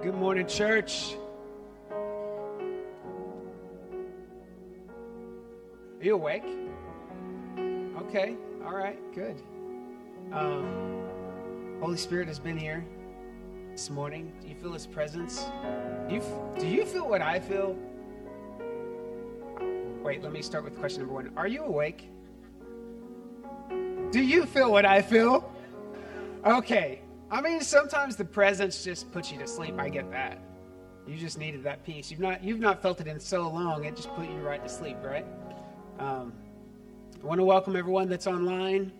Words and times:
Good 0.00 0.14
morning, 0.14 0.46
church. 0.46 1.16
Are 1.90 1.96
you 6.00 6.14
awake? 6.14 6.44
Okay, 8.02 8.36
all 8.64 8.76
right, 8.76 9.00
good. 9.12 9.42
Um, 10.32 11.02
Holy 11.80 11.96
Spirit 11.96 12.28
has 12.28 12.38
been 12.38 12.56
here 12.56 12.86
this 13.72 13.90
morning. 13.90 14.32
Do 14.40 14.46
you 14.46 14.54
feel 14.54 14.72
His 14.72 14.86
presence? 14.86 15.46
Do 16.08 16.14
you, 16.14 16.22
do 16.60 16.68
you 16.68 16.84
feel 16.86 17.08
what 17.08 17.20
I 17.20 17.40
feel? 17.40 17.76
Wait, 20.04 20.22
let 20.22 20.30
me 20.30 20.42
start 20.42 20.62
with 20.62 20.78
question 20.78 21.00
number 21.00 21.14
one. 21.14 21.32
Are 21.36 21.48
you 21.48 21.64
awake? 21.64 22.08
Do 24.12 24.20
you 24.20 24.46
feel 24.46 24.70
what 24.70 24.84
I 24.84 25.02
feel? 25.02 25.52
Okay, 26.46 27.00
I 27.30 27.42
mean, 27.42 27.60
sometimes 27.60 28.16
the 28.16 28.24
presence 28.24 28.82
just 28.82 29.12
puts 29.12 29.30
you 29.30 29.38
to 29.38 29.46
sleep. 29.46 29.78
I 29.78 29.90
get 29.90 30.10
that. 30.12 30.38
You 31.06 31.16
just 31.16 31.38
needed 31.38 31.62
that 31.64 31.84
peace. 31.84 32.10
You've 32.10 32.20
not 32.20 32.42
you've 32.42 32.60
not 32.60 32.80
felt 32.80 33.00
it 33.00 33.06
in 33.06 33.20
so 33.20 33.48
long. 33.48 33.84
It 33.84 33.96
just 33.96 34.10
put 34.14 34.28
you 34.28 34.38
right 34.38 34.62
to 34.62 34.68
sleep, 34.68 34.96
right? 35.02 35.26
Um, 35.98 36.32
I 37.22 37.26
want 37.26 37.38
to 37.38 37.44
welcome 37.44 37.76
everyone 37.76 38.08
that's 38.08 38.26
online 38.26 38.92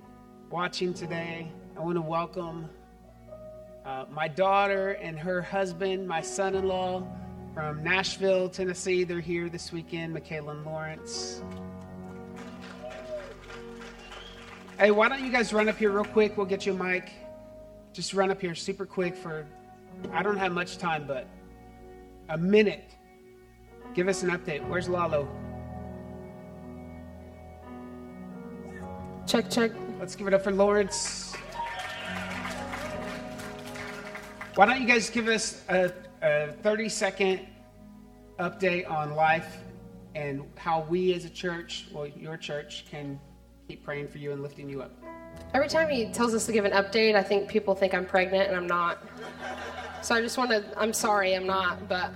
watching 0.50 0.92
today. 0.92 1.50
I 1.77 1.80
want 1.80 1.96
to 1.96 2.02
welcome 2.02 2.69
uh, 3.86 4.05
my 4.10 4.28
daughter 4.28 4.92
and 5.00 5.19
her 5.19 5.41
husband, 5.41 6.06
my 6.06 6.20
son-in-law 6.20 7.06
from 7.55 7.83
Nashville, 7.83 8.48
Tennessee. 8.50 9.05
They're 9.05 9.20
here 9.20 9.48
this 9.48 9.72
weekend. 9.72 10.12
Michaela 10.12 10.52
and 10.52 10.66
Lawrence. 10.66 11.42
Hey, 14.78 14.91
why 14.91 15.08
don't 15.08 15.24
you 15.24 15.30
guys 15.30 15.52
run 15.52 15.69
up 15.69 15.77
here 15.77 15.91
real 15.91 16.05
quick? 16.05 16.36
We'll 16.36 16.47
get 16.47 16.66
you 16.66 16.72
a 16.72 16.77
mic 16.77 17.10
just 17.98 18.14
run 18.14 18.30
up 18.30 18.40
here 18.40 18.54
super 18.54 18.86
quick 18.86 19.16
for, 19.16 19.44
I 20.12 20.22
don't 20.22 20.36
have 20.36 20.52
much 20.52 20.78
time, 20.78 21.04
but 21.04 21.26
a 22.28 22.38
minute. 22.38 22.94
Give 23.92 24.06
us 24.06 24.22
an 24.22 24.30
update. 24.30 24.64
Where's 24.68 24.88
Lalo? 24.88 25.27
Check, 29.27 29.50
check. 29.50 29.72
Let's 29.98 30.14
give 30.14 30.28
it 30.28 30.32
up 30.32 30.44
for 30.44 30.52
Lawrence. 30.52 31.34
Why 34.55 34.66
don't 34.66 34.80
you 34.80 34.86
guys 34.86 35.10
give 35.10 35.27
us 35.27 35.64
a, 35.68 35.92
a 36.22 36.52
30 36.52 36.88
second 36.88 37.40
update 38.38 38.88
on 38.88 39.16
life 39.16 39.56
and 40.14 40.44
how 40.56 40.86
we 40.88 41.14
as 41.14 41.24
a 41.24 41.30
church, 41.30 41.88
well, 41.92 42.06
your 42.06 42.36
church, 42.36 42.84
can 42.88 43.18
keep 43.66 43.83
praying 43.83 44.06
for 44.06 44.18
you 44.18 44.30
and 44.30 44.40
lifting 44.40 44.70
you 44.70 44.83
up? 44.83 44.92
Every 45.55 45.69
time 45.69 45.89
he 45.89 46.06
tells 46.06 46.34
us 46.34 46.47
to 46.47 46.53
give 46.53 46.64
an 46.64 46.72
update, 46.72 47.14
I 47.14 47.22
think 47.22 47.48
people 47.48 47.75
think 47.75 47.94
I'm 47.94 48.05
pregnant 48.05 48.48
and 48.48 48.56
I'm 48.56 48.67
not. 48.67 49.03
So 50.03 50.14
I 50.14 50.20
just 50.20 50.39
want 50.39 50.50
to, 50.50 50.64
I'm 50.77 50.92
sorry, 50.92 51.34
I'm 51.34 51.47
not, 51.47 51.89
but. 51.89 52.12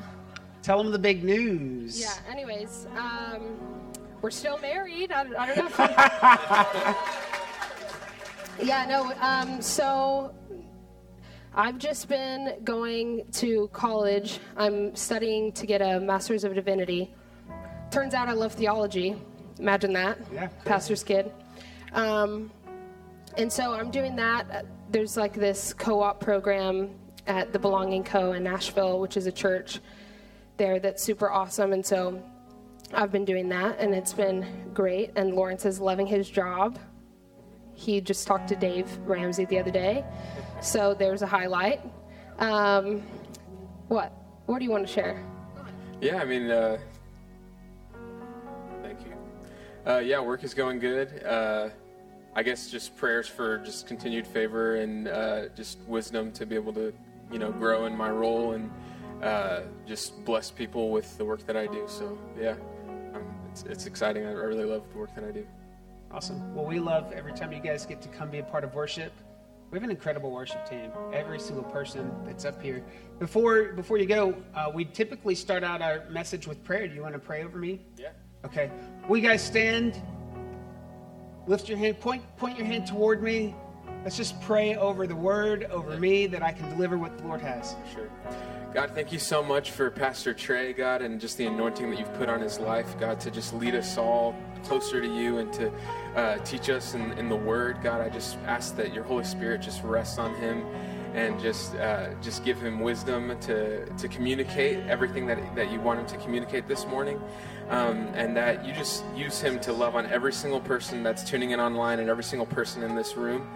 Tell 0.63 0.83
them 0.83 0.93
the 0.93 0.99
big 0.99 1.25
news. 1.25 2.01
Yeah, 2.01 2.15
anyways, 2.31 2.87
um, 2.97 3.57
we're 4.21 4.31
still 4.31 4.59
married. 4.59 5.11
I, 5.13 5.23
I 5.37 5.55
don't 5.55 5.79
know. 5.79 5.87
yeah, 8.63 8.87
no, 8.87 9.13
um, 9.21 9.61
so 9.61 10.35
I've 11.55 11.79
just 11.79 12.09
been 12.09 12.61
going 12.65 13.27
to 13.33 13.69
college. 13.73 14.39
I'm 14.57 14.95
studying 14.97 15.53
to 15.53 15.67
get 15.67 15.83
a 15.83 16.01
Master's 16.01 16.45
of 16.45 16.55
Divinity. 16.55 17.15
Turns 17.91 18.15
out 18.15 18.29
I 18.29 18.33
love 18.33 18.55
theology. 18.55 19.17
Imagine 19.59 19.93
that. 19.93 20.19
Yeah. 20.33 20.49
Pastor's 20.65 21.05
kid. 21.05 21.31
Um, 21.93 22.51
and 23.37 23.53
so 23.53 23.73
I'm 23.73 23.91
doing 23.91 24.17
that. 24.17 24.67
There's 24.91 25.17
like 25.17 25.35
this 25.35 25.73
co 25.73 26.03
op 26.03 26.21
program 26.21 26.91
at 27.27 27.53
the 27.53 27.59
Belonging 27.59 28.05
Co. 28.05 28.33
in 28.33 28.43
Nashville, 28.43 29.01
which 29.01 29.17
is 29.17 29.27
a 29.27 29.33
church 29.33 29.81
there 30.57 30.79
that's 30.79 31.03
super 31.03 31.31
awesome. 31.31 31.73
And 31.73 31.85
so 31.85 32.23
I've 32.93 33.13
been 33.13 33.25
doing 33.25 33.49
that, 33.51 33.79
and 33.79 33.95
it's 33.95 34.13
been 34.13 34.71
great. 34.75 35.13
And 35.17 35.35
Lawrence 35.35 35.65
is 35.65 35.81
loving 35.81 36.07
his 36.07 36.29
job. 36.29 36.79
He 37.75 38.01
just 38.01 38.27
talked 38.27 38.49
to 38.49 38.57
Dave 38.57 38.97
Ramsey 38.99 39.45
the 39.45 39.59
other 39.59 39.71
day. 39.71 40.05
So 40.61 40.95
there's 40.95 41.23
a 41.23 41.27
highlight. 41.27 41.81
Um, 42.39 43.03
what? 43.89 44.13
What 44.47 44.59
do 44.59 44.65
you 44.65 44.71
want 44.71 44.87
to 44.87 44.93
share? 44.93 45.25
Yeah, 46.01 46.21
I 46.21 46.25
mean, 46.25 46.51
uh, 46.51 46.79
thank 48.83 48.99
you. 49.01 49.15
Uh, 49.91 49.99
yeah, 49.99 50.21
work 50.21 50.45
is 50.45 50.53
going 50.53 50.79
good. 50.79 51.25
Uh, 51.25 51.69
I 52.35 52.43
guess 52.43 52.71
just 52.71 52.97
prayers 52.97 53.29
for 53.29 53.59
just 53.59 53.87
continued 53.87 54.27
favor 54.27 54.77
and 54.77 55.09
uh, 55.09 55.49
just 55.49 55.79
wisdom 55.87 56.33
to 56.33 56.47
be 56.47 56.55
able 56.55 56.73
to, 56.75 56.93
you 57.31 57.39
know, 57.39 57.53
grow 57.53 57.87
in 57.87 57.95
my 57.95 58.11
role 58.11 58.53
and 58.53 58.71
uh, 59.23 59.61
just 59.87 60.25
bless 60.25 60.51
people 60.51 60.91
with 60.91 61.17
the 61.19 61.25
work 61.25 61.47
that 61.47 61.57
I 61.57 61.67
do. 61.67 61.85
So 61.87 62.19
yeah, 62.41 62.55
um, 63.15 63.25
it's, 63.51 63.65
it's 63.65 63.87
exciting. 63.87 64.25
I 64.25 64.31
really 64.31 64.65
love 64.65 64.83
the 64.91 64.99
work 64.99 65.15
that 65.15 65.25
I 65.25 65.31
do. 65.31 65.47
Awesome. 66.11 66.55
Well, 66.55 66.65
we 66.65 66.79
love 66.79 67.13
every 67.13 67.33
time 67.33 67.53
you 67.53 67.61
guys 67.61 67.85
get 67.85 68.01
to 68.03 68.09
come 68.09 68.31
be 68.31 68.39
a 68.39 68.43
part 68.43 68.65
of 68.65 68.75
worship. 68.75 69.13
We 69.71 69.77
have 69.77 69.85
an 69.85 69.91
incredible 69.91 70.31
worship 70.31 70.69
team. 70.69 70.91
Every 71.15 71.41
single 71.41 71.65
person 71.65 72.13
that's 72.27 72.45
up 72.45 72.61
here. 72.63 72.85
Before 73.19 73.73
before 73.73 73.97
you 73.97 74.05
go, 74.05 74.35
uh, 74.55 74.71
we 74.75 74.85
typically 74.85 75.35
start 75.35 75.65
out 75.65 75.81
our 75.81 76.05
message 76.11 76.47
with 76.47 76.63
prayer. 76.65 76.87
Do 76.87 76.95
you 76.95 77.03
want 77.03 77.15
to 77.15 77.19
pray 77.19 77.43
over 77.43 77.57
me? 77.59 77.81
Yeah. 77.97 78.11
Okay. 78.45 78.71
Will 79.09 79.17
you 79.17 79.27
guys 79.27 79.43
stand? 79.43 80.03
Lift 81.47 81.69
your 81.69 81.79
hand, 81.79 81.99
point, 81.99 82.23
point 82.37 82.57
your 82.57 82.67
hand 82.67 82.87
toward 82.87 83.23
me. 83.23 83.55
Let's 84.05 84.17
just 84.17 84.41
pray 84.41 84.77
over 84.77 85.07
the 85.07 85.17
word, 85.17 85.65
over 85.65 85.97
me, 85.97 86.27
that 86.27 86.43
I 86.43 86.53
can 86.53 86.69
deliver 86.71 86.99
what 86.99 87.19
the 87.19 87.25
Lord 87.25 87.41
has. 87.41 87.75
Sure. 87.93 88.09
God, 88.73 88.93
thank 88.95 89.13
you 89.13 89.19
so 89.19 89.43
much 89.43 89.71
for 89.71 89.91
Pastor 89.91 90.33
Trey, 90.33 90.73
God, 90.73 91.03
and 91.03 91.21
just 91.21 91.37
the 91.37 91.45
anointing 91.47 91.91
that 91.91 91.99
you've 91.99 92.15
put 92.15 92.29
on 92.29 92.41
his 92.41 92.59
life, 92.59 92.99
God, 92.99 93.21
to 93.21 93.31
just 93.31 93.53
lead 93.53 93.75
us 93.75 93.99
all 93.99 94.35
closer 94.65 95.01
to 95.01 95.07
you 95.07 95.39
and 95.39 95.53
to 95.53 95.71
uh, 96.17 96.39
teach 96.39 96.71
us 96.71 96.95
in, 96.95 97.13
in 97.13 97.29
the 97.29 97.37
word. 97.37 97.83
God, 97.83 98.01
I 98.01 98.09
just 98.09 98.39
ask 98.47 98.75
that 98.77 98.95
your 98.95 99.05
Holy 99.05 99.25
Spirit 99.25 99.61
just 99.61 99.83
rests 99.83 100.19
on 100.19 100.35
him 100.37 100.65
and 101.15 101.39
just 101.41 101.75
uh, 101.77 102.15
just 102.23 102.45
give 102.45 102.61
him 102.61 102.81
wisdom 102.81 103.39
to, 103.41 103.87
to 103.87 104.09
communicate 104.09 104.79
everything 104.87 105.27
that, 105.27 105.55
that 105.55 105.71
you 105.71 105.81
want 105.81 106.01
him 106.01 106.07
to 106.07 106.17
communicate 106.19 106.67
this 106.69 106.87
morning 106.87 107.21
um, 107.69 108.09
and 108.15 108.37
that 108.37 108.65
you 108.67 108.73
just 108.73 109.05
use 109.15 109.41
him 109.41 109.61
to 109.61 109.73
love 109.73 109.95
on 109.97 110.07
every 110.07 110.33
single 110.33 110.61
person 110.61 111.03
that's 111.03 111.25
tuning 111.25 111.51
in 111.51 111.61
online 111.61 112.01
and 112.01 112.09
every 112.09 112.25
single 112.25 112.47
person 112.47 112.83
in 112.83 112.95
this 112.95 113.17
room. 113.17 113.49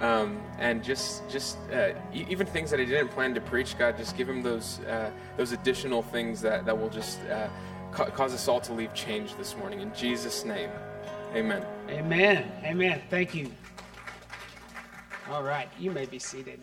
Um, 0.00 0.40
and 0.58 0.82
just 0.82 1.28
just 1.30 1.56
uh, 1.72 1.92
even 2.12 2.46
things 2.46 2.70
that 2.70 2.80
I 2.80 2.84
didn't 2.84 3.08
plan 3.08 3.32
to 3.34 3.40
preach, 3.40 3.78
God, 3.78 3.96
just 3.96 4.16
give 4.16 4.28
him 4.28 4.42
those 4.42 4.80
uh, 4.80 5.10
those 5.36 5.52
additional 5.52 6.02
things 6.02 6.40
that 6.42 6.66
that 6.66 6.76
will 6.76 6.90
just 6.90 7.20
uh, 7.26 7.48
ca- 7.92 8.10
cause 8.10 8.34
us 8.34 8.48
all 8.48 8.60
to 8.62 8.72
leave 8.72 8.92
changed 8.92 9.38
this 9.38 9.56
morning. 9.56 9.80
In 9.80 9.94
Jesus' 9.94 10.44
name, 10.44 10.70
Amen. 11.34 11.64
Amen. 11.88 12.52
Amen. 12.64 13.02
Thank 13.10 13.34
you. 13.34 13.50
All 15.30 15.42
right, 15.42 15.68
you 15.78 15.90
may 15.90 16.06
be 16.06 16.18
seated. 16.18 16.60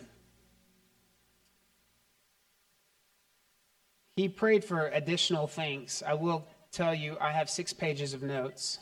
He 4.22 4.30
prayed 4.30 4.64
for 4.64 4.86
additional 4.90 5.48
things. 5.48 6.04
I 6.06 6.14
will 6.14 6.46
tell 6.72 6.94
you, 6.94 7.18
I 7.20 7.32
have 7.32 7.50
six 7.50 7.74
pages 7.74 8.14
of 8.14 8.22
notes. 8.22 8.78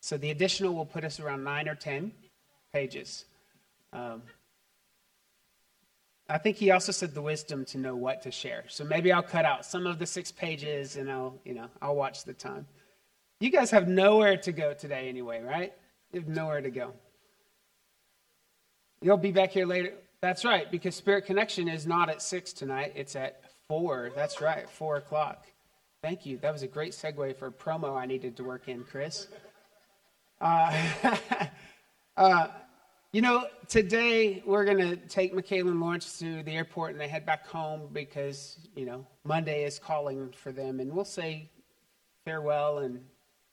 So 0.00 0.16
the 0.16 0.30
additional 0.30 0.72
will 0.72 0.86
put 0.86 1.04
us 1.04 1.20
around 1.20 1.44
nine 1.44 1.68
or 1.68 1.74
ten 1.74 2.10
pages. 2.72 3.26
Um, 3.92 4.22
I 6.30 6.38
think 6.38 6.56
he 6.56 6.70
also 6.70 6.90
said 6.90 7.12
the 7.12 7.20
wisdom 7.20 7.66
to 7.66 7.76
know 7.76 7.96
what 7.96 8.22
to 8.22 8.30
share. 8.30 8.64
So 8.68 8.82
maybe 8.82 9.12
I'll 9.12 9.22
cut 9.22 9.44
out 9.44 9.66
some 9.66 9.86
of 9.86 9.98
the 9.98 10.06
six 10.06 10.32
pages 10.32 10.96
and 10.96 11.10
I'll, 11.10 11.38
you 11.44 11.52
know, 11.52 11.68
I'll 11.82 11.94
watch 11.94 12.24
the 12.24 12.32
time. 12.32 12.64
You 13.40 13.50
guys 13.50 13.70
have 13.72 13.88
nowhere 13.88 14.38
to 14.38 14.52
go 14.52 14.72
today 14.72 15.10
anyway, 15.10 15.42
right? 15.42 15.74
You 16.14 16.20
have 16.20 16.30
nowhere 16.30 16.62
to 16.62 16.70
go. 16.70 16.94
You'll 19.02 19.18
be 19.18 19.32
back 19.32 19.50
here 19.50 19.66
later. 19.66 19.92
That's 20.22 20.46
right, 20.46 20.70
because 20.70 20.94
Spirit 20.94 21.26
Connection 21.26 21.68
is 21.68 21.86
not 21.86 22.08
at 22.08 22.22
six 22.22 22.54
tonight. 22.54 22.94
It's 22.96 23.16
at 23.16 23.42
four. 23.68 24.10
That's 24.14 24.40
right, 24.40 24.68
four 24.68 24.96
o'clock. 24.96 25.46
Thank 26.02 26.24
you. 26.24 26.38
That 26.38 26.52
was 26.52 26.62
a 26.62 26.68
great 26.68 26.92
segue 26.92 27.36
for 27.36 27.46
a 27.46 27.52
promo 27.52 27.96
I 27.96 28.06
needed 28.06 28.36
to 28.36 28.44
work 28.44 28.68
in, 28.68 28.84
Chris. 28.84 29.28
Uh, 30.40 30.72
uh, 32.16 32.48
you 33.12 33.22
know, 33.22 33.46
today 33.68 34.42
we're 34.46 34.64
going 34.64 34.78
to 34.78 34.96
take 34.96 35.34
Michaela 35.34 35.70
and 35.70 35.80
Lawrence 35.80 36.18
to 36.18 36.42
the 36.42 36.52
airport 36.52 36.92
and 36.92 37.00
they 37.00 37.08
head 37.08 37.26
back 37.26 37.46
home 37.46 37.88
because, 37.92 38.58
you 38.76 38.84
know, 38.84 39.06
Monday 39.24 39.64
is 39.64 39.78
calling 39.78 40.30
for 40.30 40.52
them. 40.52 40.80
And 40.80 40.92
we'll 40.92 41.04
say 41.04 41.50
farewell 42.24 42.78
and 42.78 43.00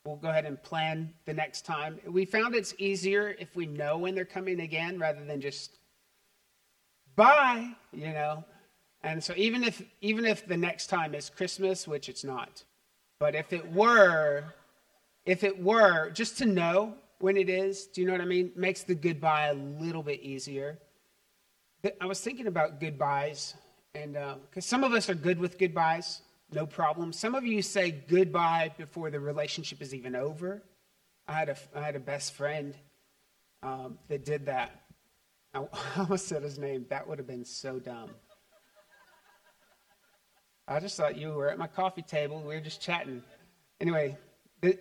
we'll 0.06 0.18
go 0.18 0.30
ahead 0.30 0.46
and 0.46 0.62
plan 0.62 1.14
the 1.26 1.34
next 1.34 1.66
time. 1.66 2.00
We 2.06 2.26
found 2.26 2.56
it's 2.56 2.76
easier 2.78 3.36
if 3.40 3.56
we 3.56 3.66
know 3.66 3.98
when 3.98 4.14
they're 4.14 4.26
coming 4.26 4.60
again 4.60 5.00
rather 5.00 5.24
than 5.24 5.40
just 5.42 5.80
bye, 7.16 7.70
you 7.94 8.12
know. 8.12 8.44
And 9.04 9.22
so 9.22 9.34
even 9.36 9.64
if 9.64 9.84
even 10.02 10.26
if 10.26 10.48
the 10.48 10.58
next 10.58 10.88
time 10.88 11.14
is 11.14 11.30
Christmas, 11.30 11.88
which 11.88 12.08
it's 12.08 12.24
not, 12.24 12.64
but 13.20 13.36
if 13.36 13.52
it 13.52 13.72
were, 13.72 14.46
if 15.26 15.44
it 15.44 15.62
were, 15.62 16.10
just 16.12 16.38
to 16.38 16.46
know 16.46 16.96
when 17.20 17.38
it 17.38 17.50
is, 17.50 17.88
do 17.88 18.02
you 18.02 18.08
know 18.08 18.14
what 18.14 18.22
I 18.22 18.26
mean? 18.26 18.52
Makes 18.56 18.84
the 18.84 18.96
goodbye 18.96 19.48
a 19.48 19.54
little 19.54 20.04
bit 20.04 20.22
easier. 20.22 20.80
I 22.00 22.06
was 22.06 22.22
thinking 22.22 22.48
about 22.48 22.80
goodbyes, 22.80 23.56
And 23.94 24.14
because 24.14 24.66
uh, 24.66 24.70
some 24.70 24.86
of 24.86 24.94
us 24.94 25.10
are 25.10 25.16
good 25.16 25.38
with 25.38 25.58
goodbyes, 25.58 26.22
no 26.54 26.66
problem. 26.66 27.12
Some 27.12 27.36
of 27.36 27.46
you 27.46 27.62
say 27.62 27.92
goodbye 27.92 28.72
before 28.78 29.10
the 29.10 29.20
relationship 29.20 29.82
is 29.82 29.94
even 29.94 30.16
over. 30.16 30.64
I 31.28 31.34
had 31.34 31.50
a, 31.50 31.58
I 31.76 31.82
had 31.82 31.96
a 31.96 32.00
best 32.00 32.34
friend 32.34 32.74
um, 33.64 33.98
that 34.08 34.24
did 34.24 34.46
that. 34.46 34.82
I 35.54 35.66
almost 35.98 36.28
said 36.28 36.44
his 36.44 36.58
name. 36.58 36.86
That 36.90 37.08
would 37.08 37.18
have 37.18 37.28
been 37.28 37.46
so 37.46 37.80
dumb. 37.80 38.12
I 40.68 40.80
just 40.80 40.96
thought 40.96 41.18
you 41.18 41.34
were 41.34 41.50
at 41.50 41.58
my 41.58 41.68
coffee 41.68 42.02
table. 42.02 42.40
We 42.42 42.56
were 42.56 42.62
just 42.62 42.82
chatting. 42.82 43.22
Anyway, 43.82 44.18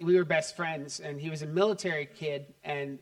we 0.00 0.16
were 0.16 0.24
best 0.24 0.54
friends, 0.54 1.00
and 1.00 1.20
he 1.20 1.28
was 1.28 1.42
a 1.42 1.46
military 1.46 2.06
kid, 2.06 2.54
and 2.62 2.98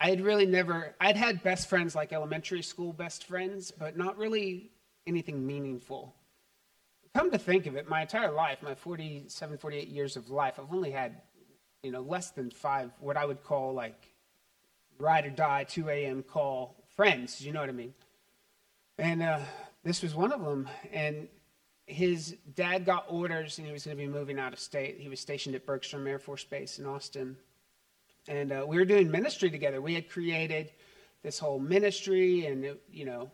I 0.00 0.10
had 0.10 0.20
really 0.20 0.46
never, 0.46 0.94
I'd 1.00 1.16
had 1.16 1.42
best 1.42 1.68
friends 1.68 1.94
like 1.94 2.12
elementary 2.12 2.62
school 2.62 2.92
best 2.92 3.24
friends, 3.24 3.72
but 3.72 3.96
not 3.96 4.16
really 4.16 4.70
anything 5.06 5.44
meaningful. 5.44 6.14
Come 7.14 7.30
to 7.30 7.38
think 7.38 7.66
of 7.66 7.76
it, 7.76 7.88
my 7.88 8.02
entire 8.02 8.30
life, 8.30 8.62
my 8.62 8.74
47, 8.74 9.58
48 9.58 9.88
years 9.88 10.16
of 10.16 10.30
life, 10.30 10.54
I've 10.58 10.72
only 10.72 10.90
had, 10.90 11.20
you 11.82 11.90
know, 11.90 12.00
less 12.00 12.30
than 12.30 12.50
five, 12.50 12.90
what 13.00 13.16
I 13.16 13.24
would 13.24 13.42
call 13.42 13.72
like 13.72 14.08
ride 14.98 15.26
or 15.26 15.30
die, 15.30 15.64
2 15.64 15.88
a.m. 15.88 16.22
call 16.22 16.76
friends. 16.94 17.40
You 17.40 17.52
know 17.52 17.60
what 17.60 17.68
I 17.68 17.72
mean? 17.72 17.94
And 18.98 19.22
uh, 19.22 19.40
this 19.82 20.02
was 20.02 20.14
one 20.14 20.32
of 20.32 20.40
them. 20.40 20.68
And 20.92 21.28
his 21.86 22.36
dad 22.54 22.84
got 22.84 23.06
orders 23.08 23.58
and 23.58 23.66
he 23.66 23.72
was 23.72 23.84
going 23.84 23.96
to 23.96 24.02
be 24.02 24.08
moving 24.08 24.38
out 24.38 24.52
of 24.52 24.58
state. 24.58 24.96
He 24.98 25.08
was 25.08 25.20
stationed 25.20 25.54
at 25.54 25.66
Bergstrom 25.66 26.06
Air 26.06 26.18
Force 26.18 26.44
Base 26.44 26.78
in 26.78 26.86
Austin. 26.86 27.36
And 28.26 28.52
uh, 28.52 28.64
we 28.66 28.78
were 28.78 28.86
doing 28.86 29.10
ministry 29.10 29.50
together. 29.50 29.82
We 29.82 29.94
had 29.94 30.08
created 30.08 30.72
this 31.22 31.38
whole 31.38 31.58
ministry, 31.58 32.46
and, 32.46 32.64
it, 32.64 32.82
you 32.90 33.04
know, 33.04 33.30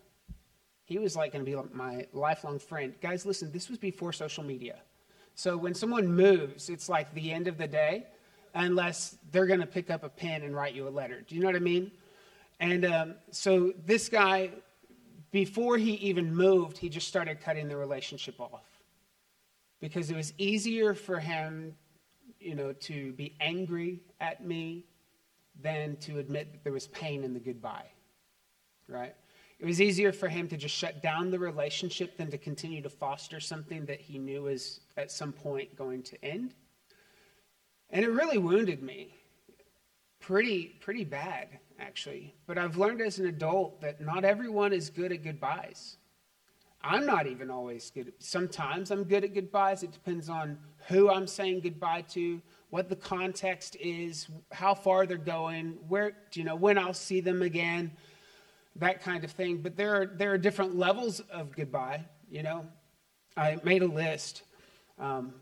he 0.84 0.98
was 0.98 1.14
like 1.14 1.32
going 1.32 1.44
to 1.44 1.50
be 1.50 1.56
my 1.72 2.06
lifelong 2.12 2.58
friend. 2.58 2.94
Guys, 3.00 3.24
listen, 3.24 3.52
this 3.52 3.68
was 3.68 3.78
before 3.78 4.12
social 4.12 4.42
media. 4.42 4.80
So 5.36 5.56
when 5.56 5.74
someone 5.74 6.08
moves, 6.08 6.68
it's 6.68 6.88
like 6.88 7.12
the 7.14 7.30
end 7.30 7.46
of 7.46 7.56
the 7.56 7.68
day, 7.68 8.06
unless 8.54 9.16
they're 9.30 9.46
going 9.46 9.60
to 9.60 9.66
pick 9.66 9.90
up 9.90 10.02
a 10.02 10.08
pen 10.08 10.42
and 10.42 10.54
write 10.54 10.74
you 10.74 10.88
a 10.88 10.90
letter. 10.90 11.22
Do 11.26 11.36
you 11.36 11.40
know 11.40 11.46
what 11.46 11.56
I 11.56 11.60
mean? 11.60 11.92
And 12.58 12.84
um, 12.84 13.14
so 13.30 13.72
this 13.86 14.08
guy 14.08 14.50
before 15.30 15.78
he 15.78 15.92
even 15.94 16.34
moved, 16.34 16.76
he 16.78 16.88
just 16.88 17.08
started 17.08 17.40
cutting 17.40 17.68
the 17.68 17.76
relationship 17.76 18.40
off 18.40 18.64
because 19.80 20.10
it 20.10 20.16
was 20.16 20.32
easier 20.38 20.94
for 20.94 21.18
him, 21.18 21.74
you 22.40 22.54
know, 22.54 22.72
to 22.72 23.12
be 23.12 23.34
angry 23.40 24.00
at 24.20 24.44
me 24.44 24.84
than 25.62 25.96
to 25.96 26.18
admit 26.18 26.52
that 26.52 26.64
there 26.64 26.72
was 26.72 26.88
pain 26.88 27.24
in 27.24 27.32
the 27.32 27.40
goodbye, 27.40 27.86
right? 28.88 29.14
It 29.58 29.66
was 29.66 29.80
easier 29.80 30.10
for 30.10 30.28
him 30.28 30.48
to 30.48 30.56
just 30.56 30.74
shut 30.74 31.02
down 31.02 31.30
the 31.30 31.38
relationship 31.38 32.16
than 32.16 32.30
to 32.30 32.38
continue 32.38 32.80
to 32.82 32.88
foster 32.88 33.40
something 33.40 33.84
that 33.86 34.00
he 34.00 34.18
knew 34.18 34.42
was 34.42 34.80
at 34.96 35.12
some 35.12 35.32
point 35.32 35.76
going 35.76 36.02
to 36.04 36.24
end. 36.24 36.54
And 37.90 38.04
it 38.04 38.10
really 38.10 38.38
wounded 38.38 38.82
me 38.82 39.14
pretty, 40.18 40.76
pretty 40.80 41.04
bad 41.04 41.48
actually. 41.80 42.34
But 42.46 42.58
I've 42.58 42.76
learned 42.76 43.00
as 43.00 43.18
an 43.18 43.26
adult 43.26 43.80
that 43.80 44.00
not 44.00 44.24
everyone 44.24 44.72
is 44.72 44.90
good 44.90 45.12
at 45.12 45.24
goodbyes. 45.24 45.96
I'm 46.82 47.04
not 47.04 47.26
even 47.26 47.50
always 47.50 47.90
good. 47.90 48.12
Sometimes 48.18 48.90
I'm 48.90 49.04
good 49.04 49.24
at 49.24 49.34
goodbyes. 49.34 49.82
It 49.82 49.92
depends 49.92 50.28
on 50.30 50.58
who 50.88 51.10
I'm 51.10 51.26
saying 51.26 51.60
goodbye 51.60 52.02
to, 52.12 52.40
what 52.70 52.88
the 52.88 52.96
context 52.96 53.76
is, 53.80 54.28
how 54.50 54.74
far 54.74 55.06
they're 55.06 55.18
going, 55.18 55.76
where 55.88 56.12
you 56.32 56.44
know 56.44 56.54
when 56.54 56.78
I'll 56.78 56.94
see 56.94 57.20
them 57.20 57.42
again, 57.42 57.90
that 58.76 59.02
kind 59.02 59.24
of 59.24 59.30
thing. 59.32 59.58
But 59.58 59.76
there 59.76 59.94
are 59.94 60.06
there 60.06 60.32
are 60.32 60.38
different 60.38 60.76
levels 60.76 61.20
of 61.30 61.54
goodbye. 61.54 62.04
You 62.30 62.44
know, 62.44 62.66
I 63.36 63.58
made 63.62 63.82
a 63.82 63.86
list 63.86 64.42
um, 64.98 65.34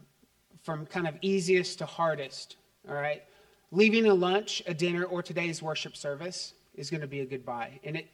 from 0.63 0.87
kind 0.87 1.07
of 1.07 1.15
easiest 1.23 1.79
to 1.79 1.87
hardest. 1.87 2.57
All 2.89 2.95
right, 2.95 3.23
leaving 3.71 4.07
a 4.07 4.15
lunch, 4.15 4.63
a 4.67 4.75
dinner, 4.75 5.05
or 5.05 5.23
today's 5.23 5.63
worship 5.63 5.97
service 5.97 6.55
is 6.75 6.91
going 6.91 7.01
to 7.01 7.07
be 7.07 7.21
a 7.21 7.27
goodbye. 7.27 7.79
And 7.85 7.97
it, 7.97 8.09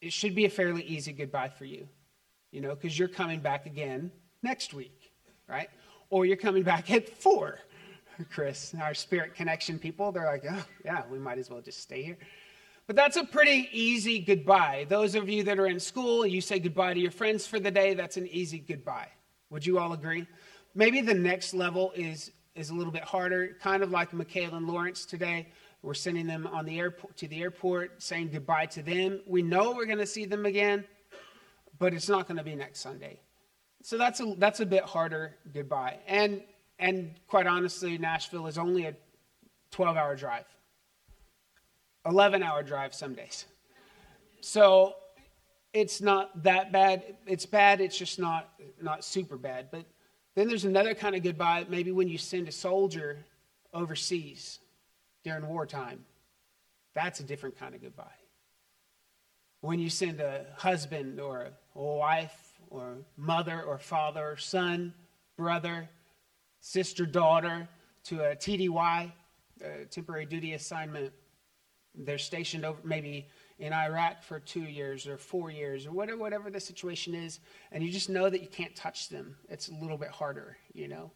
it 0.00 0.12
should 0.12 0.34
be 0.34 0.44
a 0.44 0.50
fairly 0.50 0.82
easy 0.82 1.12
goodbye 1.12 1.48
for 1.48 1.64
you, 1.64 1.88
you 2.50 2.60
know, 2.60 2.74
because 2.74 2.98
you're 2.98 3.08
coming 3.08 3.40
back 3.40 3.66
again 3.66 4.10
next 4.42 4.72
week, 4.72 5.12
right? 5.48 5.68
Or 6.10 6.24
you're 6.24 6.36
coming 6.36 6.62
back 6.62 6.90
at 6.90 7.08
four. 7.08 7.58
Chris, 8.30 8.74
our 8.80 8.94
spirit 8.94 9.34
connection 9.34 9.78
people, 9.78 10.10
they're 10.10 10.26
like, 10.26 10.44
oh, 10.50 10.64
yeah, 10.84 11.02
we 11.10 11.18
might 11.18 11.38
as 11.38 11.50
well 11.50 11.60
just 11.60 11.80
stay 11.80 12.02
here. 12.02 12.18
But 12.86 12.96
that's 12.96 13.16
a 13.16 13.24
pretty 13.24 13.68
easy 13.70 14.18
goodbye. 14.18 14.86
Those 14.88 15.14
of 15.14 15.28
you 15.28 15.42
that 15.44 15.58
are 15.58 15.66
in 15.66 15.78
school, 15.78 16.26
you 16.26 16.40
say 16.40 16.58
goodbye 16.58 16.94
to 16.94 17.00
your 17.00 17.10
friends 17.10 17.46
for 17.46 17.60
the 17.60 17.70
day, 17.70 17.94
that's 17.94 18.16
an 18.16 18.26
easy 18.28 18.58
goodbye. 18.58 19.08
Would 19.50 19.66
you 19.66 19.78
all 19.78 19.92
agree? 19.92 20.26
Maybe 20.74 21.00
the 21.00 21.14
next 21.14 21.54
level 21.54 21.92
is 21.94 22.32
is 22.58 22.70
a 22.70 22.74
little 22.74 22.92
bit 22.92 23.04
harder, 23.04 23.56
kind 23.60 23.82
of 23.82 23.90
like 23.90 24.12
Michael 24.12 24.56
and 24.56 24.66
Lawrence 24.66 25.06
today. 25.06 25.46
We're 25.82 25.94
sending 25.94 26.26
them 26.26 26.46
on 26.48 26.66
the 26.66 26.78
airport 26.78 27.16
to 27.18 27.28
the 27.28 27.40
airport, 27.40 28.02
saying 28.02 28.30
goodbye 28.32 28.66
to 28.66 28.82
them. 28.82 29.20
We 29.26 29.42
know 29.42 29.72
we're 29.72 29.86
going 29.86 29.98
to 29.98 30.06
see 30.06 30.24
them 30.24 30.44
again, 30.44 30.84
but 31.78 31.94
it's 31.94 32.08
not 32.08 32.26
going 32.26 32.38
to 32.38 32.42
be 32.42 32.56
next 32.56 32.80
Sunday. 32.80 33.20
So 33.82 33.96
that's 33.96 34.18
a 34.18 34.34
that's 34.38 34.58
a 34.58 34.66
bit 34.66 34.82
harder 34.82 35.36
goodbye. 35.54 35.98
And 36.08 36.42
and 36.80 37.14
quite 37.28 37.46
honestly, 37.46 37.96
Nashville 37.96 38.48
is 38.48 38.58
only 38.58 38.86
a 38.86 38.94
12-hour 39.72 40.16
drive. 40.16 40.44
11-hour 42.06 42.62
drive 42.64 42.94
some 42.94 43.14
days. 43.14 43.46
So 44.40 44.94
it's 45.72 46.00
not 46.00 46.42
that 46.42 46.72
bad. 46.72 47.16
It's 47.26 47.46
bad, 47.46 47.80
it's 47.80 47.96
just 47.96 48.18
not 48.18 48.50
not 48.82 49.04
super 49.04 49.36
bad, 49.36 49.68
but 49.70 49.84
then 50.38 50.46
there's 50.46 50.64
another 50.64 50.94
kind 50.94 51.16
of 51.16 51.22
goodbye, 51.24 51.66
maybe 51.68 51.90
when 51.90 52.08
you 52.08 52.16
send 52.16 52.46
a 52.46 52.52
soldier 52.52 53.18
overseas 53.74 54.60
during 55.24 55.44
wartime. 55.48 56.04
That's 56.94 57.18
a 57.18 57.24
different 57.24 57.58
kind 57.58 57.74
of 57.74 57.82
goodbye. 57.82 58.04
When 59.62 59.80
you 59.80 59.90
send 59.90 60.20
a 60.20 60.46
husband 60.56 61.18
or 61.18 61.48
a 61.74 61.82
wife 61.82 62.52
or 62.70 62.98
mother 63.16 63.62
or 63.62 63.78
father, 63.78 64.30
or 64.30 64.36
son, 64.36 64.94
brother, 65.36 65.88
sister, 66.60 67.04
daughter 67.04 67.68
to 68.04 68.30
a 68.30 68.36
TDY, 68.36 69.10
a 69.60 69.66
uh, 69.66 69.70
temporary 69.90 70.24
duty 70.24 70.52
assignment, 70.54 71.12
they're 71.96 72.16
stationed 72.16 72.64
over 72.64 72.78
maybe 72.84 73.26
in 73.58 73.72
Iraq 73.72 74.22
for 74.22 74.38
two 74.38 74.62
years 74.62 75.06
or 75.06 75.16
four 75.16 75.50
years 75.50 75.86
or 75.86 75.90
whatever, 75.90 76.18
whatever 76.18 76.50
the 76.50 76.60
situation 76.60 77.14
is, 77.14 77.40
and 77.72 77.82
you 77.82 77.90
just 77.90 78.08
know 78.08 78.30
that 78.30 78.40
you 78.40 78.48
can't 78.48 78.74
touch 78.76 79.08
them. 79.08 79.36
It's 79.48 79.68
a 79.68 79.74
little 79.74 79.98
bit 79.98 80.10
harder, 80.10 80.56
you 80.72 80.88
know. 80.88 81.10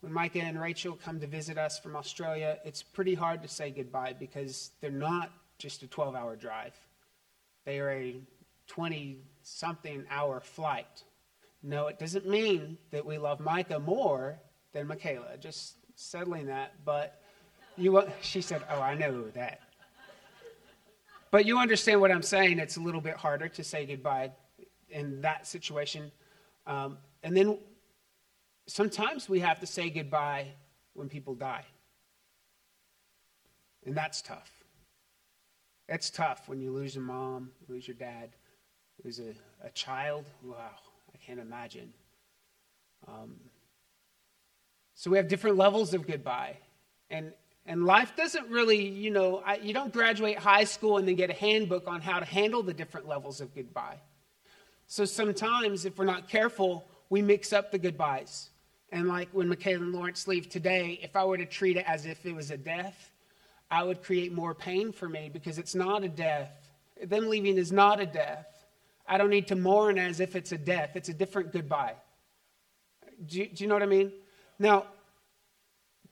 When 0.00 0.12
Micah 0.12 0.40
and 0.40 0.60
Rachel 0.60 0.98
come 1.02 1.20
to 1.20 1.26
visit 1.26 1.58
us 1.58 1.78
from 1.78 1.96
Australia, 1.96 2.58
it's 2.64 2.82
pretty 2.82 3.14
hard 3.14 3.42
to 3.42 3.48
say 3.48 3.70
goodbye 3.70 4.14
because 4.18 4.70
they're 4.80 4.90
not 4.90 5.30
just 5.58 5.82
a 5.82 5.86
12 5.86 6.14
hour 6.14 6.36
drive, 6.36 6.74
they 7.64 7.80
are 7.80 7.90
a 7.90 8.20
20 8.66 9.18
something 9.42 10.04
hour 10.10 10.40
flight. 10.40 11.04
No, 11.62 11.86
it 11.86 11.98
doesn't 11.98 12.28
mean 12.28 12.76
that 12.90 13.04
we 13.04 13.18
love 13.18 13.40
Micah 13.40 13.78
more 13.78 14.38
than 14.72 14.86
Michaela. 14.86 15.38
Just 15.38 15.76
settling 15.94 16.46
that. 16.46 16.74
But 16.84 17.22
you, 17.76 18.02
she 18.20 18.42
said, 18.42 18.62
"Oh, 18.70 18.80
I 18.80 18.94
know 18.94 19.30
that." 19.30 19.60
But 21.34 21.46
you 21.46 21.58
understand 21.58 22.00
what 22.00 22.12
I'm 22.12 22.22
saying. 22.22 22.60
It's 22.60 22.76
a 22.76 22.80
little 22.80 23.00
bit 23.00 23.16
harder 23.16 23.48
to 23.48 23.64
say 23.64 23.84
goodbye 23.86 24.30
in 24.88 25.20
that 25.22 25.48
situation. 25.48 26.12
Um, 26.64 26.96
and 27.24 27.36
then 27.36 27.58
sometimes 28.68 29.28
we 29.28 29.40
have 29.40 29.58
to 29.58 29.66
say 29.66 29.90
goodbye 29.90 30.52
when 30.92 31.08
people 31.08 31.34
die. 31.34 31.64
And 33.84 33.96
that's 33.96 34.22
tough. 34.22 34.48
It's 35.88 36.08
tough 36.08 36.48
when 36.48 36.60
you 36.60 36.70
lose 36.70 36.96
a 36.96 37.00
mom, 37.00 37.50
lose 37.66 37.88
your 37.88 37.96
dad, 37.96 38.30
lose 39.02 39.18
a, 39.18 39.34
a 39.66 39.70
child. 39.70 40.26
Wow, 40.40 40.70
I 41.12 41.16
can't 41.18 41.40
imagine. 41.40 41.92
Um, 43.08 43.40
so 44.94 45.10
we 45.10 45.16
have 45.16 45.26
different 45.26 45.56
levels 45.56 45.94
of 45.94 46.06
goodbye. 46.06 46.58
And 47.10 47.32
and 47.66 47.84
life 47.86 48.14
doesn't 48.16 48.48
really, 48.50 48.86
you 48.86 49.10
know, 49.10 49.42
I, 49.44 49.56
you 49.56 49.72
don't 49.72 49.92
graduate 49.92 50.38
high 50.38 50.64
school 50.64 50.98
and 50.98 51.08
then 51.08 51.14
get 51.14 51.30
a 51.30 51.34
handbook 51.34 51.88
on 51.88 52.00
how 52.00 52.18
to 52.18 52.24
handle 52.24 52.62
the 52.62 52.74
different 52.74 53.08
levels 53.08 53.40
of 53.40 53.54
goodbye. 53.54 54.00
So 54.86 55.04
sometimes, 55.06 55.86
if 55.86 55.98
we're 55.98 56.04
not 56.04 56.28
careful, 56.28 56.84
we 57.08 57.22
mix 57.22 57.52
up 57.52 57.70
the 57.70 57.78
goodbyes. 57.78 58.50
And 58.92 59.08
like 59.08 59.28
when 59.32 59.48
Michaela 59.48 59.82
and 59.82 59.92
Lawrence 59.92 60.28
leave 60.28 60.48
today, 60.48 61.00
if 61.02 61.16
I 61.16 61.24
were 61.24 61.38
to 61.38 61.46
treat 61.46 61.78
it 61.78 61.84
as 61.88 62.04
if 62.04 62.24
it 62.26 62.34
was 62.34 62.50
a 62.50 62.56
death, 62.56 63.12
I 63.70 63.82
would 63.82 64.02
create 64.02 64.32
more 64.32 64.54
pain 64.54 64.92
for 64.92 65.08
me 65.08 65.30
because 65.32 65.58
it's 65.58 65.74
not 65.74 66.04
a 66.04 66.08
death. 66.08 66.50
Them 67.02 67.28
leaving 67.28 67.56
is 67.56 67.72
not 67.72 67.98
a 67.98 68.06
death. 68.06 68.46
I 69.06 69.16
don't 69.18 69.30
need 69.30 69.48
to 69.48 69.56
mourn 69.56 69.98
as 69.98 70.20
if 70.20 70.36
it's 70.36 70.52
a 70.52 70.58
death. 70.58 70.96
It's 70.96 71.08
a 71.08 71.14
different 71.14 71.52
goodbye. 71.52 71.94
Do 73.26 73.38
you, 73.38 73.46
do 73.46 73.64
you 73.64 73.68
know 73.68 73.74
what 73.74 73.82
I 73.82 73.86
mean? 73.86 74.12
Now, 74.58 74.86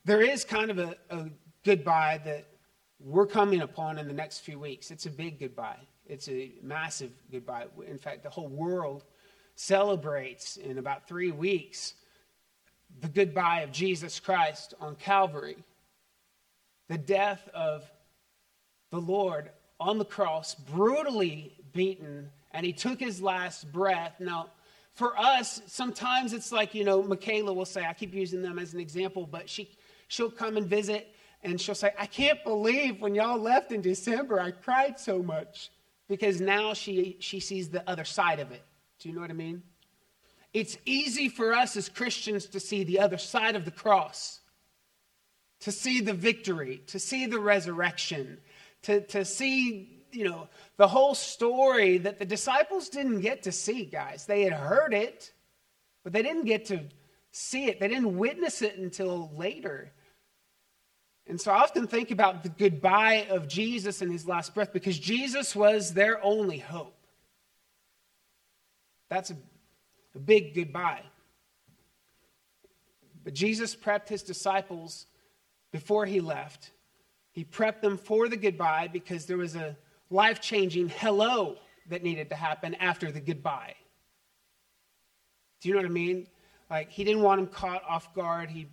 there 0.04 0.20
is 0.20 0.44
kind 0.44 0.70
of 0.70 0.78
a, 0.78 0.96
a 1.10 1.30
goodbye 1.64 2.20
that 2.24 2.46
we're 3.00 3.26
coming 3.26 3.60
upon 3.60 3.98
in 3.98 4.06
the 4.06 4.14
next 4.14 4.40
few 4.40 4.58
weeks. 4.58 4.90
It's 4.90 5.06
a 5.06 5.10
big 5.10 5.38
goodbye. 5.38 5.78
It's 6.06 6.28
a 6.28 6.52
massive 6.62 7.10
goodbye. 7.30 7.66
In 7.86 7.98
fact, 7.98 8.22
the 8.22 8.30
whole 8.30 8.48
world 8.48 9.04
celebrates 9.54 10.56
in 10.56 10.78
about 10.78 11.06
three 11.06 11.30
weeks 11.30 11.94
the 13.00 13.08
goodbye 13.08 13.60
of 13.60 13.72
Jesus 13.72 14.20
Christ 14.20 14.74
on 14.80 14.96
Calvary, 14.96 15.56
the 16.88 16.98
death 16.98 17.48
of 17.54 17.90
the 18.90 19.00
Lord 19.00 19.50
on 19.80 19.98
the 19.98 20.04
cross, 20.04 20.54
brutally 20.54 21.56
beaten, 21.72 22.28
and 22.52 22.66
he 22.66 22.72
took 22.72 23.00
his 23.00 23.22
last 23.22 23.72
breath. 23.72 24.16
Now, 24.20 24.50
for 24.92 25.18
us, 25.18 25.62
sometimes 25.66 26.34
it's 26.34 26.52
like, 26.52 26.74
you 26.74 26.84
know, 26.84 27.02
Michaela 27.02 27.52
will 27.52 27.64
say, 27.64 27.86
I 27.86 27.94
keep 27.94 28.12
using 28.12 28.42
them 28.42 28.58
as 28.58 28.74
an 28.74 28.80
example, 28.80 29.26
but 29.26 29.48
she, 29.48 29.70
she'll 30.08 30.30
come 30.30 30.58
and 30.58 30.66
visit 30.66 31.08
and 31.42 31.60
she'll 31.60 31.74
say, 31.74 31.92
I 31.98 32.06
can't 32.06 32.42
believe 32.44 33.00
when 33.00 33.14
y'all 33.14 33.38
left 33.38 33.72
in 33.72 33.80
December, 33.80 34.40
I 34.40 34.50
cried 34.52 34.98
so 34.98 35.22
much. 35.22 35.70
Because 36.08 36.42
now 36.42 36.74
she, 36.74 37.16
she 37.20 37.40
sees 37.40 37.70
the 37.70 37.88
other 37.88 38.04
side 38.04 38.38
of 38.38 38.50
it. 38.50 38.62
Do 38.98 39.08
you 39.08 39.14
know 39.14 39.22
what 39.22 39.30
I 39.30 39.34
mean? 39.34 39.62
It's 40.52 40.76
easy 40.84 41.30
for 41.30 41.54
us 41.54 41.74
as 41.76 41.88
Christians 41.88 42.46
to 42.46 42.60
see 42.60 42.84
the 42.84 43.00
other 43.00 43.16
side 43.16 43.56
of 43.56 43.64
the 43.64 43.70
cross, 43.70 44.40
to 45.60 45.72
see 45.72 46.02
the 46.02 46.12
victory, 46.12 46.82
to 46.88 46.98
see 46.98 47.24
the 47.24 47.38
resurrection, 47.38 48.38
to, 48.82 49.00
to 49.06 49.24
see, 49.24 50.04
you 50.10 50.28
know, 50.28 50.48
the 50.76 50.88
whole 50.88 51.14
story 51.14 51.96
that 51.98 52.18
the 52.18 52.26
disciples 52.26 52.90
didn't 52.90 53.20
get 53.20 53.44
to 53.44 53.52
see, 53.52 53.86
guys. 53.86 54.26
They 54.26 54.42
had 54.42 54.52
heard 54.52 54.92
it, 54.92 55.32
but 56.04 56.12
they 56.12 56.22
didn't 56.22 56.44
get 56.44 56.66
to 56.66 56.80
see 57.30 57.66
it. 57.66 57.80
They 57.80 57.88
didn't 57.88 58.18
witness 58.18 58.60
it 58.60 58.76
until 58.76 59.30
later. 59.34 59.90
And 61.26 61.40
so 61.40 61.52
I 61.52 61.62
often 61.62 61.86
think 61.86 62.10
about 62.10 62.42
the 62.42 62.48
goodbye 62.48 63.26
of 63.30 63.48
Jesus 63.48 64.02
in 64.02 64.10
his 64.10 64.26
last 64.26 64.54
breath 64.54 64.72
because 64.72 64.98
Jesus 64.98 65.54
was 65.54 65.94
their 65.94 66.22
only 66.24 66.58
hope. 66.58 66.96
That's 69.08 69.30
a 69.30 69.36
a 70.14 70.18
big 70.18 70.54
goodbye. 70.54 71.02
But 73.24 73.34
Jesus 73.34 73.74
prepped 73.74 74.08
his 74.08 74.22
disciples 74.22 75.06
before 75.70 76.06
he 76.06 76.20
left. 76.20 76.72
He 77.30 77.44
prepped 77.44 77.80
them 77.80 77.96
for 77.96 78.28
the 78.28 78.36
goodbye 78.36 78.88
because 78.92 79.26
there 79.26 79.38
was 79.38 79.56
a 79.56 79.76
life 80.10 80.40
changing 80.40 80.88
hello 80.88 81.56
that 81.88 82.02
needed 82.02 82.28
to 82.30 82.36
happen 82.36 82.74
after 82.74 83.10
the 83.10 83.20
goodbye. 83.20 83.74
Do 85.60 85.68
you 85.68 85.74
know 85.74 85.80
what 85.80 85.90
I 85.90 85.92
mean? 85.92 86.26
Like, 86.68 86.90
he 86.90 87.04
didn't 87.04 87.22
want 87.22 87.40
them 87.40 87.46
caught 87.46 87.82
off 87.88 88.12
guard. 88.14 88.50
He 88.50 88.66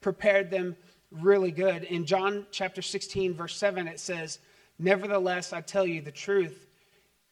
prepared 0.00 0.50
them 0.50 0.76
really 1.20 1.50
good. 1.50 1.84
In 1.84 2.04
John 2.04 2.46
chapter 2.50 2.82
16, 2.82 3.34
verse 3.34 3.56
7, 3.56 3.86
it 3.88 4.00
says, 4.00 4.38
Nevertheless, 4.78 5.52
I 5.52 5.60
tell 5.60 5.86
you 5.86 6.00
the 6.00 6.10
truth. 6.10 6.66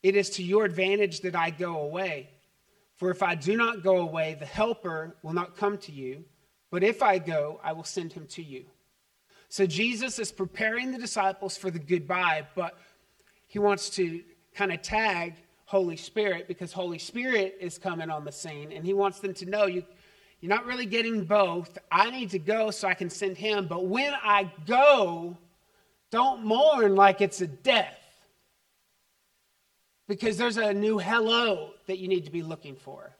It 0.01 0.15
is 0.15 0.29
to 0.31 0.43
your 0.43 0.65
advantage 0.65 1.21
that 1.21 1.35
I 1.35 1.49
go 1.49 1.79
away. 1.79 2.29
For 2.95 3.09
if 3.09 3.23
I 3.23 3.35
do 3.35 3.57
not 3.57 3.83
go 3.83 3.97
away, 3.97 4.35
the 4.39 4.45
Helper 4.45 5.15
will 5.23 5.33
not 5.33 5.57
come 5.57 5.77
to 5.79 5.91
you. 5.91 6.23
But 6.71 6.83
if 6.83 7.03
I 7.03 7.19
go, 7.19 7.59
I 7.63 7.73
will 7.73 7.83
send 7.83 8.13
him 8.13 8.25
to 8.27 8.41
you. 8.41 8.65
So 9.49 9.67
Jesus 9.67 10.17
is 10.17 10.31
preparing 10.31 10.91
the 10.91 10.97
disciples 10.97 11.55
for 11.55 11.69
the 11.69 11.79
goodbye, 11.79 12.47
but 12.55 12.77
he 13.47 13.59
wants 13.59 13.89
to 13.91 14.23
kind 14.55 14.71
of 14.71 14.81
tag 14.81 15.35
Holy 15.65 15.97
Spirit 15.97 16.47
because 16.47 16.71
Holy 16.71 16.97
Spirit 16.97 17.57
is 17.59 17.77
coming 17.77 18.09
on 18.09 18.25
the 18.25 18.31
scene 18.31 18.71
and 18.71 18.85
he 18.85 18.93
wants 18.93 19.19
them 19.19 19.33
to 19.35 19.45
know 19.45 19.65
you, 19.65 19.83
you're 20.43 20.49
not 20.49 20.65
really 20.65 20.85
getting 20.85 21.23
both. 21.23 21.77
I 21.89 22.11
need 22.11 22.31
to 22.31 22.37
go 22.37 22.69
so 22.69 22.89
I 22.89 22.95
can 22.95 23.09
send 23.09 23.37
him, 23.37 23.65
but 23.65 23.85
when 23.85 24.13
I 24.13 24.51
go, 24.67 25.37
don't 26.11 26.43
mourn 26.43 26.97
like 26.97 27.21
it's 27.21 27.39
a 27.39 27.47
death 27.47 27.97
because 30.05 30.37
there's 30.37 30.57
a 30.57 30.73
new 30.73 30.99
hello 30.99 31.69
that 31.87 31.97
you 31.97 32.09
need 32.09 32.25
to 32.25 32.29
be 32.29 32.41
looking 32.41 32.75
for. 32.75 33.15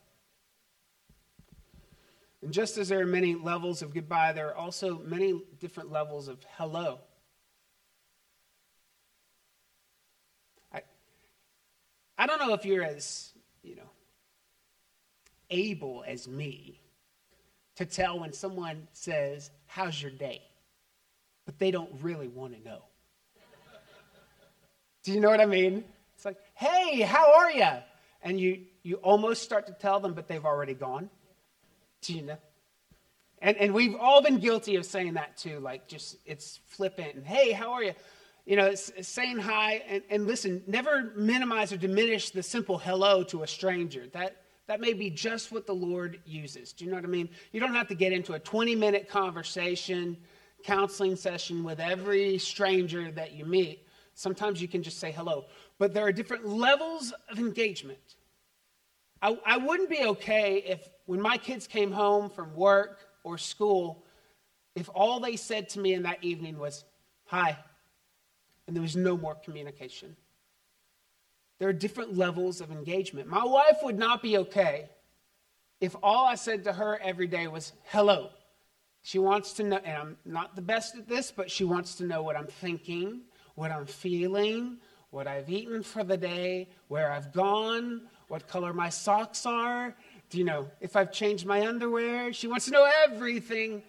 And 2.42 2.52
just 2.52 2.76
as 2.76 2.90
there 2.90 3.00
are 3.00 3.06
many 3.06 3.34
levels 3.34 3.80
of 3.80 3.94
goodbye, 3.94 4.34
there 4.34 4.48
are 4.48 4.56
also 4.56 5.00
many 5.06 5.40
different 5.60 5.90
levels 5.90 6.28
of 6.28 6.44
hello. 6.58 6.98
I, 10.74 10.82
I 12.18 12.26
don't 12.26 12.38
know 12.38 12.52
if 12.52 12.66
you're 12.66 12.84
as, 12.84 13.32
you 13.62 13.76
know, 13.76 13.90
able 15.48 16.04
as 16.06 16.28
me 16.28 16.80
to 17.76 17.84
tell 17.84 18.18
when 18.20 18.32
someone 18.32 18.86
says, 18.92 19.50
How's 19.66 20.00
your 20.00 20.12
day? 20.12 20.42
But 21.46 21.58
they 21.58 21.70
don't 21.70 21.90
really 22.00 22.28
want 22.28 22.54
to 22.54 22.68
know. 22.68 22.82
Do 25.04 25.12
you 25.12 25.20
know 25.20 25.28
what 25.28 25.40
I 25.40 25.46
mean? 25.46 25.84
It's 26.16 26.24
like, 26.24 26.38
hey, 26.54 27.02
how 27.02 27.34
are 27.38 27.50
you? 27.50 27.68
And 28.22 28.40
you, 28.40 28.62
you 28.82 28.96
almost 28.96 29.42
start 29.42 29.66
to 29.66 29.74
tell 29.74 30.00
them, 30.00 30.14
but 30.14 30.26
they've 30.26 30.44
already 30.44 30.72
gone. 30.72 31.10
Do 32.00 32.14
you 32.14 32.22
know? 32.22 32.38
And, 33.42 33.58
and 33.58 33.74
we've 33.74 33.94
all 33.96 34.22
been 34.22 34.38
guilty 34.38 34.76
of 34.76 34.86
saying 34.86 35.14
that 35.14 35.36
too, 35.36 35.60
like 35.60 35.86
just 35.86 36.16
it's 36.24 36.60
flippant 36.66 37.14
and 37.14 37.26
hey, 37.26 37.52
how 37.52 37.72
are 37.72 37.82
you? 37.82 37.92
You 38.46 38.56
know, 38.56 38.74
saying 38.74 39.38
hi 39.38 39.82
and, 39.86 40.02
and 40.08 40.26
listen, 40.26 40.62
never 40.66 41.12
minimize 41.14 41.70
or 41.70 41.76
diminish 41.76 42.30
the 42.30 42.42
simple 42.42 42.78
hello 42.78 43.22
to 43.24 43.42
a 43.42 43.46
stranger. 43.46 44.06
That 44.12 44.43
that 44.66 44.80
may 44.80 44.92
be 44.92 45.10
just 45.10 45.52
what 45.52 45.66
the 45.66 45.74
Lord 45.74 46.20
uses. 46.24 46.72
Do 46.72 46.84
you 46.84 46.90
know 46.90 46.96
what 46.96 47.04
I 47.04 47.08
mean? 47.08 47.28
You 47.52 47.60
don't 47.60 47.74
have 47.74 47.88
to 47.88 47.94
get 47.94 48.12
into 48.12 48.32
a 48.32 48.38
20 48.38 48.74
minute 48.74 49.08
conversation, 49.08 50.16
counseling 50.62 51.16
session 51.16 51.62
with 51.64 51.80
every 51.80 52.38
stranger 52.38 53.10
that 53.10 53.32
you 53.32 53.44
meet. 53.44 53.86
Sometimes 54.14 54.62
you 54.62 54.68
can 54.68 54.82
just 54.82 54.98
say 54.98 55.10
hello 55.10 55.46
but 55.78 55.92
there 55.92 56.06
are 56.06 56.12
different 56.12 56.46
levels 56.46 57.12
of 57.30 57.38
engagement. 57.38 58.16
I, 59.22 59.38
I 59.44 59.56
wouldn't 59.56 59.90
be 59.90 60.04
okay 60.04 60.62
if, 60.66 60.88
when 61.06 61.20
my 61.20 61.36
kids 61.36 61.66
came 61.66 61.90
home 61.90 62.30
from 62.30 62.54
work 62.54 63.00
or 63.24 63.38
school, 63.38 64.04
if 64.74 64.88
all 64.94 65.20
they 65.20 65.36
said 65.36 65.68
to 65.70 65.80
me 65.80 65.94
in 65.94 66.02
that 66.02 66.22
evening 66.22 66.58
was, 66.58 66.84
Hi, 67.26 67.56
and 68.66 68.76
there 68.76 68.82
was 68.82 68.96
no 68.96 69.16
more 69.16 69.34
communication. 69.34 70.14
There 71.58 71.68
are 71.68 71.72
different 71.72 72.16
levels 72.16 72.60
of 72.60 72.70
engagement. 72.70 73.28
My 73.28 73.44
wife 73.44 73.78
would 73.82 73.98
not 73.98 74.22
be 74.22 74.38
okay 74.38 74.88
if 75.80 75.94
all 76.02 76.26
I 76.26 76.34
said 76.34 76.64
to 76.64 76.72
her 76.72 76.98
every 77.02 77.26
day 77.26 77.46
was, 77.46 77.72
Hello. 77.84 78.30
She 79.02 79.18
wants 79.18 79.52
to 79.54 79.64
know, 79.64 79.76
and 79.84 79.96
I'm 79.98 80.16
not 80.24 80.56
the 80.56 80.62
best 80.62 80.96
at 80.96 81.06
this, 81.06 81.30
but 81.30 81.50
she 81.50 81.62
wants 81.62 81.96
to 81.96 82.06
know 82.06 82.22
what 82.22 82.36
I'm 82.36 82.46
thinking, 82.46 83.20
what 83.54 83.70
I'm 83.70 83.84
feeling, 83.84 84.78
what 85.10 85.26
I've 85.26 85.50
eaten 85.50 85.82
for 85.82 86.02
the 86.02 86.16
day, 86.16 86.70
where 86.88 87.12
I've 87.12 87.30
gone, 87.30 88.08
what 88.28 88.48
color 88.48 88.72
my 88.72 88.88
socks 88.88 89.44
are, 89.44 89.94
do 90.30 90.38
you 90.38 90.44
know, 90.44 90.70
if 90.80 90.96
I've 90.96 91.12
changed 91.12 91.44
my 91.44 91.66
underwear. 91.66 92.32
She 92.32 92.46
wants 92.48 92.64
to 92.64 92.70
know 92.70 92.90
everything. 93.04 93.82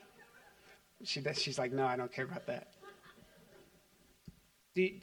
She 1.04 1.22
does, 1.22 1.42
she's 1.42 1.58
like, 1.58 1.72
no, 1.72 1.86
I 1.86 1.96
don't 1.96 2.12
care 2.12 2.26
about 2.26 2.46
that. 2.48 2.68
You, 4.76 5.00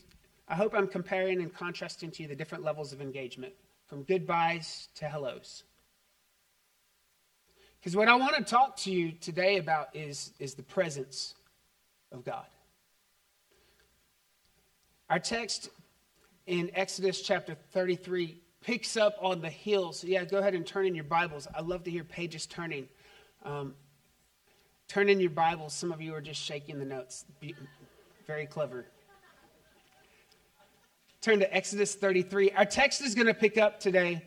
I 0.52 0.54
hope 0.54 0.75
I'm 0.75 0.87
comparing 0.87 1.40
and 1.40 1.50
contrasting 1.50 2.11
to 2.11 2.23
you 2.23 2.28
the 2.28 2.37
different 2.37 2.62
levels 2.62 2.92
of 2.92 3.00
engagement, 3.00 3.54
from 3.87 4.02
goodbyes 4.02 4.88
to 4.97 5.09
hellos. 5.09 5.64
Because 7.80 7.97
what 7.97 8.06
I 8.06 8.16
want 8.16 8.37
to 8.37 8.44
talk 8.44 8.76
to 8.80 8.92
you 8.92 9.12
today 9.12 9.56
about 9.56 9.97
is, 9.97 10.35
is 10.38 10.52
the 10.52 10.62
presence 10.62 11.37
of 12.12 12.23
God. 12.23 12.44
Our 15.09 15.18
text 15.18 15.71
in 16.47 16.71
Exodus 16.75 17.23
chapter 17.23 17.56
33 17.73 18.38
picks 18.61 18.99
up 18.99 19.16
on 19.23 19.40
the. 19.40 19.50
So 19.94 20.06
yeah, 20.06 20.26
go 20.26 20.37
ahead 20.37 20.54
and 20.54 20.66
turn 20.66 20.85
in 20.85 20.94
your 20.94 21.04
Bibles. 21.04 21.49
I 21.54 21.62
love 21.62 21.82
to 21.85 21.90
hear 21.90 22.04
pages 22.04 22.44
turning. 22.44 22.90
Um, 23.42 23.73
turn 24.87 25.09
in 25.09 25.18
your 25.18 25.30
Bibles. 25.30 25.73
Some 25.73 25.92
of 25.92 26.02
you 26.02 26.14
are 26.14 26.21
just 26.21 26.42
shaking 26.42 26.78
the 26.78 26.85
notes. 26.85 27.25
Be, 27.40 27.54
very 28.26 28.44
clever. 28.44 28.85
Turn 31.23 31.38
to 31.38 31.55
Exodus 31.55 31.95
33. 31.95 32.50
Our 32.50 32.64
text 32.64 33.00
is 33.00 33.14
going 33.14 33.29
to 33.29 33.35
pick 33.35 33.57
up 33.57 33.79
today 33.79 34.25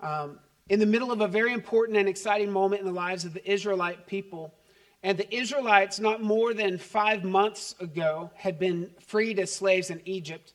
um, 0.00 0.38
in 0.70 0.80
the 0.80 0.86
middle 0.86 1.12
of 1.12 1.20
a 1.20 1.28
very 1.28 1.52
important 1.52 1.98
and 1.98 2.08
exciting 2.08 2.50
moment 2.50 2.80
in 2.80 2.86
the 2.86 2.92
lives 2.92 3.26
of 3.26 3.34
the 3.34 3.50
Israelite 3.50 4.06
people. 4.06 4.54
And 5.02 5.18
the 5.18 5.32
Israelites, 5.32 6.00
not 6.00 6.22
more 6.22 6.54
than 6.54 6.78
five 6.78 7.22
months 7.22 7.74
ago, 7.80 8.30
had 8.34 8.58
been 8.58 8.88
freed 8.98 9.38
as 9.38 9.52
slaves 9.52 9.90
in 9.90 10.00
Egypt 10.06 10.54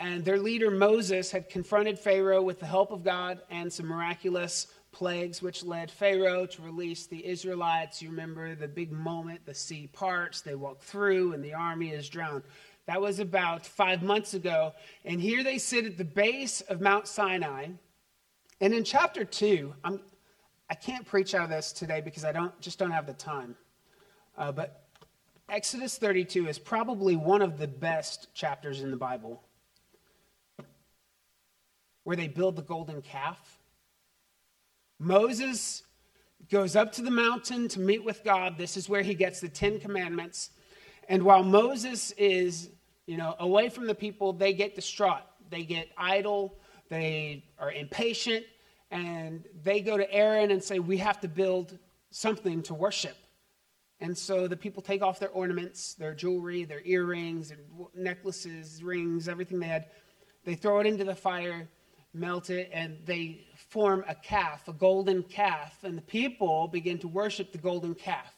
and 0.00 0.24
their 0.24 0.38
leader 0.38 0.70
Moses 0.70 1.30
had 1.30 1.48
confronted 1.48 1.98
Pharaoh 1.98 2.42
with 2.42 2.60
the 2.60 2.66
help 2.66 2.90
of 2.90 3.04
God 3.04 3.40
and 3.50 3.72
some 3.72 3.86
miraculous 3.86 4.66
plagues, 4.92 5.40
which 5.40 5.64
led 5.64 5.90
Pharaoh 5.90 6.46
to 6.46 6.62
release 6.62 7.06
the 7.06 7.24
Israelites. 7.24 8.02
You 8.02 8.10
remember 8.10 8.54
the 8.54 8.68
big 8.68 8.92
moment, 8.92 9.46
the 9.46 9.54
sea 9.54 9.88
parts, 9.92 10.40
they 10.40 10.54
walk 10.54 10.80
through, 10.80 11.32
and 11.32 11.42
the 11.42 11.54
army 11.54 11.90
is 11.90 12.08
drowned. 12.08 12.42
That 12.86 13.00
was 13.00 13.18
about 13.18 13.64
five 13.64 14.02
months 14.02 14.34
ago. 14.34 14.74
And 15.04 15.20
here 15.20 15.42
they 15.42 15.58
sit 15.58 15.86
at 15.86 15.96
the 15.96 16.04
base 16.04 16.60
of 16.62 16.80
Mount 16.80 17.08
Sinai. 17.08 17.68
And 18.60 18.74
in 18.74 18.84
chapter 18.84 19.24
two, 19.24 19.74
I'm, 19.82 20.00
I 20.68 20.74
can't 20.74 21.06
preach 21.06 21.34
out 21.34 21.44
of 21.44 21.50
this 21.50 21.72
today 21.72 22.00
because 22.00 22.24
I 22.24 22.32
don't 22.32 22.58
just 22.60 22.78
don't 22.78 22.90
have 22.90 23.06
the 23.06 23.14
time. 23.14 23.56
Uh, 24.36 24.52
but 24.52 24.84
Exodus 25.48 25.98
32 25.98 26.48
is 26.48 26.58
probably 26.58 27.16
one 27.16 27.42
of 27.42 27.58
the 27.58 27.68
best 27.68 28.32
chapters 28.34 28.82
in 28.82 28.90
the 28.90 28.96
Bible 28.96 29.42
where 32.04 32.16
they 32.16 32.28
build 32.28 32.56
the 32.56 32.62
golden 32.62 33.02
calf. 33.02 33.58
Moses 34.98 35.82
goes 36.50 36.76
up 36.76 36.92
to 36.92 37.02
the 37.02 37.10
mountain 37.10 37.68
to 37.68 37.80
meet 37.80 38.04
with 38.04 38.22
God. 38.24 38.56
This 38.56 38.76
is 38.76 38.88
where 38.88 39.02
he 39.02 39.14
gets 39.14 39.40
the 39.40 39.48
Ten 39.48 39.80
Commandments. 39.80 40.50
And 41.08 41.22
while 41.22 41.42
Moses 41.42 42.10
is, 42.12 42.70
you 43.06 43.16
know, 43.16 43.34
away 43.38 43.68
from 43.68 43.86
the 43.86 43.94
people, 43.94 44.32
they 44.32 44.52
get 44.52 44.74
distraught. 44.74 45.22
They 45.50 45.64
get 45.64 45.88
idle. 45.96 46.58
They 46.88 47.44
are 47.58 47.72
impatient. 47.72 48.44
And 48.90 49.44
they 49.62 49.80
go 49.80 49.96
to 49.96 50.10
Aaron 50.12 50.50
and 50.50 50.62
say, 50.62 50.78
We 50.78 50.98
have 50.98 51.20
to 51.20 51.28
build 51.28 51.78
something 52.10 52.62
to 52.62 52.74
worship. 52.74 53.16
And 54.00 54.16
so 54.16 54.48
the 54.48 54.56
people 54.56 54.82
take 54.82 55.02
off 55.02 55.18
their 55.18 55.30
ornaments, 55.30 55.94
their 55.94 56.14
jewelry, 56.14 56.64
their 56.64 56.82
earrings, 56.84 57.48
their 57.48 57.58
necklaces, 57.94 58.82
rings, 58.82 59.28
everything 59.28 59.60
they 59.60 59.66
had. 59.66 59.86
They 60.44 60.54
throw 60.54 60.80
it 60.80 60.86
into 60.86 61.04
the 61.04 61.14
fire, 61.14 61.68
melt 62.12 62.50
it, 62.50 62.70
and 62.72 62.98
they 63.04 63.46
form 63.70 64.04
a 64.08 64.14
calf, 64.14 64.68
a 64.68 64.72
golden 64.72 65.22
calf. 65.22 65.84
And 65.84 65.96
the 65.96 66.02
people 66.02 66.68
begin 66.68 66.98
to 66.98 67.08
worship 67.08 67.52
the 67.52 67.58
golden 67.58 67.94
calf. 67.94 68.33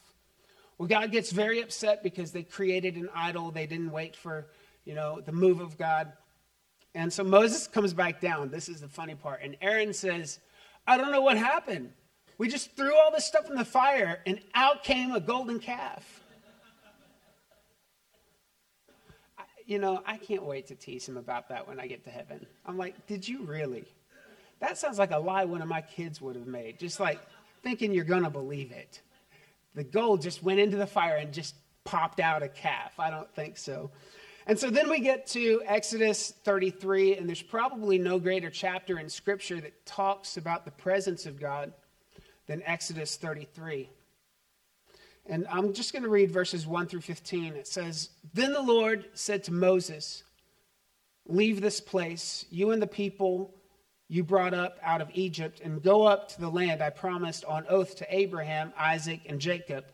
Well, 0.79 0.89
God 0.89 1.11
gets 1.11 1.31
very 1.33 1.63
upset 1.63 2.03
because 2.03 2.33
they 2.33 2.43
created 2.43 2.97
an 2.97 3.09
idol. 3.15 3.51
They 3.51 3.67
didn't 3.67 3.91
wait 3.91 4.15
for, 4.15 4.47
you 4.85 4.95
know, 4.95 5.21
the 5.21 5.33
move 5.33 5.61
of 5.61 5.79
God. 5.79 6.13
And 6.95 7.13
so 7.13 7.25
Moses 7.25 7.67
comes 7.67 7.95
back 7.95 8.21
down. 8.21 8.51
This 8.51 8.69
is 8.69 8.81
the 8.81 8.89
funny 8.89 9.15
part. 9.15 9.41
And 9.43 9.57
Aaron 9.61 9.93
says, 9.93 10.39
I 10.87 10.97
don't 10.97 11.13
know 11.13 11.23
what 11.23 11.37
happened. 11.37 11.93
We 12.39 12.49
just 12.49 12.77
threw 12.77 12.95
all 12.95 13.11
this 13.11 13.25
stuff 13.25 13.49
in 13.49 13.57
the 13.57 13.65
fire, 13.65 14.21
and 14.27 14.39
out 14.55 14.85
came 14.85 15.13
a 15.13 15.21
golden 15.21 15.59
calf. 15.59 16.23
I, 19.39 19.45
you 19.65 19.79
know, 19.79 20.03
I 20.07 20.19
can't 20.19 20.45
wait 20.45 20.67
to 20.67 20.75
tease 20.75 21.09
him 21.09 21.17
about 21.17 21.49
that 21.49 21.67
when 21.67 21.81
I 21.81 21.87
get 21.87 22.05
to 22.05 22.11
heaven. 22.11 22.47
I'm 22.67 22.77
like, 22.77 23.07
did 23.07 23.27
you 23.27 23.43
really? 23.45 23.87
That 24.61 24.77
sounds 24.77 24.99
like 24.99 25.13
a 25.13 25.19
lie 25.19 25.47
one 25.47 25.63
of 25.63 25.69
my 25.69 25.81
kids 25.81 26.21
would 26.21 26.37
have 26.37 26.47
made, 26.47 26.79
just 26.79 27.01
like 27.01 27.21
thinking 27.63 27.93
you're 27.93 28.05
going 28.05 28.25
to 28.25 28.31
believe 28.31 28.71
it. 28.71 29.01
The 29.77 29.85
gold 29.85 30.23
just 30.23 30.43
went 30.43 30.59
into 30.59 30.77
the 30.77 30.87
fire 30.87 31.17
and 31.17 31.33
just 31.33 31.55
popped 31.85 32.19
out 32.19 32.43
a 32.43 32.49
calf. 32.49 32.99
I 32.99 33.11
don't 33.11 33.33
think 33.35 33.59
so. 33.59 33.93
And 34.49 34.59
so 34.59 34.71
then 34.71 34.89
we 34.89 35.01
get 35.01 35.27
to 35.29 35.63
Exodus 35.67 36.33
33, 36.45 37.17
and 37.17 37.29
there's 37.29 37.43
probably 37.43 37.99
no 37.99 38.19
greater 38.19 38.49
chapter 38.49 38.99
in 38.99 39.09
Scripture 39.09 39.61
that 39.61 39.85
talks 39.85 40.39
about 40.39 40.65
the 40.65 40.71
presence 40.71 41.27
of 41.27 41.39
God 41.39 41.73
than 42.47 42.63
Exodus 42.65 43.17
33. 43.17 43.91
And 45.27 45.47
I'm 45.51 45.73
just 45.73 45.93
going 45.93 46.05
to 46.05 46.09
read 46.09 46.31
verses 46.31 46.67
1 46.67 46.87
through 46.87 47.01
15. 47.03 47.55
It 47.55 47.67
says, 47.67 48.11
Then 48.33 48.53
the 48.53 48.63
Lord 48.63 49.07
said 49.15 49.45
to 49.45 49.53
Moses, 49.53 50.23
Leave 51.27 51.61
this 51.61 51.81
place, 51.81 52.47
you 52.51 52.71
and 52.71 52.81
the 52.81 52.87
people 52.87 53.53
you 54.09 54.23
brought 54.23 54.55
up 54.55 54.79
out 54.83 55.01
of 55.01 55.11
Egypt, 55.15 55.61
and 55.65 55.83
go 55.83 56.05
up 56.05 56.29
to 56.29 56.41
the 56.41 56.51
land 56.51 56.83
I 56.83 56.91
promised 56.91 57.45
on 57.45 57.67
oath 57.69 57.97
to 57.97 58.07
Abraham, 58.09 58.73
Isaac, 58.79 59.21
and 59.27 59.41
Jacob, 59.41 59.85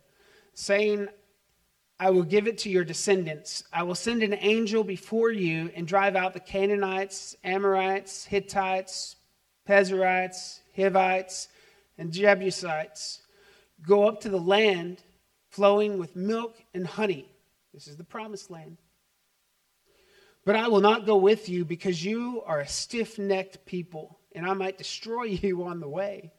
saying, 0.54 1.08
I 1.98 2.10
will 2.10 2.24
give 2.24 2.46
it 2.46 2.58
to 2.58 2.70
your 2.70 2.84
descendants. 2.84 3.64
I 3.72 3.84
will 3.84 3.94
send 3.94 4.22
an 4.22 4.34
angel 4.34 4.82
before 4.84 5.30
you 5.30 5.70
and 5.74 5.86
drive 5.86 6.16
out 6.16 6.34
the 6.34 6.40
Canaanites, 6.40 7.36
Amorites, 7.44 8.24
Hittites, 8.24 9.16
Perizzites, 9.64 10.60
Hivites, 10.76 11.48
and 11.98 12.12
Jebusites 12.12 13.22
go 13.86 14.08
up 14.08 14.20
to 14.20 14.28
the 14.28 14.40
land 14.40 15.02
flowing 15.48 15.98
with 15.98 16.16
milk 16.16 16.56
and 16.74 16.86
honey. 16.86 17.28
This 17.72 17.86
is 17.86 17.96
the 17.96 18.04
promised 18.04 18.50
land. 18.50 18.78
But 20.44 20.56
I 20.56 20.68
will 20.68 20.80
not 20.80 21.06
go 21.06 21.16
with 21.16 21.48
you 21.48 21.64
because 21.64 22.04
you 22.04 22.42
are 22.46 22.60
a 22.60 22.68
stiff 22.68 23.18
necked 23.18 23.64
people, 23.64 24.18
and 24.34 24.44
I 24.44 24.54
might 24.54 24.78
destroy 24.78 25.24
you 25.24 25.64
on 25.64 25.80
the 25.80 25.88
way. 25.88 26.32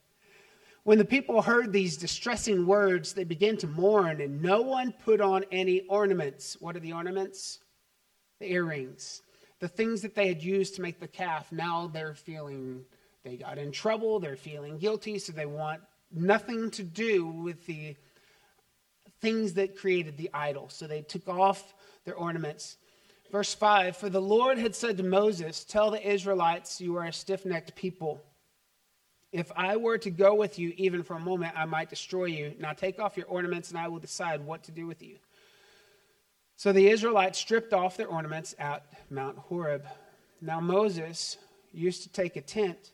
When 0.84 0.98
the 0.98 1.06
people 1.06 1.42
heard 1.42 1.72
these 1.72 1.96
distressing 1.96 2.66
words, 2.66 3.14
they 3.14 3.24
began 3.24 3.56
to 3.58 3.68
mourn, 3.68 4.20
and 4.20 4.42
no 4.42 4.62
one 4.62 4.92
put 4.92 5.22
on 5.22 5.46
any 5.52 5.82
ornaments. 5.88 6.58
What 6.60 6.76
are 6.76 6.82
the 6.82 6.92
ornaments? 6.92 7.60
The 8.40 8.52
earrings. 8.52 9.22
The 9.60 9.70
things 9.70 10.02
that 10.02 10.14
they 10.14 10.28
had 10.28 10.44
used 10.44 10.76
to 10.76 10.82
make 10.82 11.00
the 11.00 11.08
calf. 11.08 11.54
Now 11.54 11.88
they're 11.88 12.16
feeling 12.16 12.84
they 13.24 13.38
got 13.38 13.58
in 13.58 13.72
trouble, 13.72 14.20
they're 14.20 14.36
feeling 14.36 14.78
guilty, 14.78 15.18
so 15.20 15.32
they 15.32 15.46
want 15.46 15.82
nothing 16.12 16.70
to 16.72 16.84
do 16.84 17.28
with 17.28 17.66
the 17.66 17.96
things 19.22 19.54
that 19.54 19.78
created 19.78 20.18
the 20.18 20.30
idol. 20.34 20.68
So 20.68 20.86
they 20.86 21.02
took 21.02 21.30
off 21.30 21.74
their 22.04 22.16
ornaments. 22.16 22.76
Verse 23.34 23.52
5 23.56 23.98
For 23.98 24.10
the 24.10 24.22
Lord 24.22 24.60
had 24.60 24.76
said 24.76 24.96
to 24.98 25.04
Moses, 25.04 25.64
Tell 25.66 25.90
the 25.90 26.08
Israelites, 26.08 26.80
you 26.80 26.96
are 26.98 27.06
a 27.06 27.12
stiff 27.12 27.48
necked 27.48 27.76
people. 27.76 28.22
If 29.32 29.52
I 29.56 29.76
were 29.76 29.98
to 29.98 30.12
go 30.12 30.36
with 30.36 30.60
you 30.60 30.72
even 30.78 31.02
for 31.02 31.16
a 31.16 31.20
moment, 31.20 31.54
I 31.58 31.66
might 31.66 31.90
destroy 31.90 32.26
you. 32.26 32.54
Now 32.60 32.74
take 32.74 33.00
off 33.00 33.18
your 33.18 33.26
ornaments, 33.26 33.72
and 33.72 33.80
I 33.80 33.88
will 33.88 33.98
decide 33.98 34.46
what 34.46 34.64
to 34.66 34.72
do 34.72 34.86
with 34.86 35.02
you. 35.02 35.18
So 36.58 36.72
the 36.72 36.88
Israelites 36.88 37.40
stripped 37.40 37.74
off 37.74 37.98
their 37.98 38.08
ornaments 38.08 38.54
at 38.60 38.86
Mount 39.10 39.40
Horeb. 39.40 39.88
Now 40.40 40.60
Moses 40.62 41.38
used 41.72 42.04
to 42.04 42.10
take 42.10 42.36
a 42.36 42.42
tent 42.42 42.92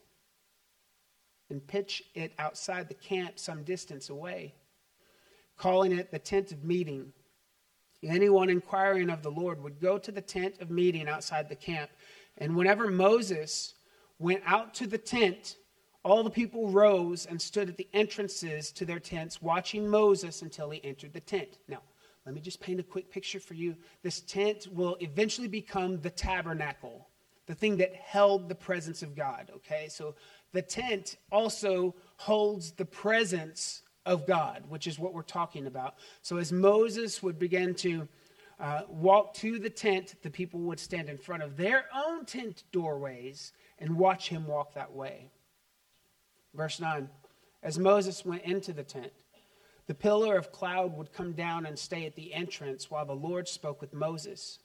and 1.49 1.67
pitch 1.67 2.01
it 2.15 2.31
outside 2.39 2.87
the 2.87 2.93
camp 2.93 3.39
some 3.39 3.63
distance 3.63 4.09
away, 4.09 4.53
calling 5.57 5.91
it 5.91 6.11
the 6.11 6.19
tent 6.19 6.53
of 6.53 6.63
meeting. 6.63 7.11
Anyone 8.03 8.49
inquiring 8.49 9.09
of 9.09 9.23
the 9.23 9.31
Lord 9.31 9.61
would 9.61 9.79
go 9.79 9.97
to 9.97 10.11
the 10.11 10.21
tent 10.21 10.55
of 10.61 10.69
meeting 10.69 11.07
outside 11.07 11.49
the 11.49 11.55
camp. 11.55 11.89
And 12.37 12.55
whenever 12.55 12.89
Moses 12.89 13.73
went 14.19 14.41
out 14.45 14.73
to 14.75 14.87
the 14.87 14.97
tent, 14.97 15.57
all 16.03 16.23
the 16.23 16.29
people 16.29 16.69
rose 16.69 17.25
and 17.25 17.41
stood 17.41 17.67
at 17.67 17.77
the 17.77 17.89
entrances 17.93 18.71
to 18.71 18.85
their 18.85 18.99
tents, 18.99 19.41
watching 19.41 19.87
Moses 19.87 20.41
until 20.41 20.69
he 20.69 20.83
entered 20.83 21.13
the 21.13 21.19
tent. 21.19 21.57
Now, 21.67 21.81
let 22.25 22.35
me 22.35 22.41
just 22.41 22.61
paint 22.61 22.79
a 22.79 22.83
quick 22.83 23.09
picture 23.11 23.39
for 23.39 23.53
you. 23.53 23.75
This 24.01 24.21
tent 24.21 24.67
will 24.71 24.95
eventually 25.01 25.47
become 25.47 25.99
the 25.99 26.09
tabernacle, 26.09 27.07
the 27.47 27.55
thing 27.55 27.75
that 27.77 27.95
held 27.95 28.47
the 28.47 28.55
presence 28.55 29.01
of 29.01 29.15
God, 29.15 29.51
okay? 29.55 29.87
So 29.89 30.15
the 30.53 30.61
tent 30.61 31.17
also 31.31 31.95
holds 32.17 32.71
the 32.71 32.85
presence 32.85 33.81
of 34.05 34.25
God, 34.25 34.63
which 34.69 34.87
is 34.87 34.99
what 34.99 35.13
we're 35.13 35.21
talking 35.21 35.67
about. 35.67 35.95
So 36.21 36.37
as 36.37 36.51
Moses 36.51 37.21
would 37.21 37.37
begin 37.37 37.75
to 37.75 38.07
uh, 38.59 38.81
walk 38.89 39.33
to 39.35 39.59
the 39.59 39.69
tent, 39.69 40.15
the 40.21 40.29
people 40.29 40.59
would 40.61 40.79
stand 40.79 41.09
in 41.09 41.17
front 41.17 41.43
of 41.43 41.55
their 41.55 41.85
own 41.95 42.25
tent 42.25 42.63
doorways 42.71 43.53
and 43.79 43.97
watch 43.97 44.29
him 44.29 44.45
walk 44.47 44.73
that 44.73 44.91
way. 44.91 45.29
Verse 46.53 46.79
9 46.79 47.07
As 47.63 47.79
Moses 47.79 48.25
went 48.25 48.43
into 48.43 48.73
the 48.73 48.83
tent, 48.83 49.13
the 49.87 49.93
pillar 49.95 50.37
of 50.37 50.51
cloud 50.51 50.95
would 50.97 51.13
come 51.13 51.31
down 51.31 51.65
and 51.65 51.77
stay 51.77 52.05
at 52.05 52.15
the 52.15 52.33
entrance 52.33 52.91
while 52.91 53.05
the 53.05 53.13
Lord 53.13 53.47
spoke 53.47 53.81
with 53.81 53.93
Moses. 53.93 54.59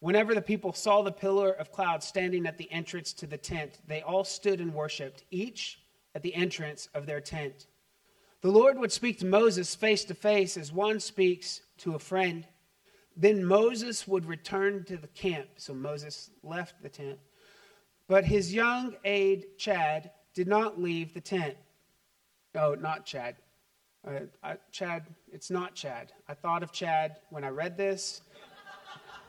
Whenever 0.00 0.34
the 0.34 0.40
people 0.40 0.72
saw 0.72 1.02
the 1.02 1.12
pillar 1.12 1.52
of 1.52 1.70
cloud 1.70 2.02
standing 2.02 2.46
at 2.46 2.56
the 2.56 2.70
entrance 2.72 3.12
to 3.12 3.26
the 3.26 3.36
tent, 3.36 3.80
they 3.86 4.00
all 4.00 4.24
stood 4.24 4.60
and 4.60 4.74
worshiped, 4.74 5.24
each 5.30 5.80
at 6.14 6.22
the 6.22 6.34
entrance 6.34 6.88
of 6.94 7.04
their 7.04 7.20
tent. 7.20 7.66
The 8.42 8.50
Lord 8.50 8.78
would 8.78 8.92
speak 8.92 9.18
to 9.18 9.26
Moses 9.26 9.74
face 9.74 10.04
to 10.04 10.14
face 10.14 10.56
as 10.56 10.72
one 10.72 10.98
speaks 10.98 11.60
to 11.78 11.94
a 11.94 11.98
friend. 11.98 12.46
Then 13.16 13.44
Moses 13.44 14.08
would 14.08 14.24
return 14.24 14.84
to 14.84 14.96
the 14.96 15.08
camp. 15.08 15.48
So 15.56 15.74
Moses 15.74 16.30
left 16.42 16.82
the 16.82 16.88
tent. 16.88 17.18
But 18.08 18.24
his 18.24 18.54
young 18.54 18.94
aide, 19.04 19.46
Chad, 19.58 20.10
did 20.32 20.48
not 20.48 20.80
leave 20.80 21.12
the 21.12 21.20
tent. 21.20 21.54
Oh, 22.54 22.74
not 22.74 23.04
Chad. 23.04 23.36
Uh, 24.06 24.20
I, 24.42 24.56
Chad, 24.72 25.04
it's 25.30 25.50
not 25.50 25.74
Chad. 25.74 26.12
I 26.26 26.34
thought 26.34 26.62
of 26.62 26.72
Chad 26.72 27.16
when 27.28 27.44
I 27.44 27.48
read 27.48 27.76
this. 27.76 28.22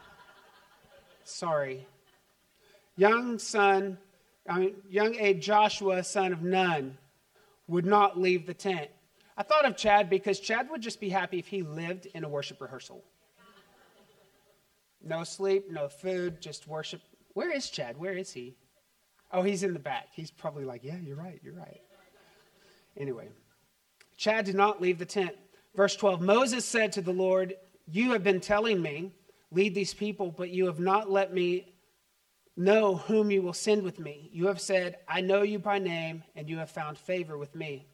Sorry. 1.25 1.85
Young 2.95 3.37
son, 3.37 3.97
I 4.47 4.59
mean, 4.59 4.75
young 4.89 5.15
aide 5.15 5.41
Joshua, 5.41 6.01
son 6.03 6.31
of 6.31 6.41
Nun, 6.41 6.97
would 7.67 7.85
not 7.85 8.17
leave 8.17 8.45
the 8.45 8.53
tent. 8.53 8.89
I 9.41 9.43
thought 9.43 9.65
of 9.65 9.75
Chad 9.75 10.07
because 10.07 10.39
Chad 10.39 10.69
would 10.69 10.81
just 10.81 10.99
be 10.99 11.09
happy 11.09 11.39
if 11.39 11.47
he 11.47 11.63
lived 11.63 12.05
in 12.13 12.23
a 12.23 12.29
worship 12.29 12.61
rehearsal. 12.61 13.03
No 15.03 15.23
sleep, 15.23 15.71
no 15.71 15.89
food, 15.89 16.39
just 16.39 16.67
worship. 16.67 17.01
Where 17.33 17.51
is 17.51 17.71
Chad? 17.71 17.97
Where 17.97 18.13
is 18.13 18.31
he? 18.31 18.55
Oh, 19.31 19.41
he's 19.41 19.63
in 19.63 19.73
the 19.73 19.79
back. 19.79 20.09
He's 20.13 20.29
probably 20.29 20.63
like, 20.63 20.83
yeah, 20.83 20.99
you're 21.03 21.15
right, 21.15 21.39
you're 21.43 21.55
right. 21.55 21.81
Anyway, 22.95 23.29
Chad 24.15 24.45
did 24.45 24.53
not 24.53 24.79
leave 24.79 24.99
the 24.99 25.07
tent. 25.07 25.31
Verse 25.75 25.95
12 25.95 26.21
Moses 26.21 26.63
said 26.63 26.91
to 26.91 27.01
the 27.01 27.11
Lord, 27.11 27.55
You 27.87 28.11
have 28.11 28.23
been 28.23 28.41
telling 28.41 28.79
me 28.79 29.11
lead 29.49 29.73
these 29.73 29.95
people, 29.95 30.29
but 30.29 30.51
you 30.51 30.67
have 30.67 30.79
not 30.79 31.09
let 31.09 31.33
me 31.33 31.73
know 32.55 32.97
whom 32.97 33.31
you 33.31 33.41
will 33.41 33.53
send 33.53 33.81
with 33.81 33.97
me. 33.97 34.29
You 34.31 34.45
have 34.45 34.61
said, 34.61 34.97
I 35.07 35.21
know 35.21 35.41
you 35.41 35.57
by 35.57 35.79
name, 35.79 36.21
and 36.35 36.47
you 36.47 36.59
have 36.59 36.69
found 36.69 36.95
favor 36.95 37.39
with 37.39 37.55
me. 37.55 37.87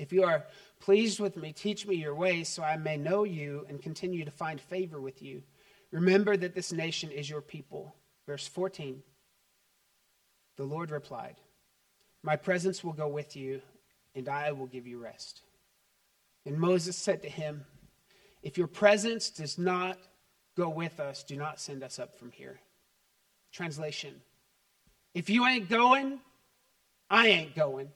If 0.00 0.14
you 0.14 0.24
are 0.24 0.46
pleased 0.80 1.20
with 1.20 1.36
me, 1.36 1.52
teach 1.52 1.86
me 1.86 1.94
your 1.94 2.14
ways 2.14 2.48
so 2.48 2.62
I 2.62 2.78
may 2.78 2.96
know 2.96 3.24
you 3.24 3.66
and 3.68 3.82
continue 3.82 4.24
to 4.24 4.30
find 4.30 4.58
favor 4.58 4.98
with 4.98 5.20
you. 5.20 5.42
Remember 5.92 6.38
that 6.38 6.54
this 6.54 6.72
nation 6.72 7.10
is 7.10 7.28
your 7.28 7.42
people. 7.42 7.94
Verse 8.26 8.46
14 8.46 9.02
The 10.56 10.64
Lord 10.64 10.90
replied, 10.90 11.36
My 12.22 12.36
presence 12.36 12.82
will 12.82 12.94
go 12.94 13.08
with 13.08 13.36
you, 13.36 13.60
and 14.14 14.26
I 14.26 14.52
will 14.52 14.66
give 14.66 14.86
you 14.86 14.98
rest. 14.98 15.42
And 16.46 16.58
Moses 16.58 16.96
said 16.96 17.20
to 17.22 17.28
him, 17.28 17.66
If 18.42 18.56
your 18.56 18.68
presence 18.68 19.28
does 19.28 19.58
not 19.58 19.98
go 20.56 20.70
with 20.70 20.98
us, 20.98 21.22
do 21.24 21.36
not 21.36 21.60
send 21.60 21.82
us 21.82 21.98
up 21.98 22.18
from 22.18 22.30
here. 22.30 22.58
Translation 23.52 24.14
If 25.12 25.28
you 25.28 25.46
ain't 25.46 25.68
going, 25.68 26.20
I 27.10 27.26
ain't 27.26 27.54
going. 27.54 27.90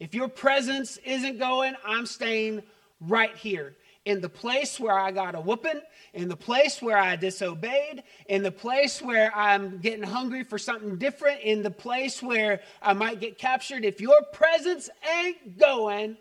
If 0.00 0.14
your 0.14 0.28
presence 0.28 0.96
isn't 1.04 1.38
going, 1.38 1.74
I'm 1.84 2.06
staying 2.06 2.62
right 3.00 3.36
here. 3.36 3.76
In 4.06 4.22
the 4.22 4.30
place 4.30 4.80
where 4.80 4.98
I 4.98 5.10
got 5.10 5.34
a 5.34 5.40
whooping, 5.40 5.82
in 6.14 6.28
the 6.28 6.36
place 6.36 6.80
where 6.80 6.96
I 6.96 7.16
disobeyed, 7.16 8.02
in 8.26 8.42
the 8.42 8.50
place 8.50 9.02
where 9.02 9.30
I'm 9.36 9.78
getting 9.78 10.02
hungry 10.02 10.42
for 10.42 10.56
something 10.56 10.96
different, 10.96 11.42
in 11.42 11.62
the 11.62 11.70
place 11.70 12.22
where 12.22 12.62
I 12.80 12.94
might 12.94 13.20
get 13.20 13.36
captured. 13.36 13.84
If 13.84 14.00
your 14.00 14.22
presence 14.32 14.88
ain't 15.18 15.58
going, 15.58 16.16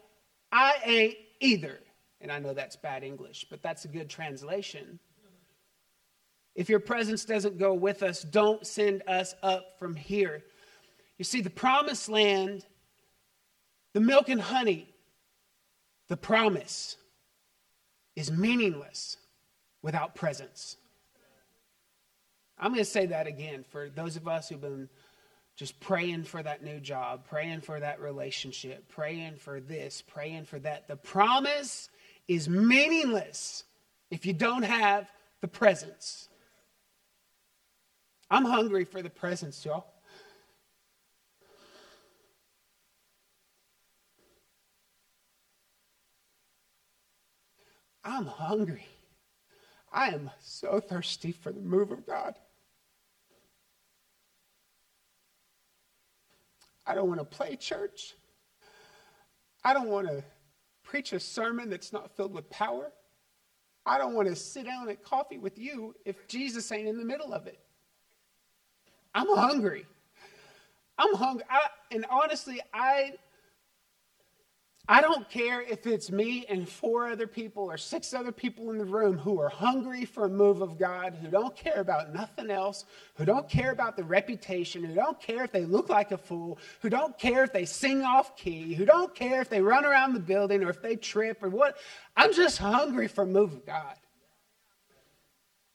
I 0.51 0.75
ain't 0.83 1.15
either. 1.39 1.79
And 2.19 2.33
I 2.33 2.39
know 2.39 2.53
that's 2.53 2.75
bad 2.75 3.05
English, 3.05 3.45
but 3.49 3.63
that's 3.63 3.85
a 3.85 3.87
good 3.87 4.09
translation. 4.09 4.99
If 6.53 6.67
your 6.67 6.81
presence 6.81 7.23
doesn't 7.23 7.57
go 7.57 7.73
with 7.73 8.03
us, 8.03 8.23
don't 8.23 8.67
send 8.67 9.03
us 9.07 9.35
up 9.41 9.79
from 9.79 9.95
here. 9.95 10.43
You 11.17 11.23
see, 11.23 11.39
the 11.39 11.49
promised 11.49 12.09
land, 12.09 12.65
the 13.99 14.05
milk 14.05 14.29
and 14.29 14.39
honey, 14.39 14.87
the 16.07 16.15
promise 16.15 16.95
is 18.15 18.31
meaningless 18.31 19.17
without 19.81 20.15
presence. 20.15 20.77
I'm 22.57 22.71
going 22.71 22.79
to 22.79 22.89
say 22.89 23.07
that 23.07 23.27
again 23.27 23.65
for 23.69 23.89
those 23.89 24.15
of 24.15 24.25
us 24.25 24.47
who've 24.47 24.61
been 24.61 24.87
just 25.57 25.81
praying 25.81 26.23
for 26.23 26.41
that 26.41 26.63
new 26.63 26.79
job, 26.79 27.25
praying 27.27 27.59
for 27.59 27.77
that 27.77 27.99
relationship, 27.99 28.87
praying 28.87 29.35
for 29.35 29.59
this, 29.59 30.01
praying 30.01 30.45
for 30.45 30.59
that. 30.59 30.87
The 30.87 30.95
promise 30.95 31.89
is 32.29 32.47
meaningless 32.47 33.65
if 34.11 34.25
you 34.25 34.31
don't 34.31 34.63
have 34.63 35.11
the 35.41 35.49
presence. 35.49 36.29
I'm 38.31 38.45
hungry 38.45 38.85
for 38.85 39.01
the 39.01 39.09
presence, 39.09 39.65
y'all. 39.65 39.87
I'm 48.09 48.25
hungry. 48.25 48.87
I 49.93 50.09
am 50.09 50.31
so 50.39 50.79
thirsty 50.79 51.31
for 51.31 51.51
the 51.51 51.61
move 51.61 51.91
of 51.91 52.07
God. 52.07 52.33
I 56.87 56.95
don't 56.95 57.07
want 57.07 57.19
to 57.19 57.25
play 57.25 57.55
church. 57.55 58.15
I 59.63 59.73
don't 59.73 59.89
want 59.89 60.07
to 60.07 60.23
preach 60.83 61.13
a 61.13 61.19
sermon 61.19 61.69
that's 61.69 61.93
not 61.93 62.15
filled 62.17 62.33
with 62.33 62.49
power. 62.49 62.91
I 63.85 63.99
don't 63.99 64.15
want 64.15 64.27
to 64.27 64.35
sit 64.35 64.65
down 64.65 64.89
at 64.89 65.03
coffee 65.03 65.37
with 65.37 65.59
you 65.59 65.93
if 66.03 66.27
Jesus 66.27 66.71
ain't 66.71 66.87
in 66.87 66.97
the 66.97 67.05
middle 67.05 67.31
of 67.31 67.45
it. 67.45 67.59
I'm 69.13 69.27
hungry. 69.35 69.85
I'm 70.97 71.13
hungry. 71.13 71.45
I, 71.47 71.59
and 71.91 72.07
honestly, 72.09 72.59
I 72.73 73.13
I 74.91 75.01
don't 75.01 75.29
care 75.29 75.61
if 75.61 75.85
it's 75.85 76.09
me 76.09 76.47
and 76.49 76.67
four 76.67 77.07
other 77.09 77.27
people 77.27 77.65
or 77.65 77.77
six 77.77 78.11
other 78.11 78.31
people 78.31 78.71
in 78.71 78.79
the 78.79 78.85
room 78.85 79.19
who 79.19 79.39
are 79.39 79.47
hungry 79.47 80.03
for 80.03 80.25
a 80.25 80.29
move 80.29 80.63
of 80.63 80.79
God, 80.79 81.13
who 81.13 81.27
don't 81.27 81.55
care 81.55 81.79
about 81.79 82.11
nothing 82.11 82.49
else, 82.49 82.85
who 83.13 83.23
don't 83.23 83.47
care 83.47 83.69
about 83.69 83.95
the 83.95 84.03
reputation, 84.03 84.83
who 84.83 84.95
don't 84.95 85.21
care 85.21 85.43
if 85.43 85.51
they 85.51 85.63
look 85.63 85.89
like 85.89 86.11
a 86.11 86.17
fool, 86.17 86.57
who 86.81 86.89
don't 86.89 87.15
care 87.19 87.43
if 87.43 87.53
they 87.53 87.65
sing 87.65 88.01
off 88.01 88.35
key, 88.35 88.73
who 88.73 88.83
don't 88.83 89.13
care 89.13 89.41
if 89.41 89.49
they 89.49 89.61
run 89.61 89.85
around 89.85 90.13
the 90.13 90.19
building 90.19 90.63
or 90.63 90.71
if 90.71 90.81
they 90.81 90.95
trip 90.95 91.43
or 91.43 91.49
what. 91.49 91.77
I'm 92.17 92.33
just 92.33 92.57
hungry 92.57 93.07
for 93.07 93.25
a 93.25 93.27
move 93.27 93.53
of 93.53 93.67
God. 93.67 93.93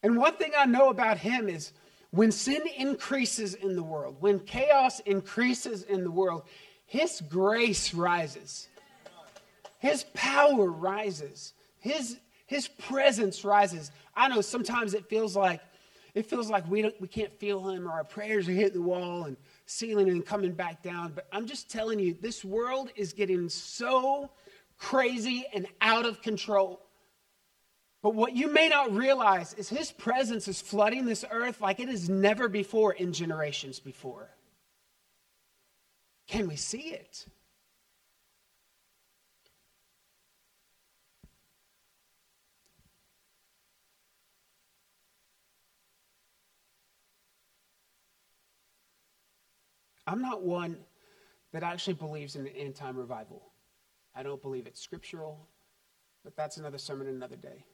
And 0.03 0.16
one 0.16 0.35
thing 0.35 0.50
I 0.59 0.66
know 0.66 0.88
about 0.88 1.18
him 1.18 1.48
is 1.48 1.72
when 2.11 2.33
sin 2.33 2.62
increases 2.77 3.55
in 3.55 3.77
the 3.77 3.83
world, 3.85 4.16
when 4.18 4.40
chaos 4.40 4.98
increases 4.98 5.85
in 5.85 6.03
the 6.03 6.11
world, 6.11 6.42
his 6.85 7.20
grace 7.29 7.94
rises. 7.94 8.68
His 9.85 10.05
power 10.14 10.70
rises. 10.70 11.53
His, 11.79 12.16
his 12.47 12.68
presence 12.68 13.44
rises. 13.44 13.92
I 14.16 14.29
know 14.29 14.40
sometimes 14.40 14.94
it 14.94 15.11
feels 15.11 15.37
like 15.37 15.61
it 16.14 16.25
feels 16.25 16.49
like 16.49 16.66
we, 16.70 16.81
don't, 16.81 16.99
we 17.03 17.09
can't 17.09 17.38
feel 17.38 17.68
him 17.68 17.87
or 17.87 17.90
our 17.90 18.05
prayers 18.05 18.49
are 18.49 18.53
hitting 18.53 18.81
the 18.81 18.88
wall 18.88 19.25
and 19.25 19.37
ceiling 19.66 20.09
and 20.09 20.25
coming 20.25 20.53
back 20.53 20.83
down. 20.83 21.12
But 21.14 21.27
I'm 21.31 21.47
just 21.47 21.68
telling 21.68 21.99
you, 21.99 22.16
this 22.18 22.42
world 22.42 22.92
is 22.97 23.12
getting 23.12 23.51
so 23.51 24.31
crazy 24.79 25.44
and 25.53 25.66
out 25.83 26.07
of 26.07 26.23
control. 26.23 26.81
But 28.01 28.14
what 28.14 28.35
you 28.35 28.51
may 28.51 28.70
not 28.70 28.90
realize 28.94 29.53
is 29.53 29.68
his 29.68 29.92
presence 29.92 30.49
is 30.49 30.62
flooding 30.62 31.05
this 31.05 31.27
earth 31.31 31.61
like 31.61 31.79
it 31.79 31.90
has 31.90 32.09
never 32.09 32.49
before 32.49 32.94
in 32.94 33.12
generations 33.12 33.81
before. 33.81 34.31
Can 36.27 36.49
we 36.49 36.57
see 36.57 36.94
it? 36.94 37.27
I'm 50.07 50.21
not 50.21 50.43
one 50.43 50.77
that 51.53 51.62
actually 51.62 51.95
believes 51.95 52.37
in 52.37 52.47
an 52.47 52.53
end 52.57 52.75
time 52.75 52.97
revival. 52.97 53.43
I 54.14 54.23
don't 54.23 54.43
believe 54.43 54.67
it's 54.67 54.81
scriptural, 54.81 55.49
but 56.23 56.37
that's 56.37 56.57
another 56.57 56.79
sermon 56.79 57.09
another 57.09 57.37
day. 57.37 57.64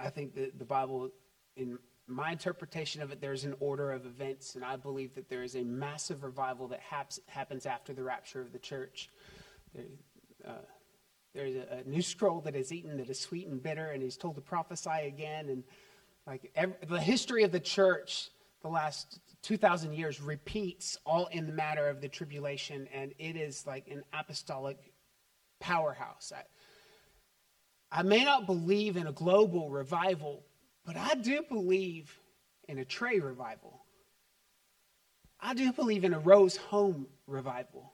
I 0.00 0.10
think 0.10 0.34
that 0.34 0.58
the 0.58 0.64
Bible, 0.64 1.10
in 1.56 1.78
my 2.06 2.32
interpretation 2.32 3.02
of 3.02 3.12
it, 3.12 3.20
there's 3.20 3.44
an 3.44 3.54
order 3.60 3.92
of 3.92 4.06
events, 4.06 4.54
and 4.54 4.64
I 4.64 4.76
believe 4.76 5.14
that 5.14 5.28
there 5.28 5.42
is 5.42 5.56
a 5.56 5.62
massive 5.62 6.22
revival 6.22 6.68
that 6.68 6.80
haps, 6.80 7.20
happens 7.26 7.66
after 7.66 7.92
the 7.92 8.02
rapture 8.02 8.40
of 8.40 8.52
the 8.52 8.58
church. 8.58 9.10
There, 9.74 9.84
uh, 10.46 10.52
there's 11.34 11.56
a, 11.56 11.82
a, 11.84 11.88
new 11.88 12.00
scroll 12.00 12.40
that 12.42 12.56
is 12.56 12.72
eaten 12.72 12.96
that 12.96 13.10
is 13.10 13.20
sweet 13.20 13.48
and 13.48 13.62
bitter, 13.62 13.90
and 13.90 14.02
he's 14.02 14.16
told 14.16 14.36
to 14.36 14.40
prophesy 14.40 15.06
again. 15.06 15.48
And 15.50 15.64
like 16.26 16.50
every, 16.54 16.76
the 16.88 17.00
history 17.00 17.42
of 17.42 17.52
the 17.52 17.60
church, 17.60 18.30
the 18.62 18.68
last 18.68 19.20
2,000 19.42 19.94
years 19.94 20.20
repeats 20.20 20.98
all 21.06 21.26
in 21.26 21.46
the 21.46 21.52
matter 21.52 21.88
of 21.88 22.00
the 22.00 22.08
tribulation, 22.08 22.88
and 22.92 23.12
it 23.18 23.36
is 23.36 23.66
like 23.66 23.88
an 23.88 24.02
apostolic 24.12 24.78
powerhouse. 25.60 26.32
I, 26.34 28.00
I 28.00 28.02
may 28.02 28.24
not 28.24 28.46
believe 28.46 28.96
in 28.96 29.06
a 29.06 29.12
global 29.12 29.70
revival, 29.70 30.44
but 30.84 30.96
I 30.96 31.14
do 31.14 31.42
believe 31.48 32.18
in 32.68 32.78
a 32.78 32.84
Trey 32.84 33.20
revival. 33.20 33.84
I 35.40 35.54
do 35.54 35.72
believe 35.72 36.04
in 36.04 36.14
a 36.14 36.18
Rose 36.18 36.56
Home 36.56 37.06
revival. 37.26 37.92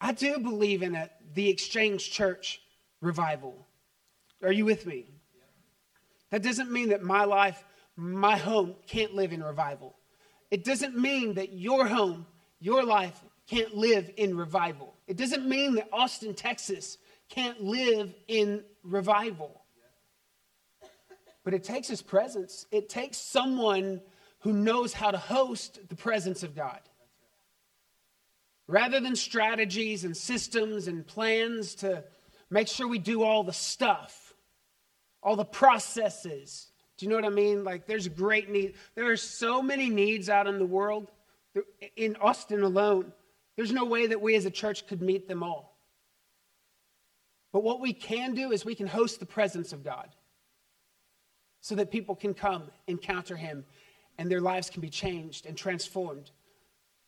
I 0.00 0.12
do 0.12 0.38
believe 0.38 0.82
in 0.82 0.94
a 0.94 1.10
the 1.34 1.48
Exchange 1.48 2.10
Church 2.10 2.60
revival. 3.00 3.66
Are 4.42 4.52
you 4.52 4.64
with 4.64 4.86
me? 4.86 5.10
That 6.30 6.42
doesn't 6.42 6.70
mean 6.70 6.90
that 6.90 7.02
my 7.02 7.24
life, 7.24 7.64
my 7.96 8.36
home, 8.36 8.76
can't 8.86 9.14
live 9.14 9.32
in 9.32 9.42
revival. 9.42 9.96
It 10.50 10.64
doesn't 10.64 10.96
mean 10.96 11.34
that 11.34 11.52
your 11.52 11.86
home, 11.86 12.26
your 12.60 12.82
life 12.82 13.22
can't 13.46 13.74
live 13.74 14.10
in 14.16 14.36
revival. 14.36 14.94
It 15.06 15.16
doesn't 15.16 15.46
mean 15.46 15.74
that 15.74 15.88
Austin, 15.92 16.34
Texas 16.34 16.98
can't 17.28 17.62
live 17.62 18.14
in 18.26 18.62
revival. 18.82 19.62
But 21.44 21.54
it 21.54 21.64
takes 21.64 21.88
his 21.88 22.02
presence. 22.02 22.66
It 22.70 22.88
takes 22.88 23.16
someone 23.16 24.00
who 24.40 24.52
knows 24.52 24.92
how 24.92 25.10
to 25.10 25.18
host 25.18 25.80
the 25.88 25.96
presence 25.96 26.42
of 26.42 26.54
God. 26.54 26.80
Rather 28.66 29.00
than 29.00 29.16
strategies 29.16 30.04
and 30.04 30.16
systems 30.16 30.88
and 30.88 31.06
plans 31.06 31.74
to 31.76 32.04
make 32.50 32.68
sure 32.68 32.86
we 32.86 32.98
do 32.98 33.22
all 33.22 33.42
the 33.42 33.52
stuff, 33.52 34.34
all 35.22 35.36
the 35.36 35.44
processes, 35.44 36.70
do 36.98 37.06
you 37.06 37.10
know 37.10 37.16
what 37.16 37.24
I 37.24 37.30
mean? 37.30 37.62
Like, 37.62 37.86
there's 37.86 38.08
great 38.08 38.50
need. 38.50 38.74
There 38.96 39.10
are 39.10 39.16
so 39.16 39.62
many 39.62 39.88
needs 39.88 40.28
out 40.28 40.48
in 40.48 40.58
the 40.58 40.66
world, 40.66 41.10
in 41.96 42.16
Austin 42.16 42.62
alone. 42.62 43.12
There's 43.56 43.72
no 43.72 43.84
way 43.84 44.08
that 44.08 44.20
we 44.20 44.34
as 44.34 44.46
a 44.46 44.50
church 44.50 44.86
could 44.88 45.00
meet 45.00 45.28
them 45.28 45.44
all. 45.44 45.78
But 47.52 47.62
what 47.62 47.80
we 47.80 47.92
can 47.92 48.34
do 48.34 48.50
is 48.50 48.64
we 48.64 48.74
can 48.74 48.88
host 48.88 49.20
the 49.20 49.26
presence 49.26 49.72
of 49.72 49.84
God 49.84 50.08
so 51.60 51.76
that 51.76 51.92
people 51.92 52.16
can 52.16 52.34
come, 52.34 52.64
encounter 52.88 53.36
Him, 53.36 53.64
and 54.18 54.28
their 54.28 54.40
lives 54.40 54.68
can 54.68 54.80
be 54.80 54.90
changed 54.90 55.46
and 55.46 55.56
transformed. 55.56 56.32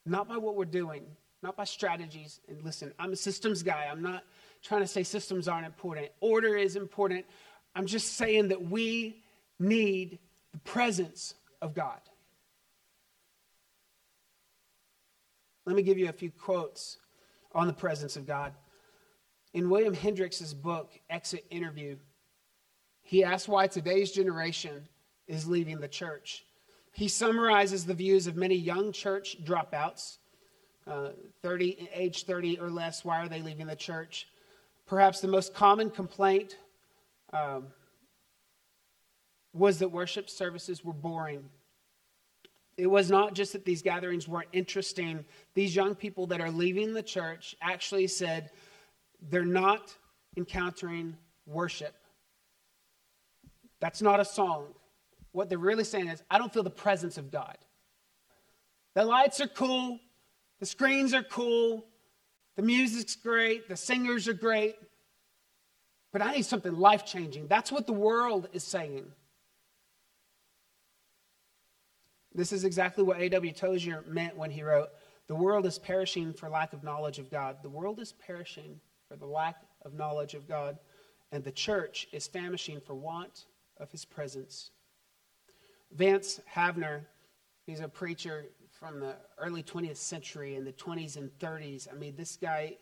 Not 0.06 0.28
by 0.28 0.36
what 0.36 0.54
we're 0.54 0.64
doing, 0.66 1.04
not 1.42 1.56
by 1.56 1.64
strategies. 1.64 2.40
And 2.48 2.62
listen, 2.62 2.94
I'm 2.96 3.12
a 3.12 3.16
systems 3.16 3.64
guy. 3.64 3.88
I'm 3.90 4.02
not 4.02 4.22
trying 4.62 4.82
to 4.82 4.86
say 4.86 5.02
systems 5.02 5.48
aren't 5.48 5.66
important, 5.66 6.10
order 6.20 6.56
is 6.56 6.76
important. 6.76 7.26
I'm 7.74 7.86
just 7.86 8.14
saying 8.14 8.48
that 8.48 8.62
we 8.62 9.22
need 9.60 10.18
the 10.52 10.58
presence 10.58 11.34
of 11.62 11.74
God. 11.74 12.00
Let 15.66 15.76
me 15.76 15.82
give 15.82 15.98
you 15.98 16.08
a 16.08 16.12
few 16.12 16.30
quotes 16.30 16.96
on 17.54 17.66
the 17.66 17.72
presence 17.72 18.16
of 18.16 18.26
God. 18.26 18.52
In 19.52 19.68
William 19.68 19.94
Hendricks' 19.94 20.54
book, 20.54 20.98
Exit 21.10 21.44
Interview, 21.50 21.96
he 23.02 23.22
asks 23.24 23.48
why 23.48 23.66
today's 23.66 24.10
generation 24.10 24.88
is 25.26 25.46
leaving 25.46 25.80
the 25.80 25.88
church. 25.88 26.44
He 26.92 27.08
summarizes 27.08 27.84
the 27.84 27.94
views 27.94 28.26
of 28.26 28.36
many 28.36 28.54
young 28.54 28.92
church 28.92 29.36
dropouts, 29.44 30.18
uh, 30.86 31.10
30, 31.42 31.88
age 31.94 32.24
30 32.24 32.58
or 32.58 32.70
less. 32.70 33.04
Why 33.04 33.20
are 33.20 33.28
they 33.28 33.42
leaving 33.42 33.66
the 33.66 33.76
church? 33.76 34.28
Perhaps 34.86 35.20
the 35.20 35.28
most 35.28 35.54
common 35.54 35.90
complaint 35.90 36.56
um, 37.32 37.68
was 39.52 39.78
that 39.78 39.88
worship 39.88 40.30
services 40.30 40.84
were 40.84 40.92
boring. 40.92 41.44
It 42.76 42.86
was 42.86 43.10
not 43.10 43.34
just 43.34 43.52
that 43.52 43.64
these 43.64 43.82
gatherings 43.82 44.26
weren't 44.26 44.48
interesting. 44.52 45.24
These 45.54 45.74
young 45.74 45.94
people 45.94 46.26
that 46.28 46.40
are 46.40 46.50
leaving 46.50 46.94
the 46.94 47.02
church 47.02 47.54
actually 47.60 48.06
said 48.06 48.50
they're 49.28 49.44
not 49.44 49.94
encountering 50.36 51.16
worship. 51.46 51.94
That's 53.80 54.00
not 54.00 54.20
a 54.20 54.24
song. 54.24 54.68
What 55.32 55.48
they're 55.48 55.58
really 55.58 55.84
saying 55.84 56.08
is, 56.08 56.22
I 56.30 56.38
don't 56.38 56.52
feel 56.52 56.62
the 56.62 56.70
presence 56.70 57.18
of 57.18 57.30
God. 57.30 57.58
The 58.94 59.04
lights 59.04 59.40
are 59.40 59.46
cool, 59.46 59.98
the 60.58 60.66
screens 60.66 61.14
are 61.14 61.22
cool, 61.22 61.84
the 62.56 62.62
music's 62.62 63.14
great, 63.14 63.68
the 63.68 63.76
singers 63.76 64.26
are 64.26 64.32
great, 64.34 64.76
but 66.12 66.22
I 66.22 66.32
need 66.32 66.44
something 66.44 66.76
life 66.76 67.06
changing. 67.06 67.46
That's 67.46 67.70
what 67.70 67.86
the 67.86 67.92
world 67.92 68.48
is 68.52 68.64
saying. 68.64 69.06
This 72.34 72.52
is 72.52 72.64
exactly 72.64 73.02
what 73.02 73.20
A.W. 73.20 73.52
Tozer 73.52 74.04
meant 74.06 74.36
when 74.36 74.50
he 74.50 74.62
wrote, 74.62 74.90
The 75.26 75.34
world 75.34 75.66
is 75.66 75.78
perishing 75.78 76.32
for 76.32 76.48
lack 76.48 76.72
of 76.72 76.84
knowledge 76.84 77.18
of 77.18 77.30
God. 77.30 77.56
The 77.62 77.68
world 77.68 77.98
is 78.00 78.12
perishing 78.12 78.80
for 79.08 79.16
the 79.16 79.26
lack 79.26 79.56
of 79.84 79.94
knowledge 79.94 80.34
of 80.34 80.46
God, 80.46 80.78
and 81.32 81.42
the 81.42 81.50
church 81.50 82.06
is 82.12 82.28
famishing 82.28 82.80
for 82.80 82.94
want 82.94 83.46
of 83.78 83.90
his 83.90 84.04
presence. 84.04 84.70
Vance 85.92 86.40
Havner, 86.54 87.02
he's 87.66 87.80
a 87.80 87.88
preacher 87.88 88.46
from 88.70 89.00
the 89.00 89.16
early 89.38 89.62
20th 89.62 89.96
century 89.96 90.54
in 90.54 90.64
the 90.64 90.72
20s 90.72 91.16
and 91.16 91.30
30s. 91.40 91.92
I 91.92 91.96
mean, 91.96 92.14
this 92.16 92.36
guy, 92.36 92.76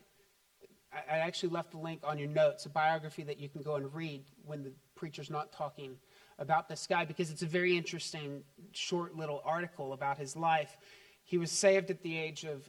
I 0.93 1.17
actually 1.17 1.49
left 1.49 1.71
the 1.71 1.77
link 1.77 2.01
on 2.03 2.19
your 2.19 2.29
notes, 2.29 2.65
a 2.67 2.69
biography 2.69 3.23
that 3.23 3.39
you 3.39 3.49
can 3.49 3.63
go 3.63 3.75
and 3.75 3.91
read 3.93 4.23
when 4.45 4.63
the 4.63 4.71
preacher's 4.95 5.31
not 5.31 5.51
talking 5.51 5.97
about 6.39 6.69
this 6.69 6.87
guy 6.87 7.05
because 7.05 7.29
it's 7.29 7.43
a 7.43 7.47
very 7.47 7.77
interesting, 7.77 8.43
short 8.71 9.15
little 9.15 9.41
article 9.45 9.93
about 9.93 10.17
his 10.17 10.35
life. 10.35 10.77
He 11.23 11.37
was 11.37 11.51
saved 11.51 11.91
at 11.91 12.01
the 12.01 12.17
age 12.17 12.45
of 12.45 12.67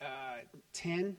uh, 0.00 0.38
10. 0.72 1.16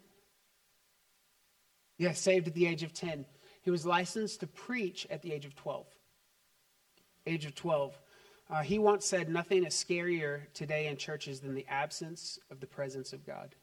Yes, 1.98 2.10
yeah, 2.10 2.12
saved 2.14 2.48
at 2.48 2.56
the 2.56 2.66
age 2.66 2.84
of 2.84 2.94
10. 2.94 3.26
He 3.62 3.70
was 3.70 3.86
licensed 3.86 4.40
to 4.40 4.48
preach 4.48 5.06
at 5.10 5.22
the 5.22 5.32
age 5.32 5.46
of 5.46 5.56
12. 5.56 5.86
Age 7.28 7.46
of 7.46 7.54
12. 7.54 8.02
Uh, 8.50 8.62
he 8.64 8.80
once 8.80 9.06
said, 9.06 9.30
Nothing 9.30 9.64
is 9.64 9.74
scarier 9.74 10.52
today 10.54 10.88
in 10.88 10.98
churches 10.98 11.40
than 11.40 11.54
the 11.54 11.66
absence 11.70 12.40
of 12.50 12.60
the 12.60 12.68
presence 12.68 13.14
of 13.14 13.26
God. 13.26 13.56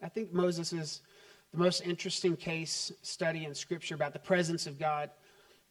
I 0.00 0.08
think 0.08 0.32
Moses 0.32 0.72
is 0.72 1.02
the 1.52 1.58
most 1.58 1.82
interesting 1.82 2.36
case 2.36 2.92
study 3.02 3.44
in 3.44 3.54
Scripture 3.54 3.94
about 3.94 4.12
the 4.12 4.18
presence 4.18 4.66
of 4.66 4.78
God. 4.78 5.10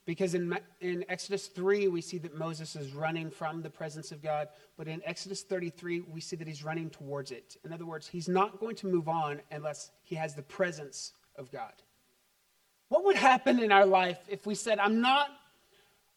Because 0.06 0.34
in, 0.34 0.58
in 0.80 1.06
Exodus 1.10 1.48
3, 1.48 1.88
we 1.88 2.02
see 2.02 2.18
that 2.20 2.36
Moses 2.36 2.76
is 2.76 2.92
running 2.94 3.30
from 3.30 3.62
the 3.62 3.70
presence 3.70 4.12
of 4.12 4.22
God. 4.22 4.48
But 4.78 4.88
in 4.88 5.02
Exodus 5.06 5.44
33, 5.44 6.02
we 6.02 6.22
see 6.22 6.36
that 6.36 6.48
he's 6.48 6.64
running 6.64 6.90
towards 6.90 7.32
it. 7.32 7.58
In 7.64 7.72
other 7.72 7.86
words, 7.86 8.08
he's 8.08 8.28
not 8.28 8.60
going 8.60 8.76
to 8.78 8.88
move 8.88 9.08
on 9.08 9.42
unless 9.52 9.92
he 10.04 10.16
has 10.16 10.34
the 10.34 10.42
presence 10.42 11.14
of 11.36 11.52
God. 11.52 11.74
What 12.90 13.06
would 13.06 13.16
happen 13.16 13.60
in 13.60 13.72
our 13.72 13.86
life 13.86 14.20
if 14.28 14.46
we 14.46 14.56
said, 14.56 14.80
I'm 14.80 15.02
not, 15.02 15.30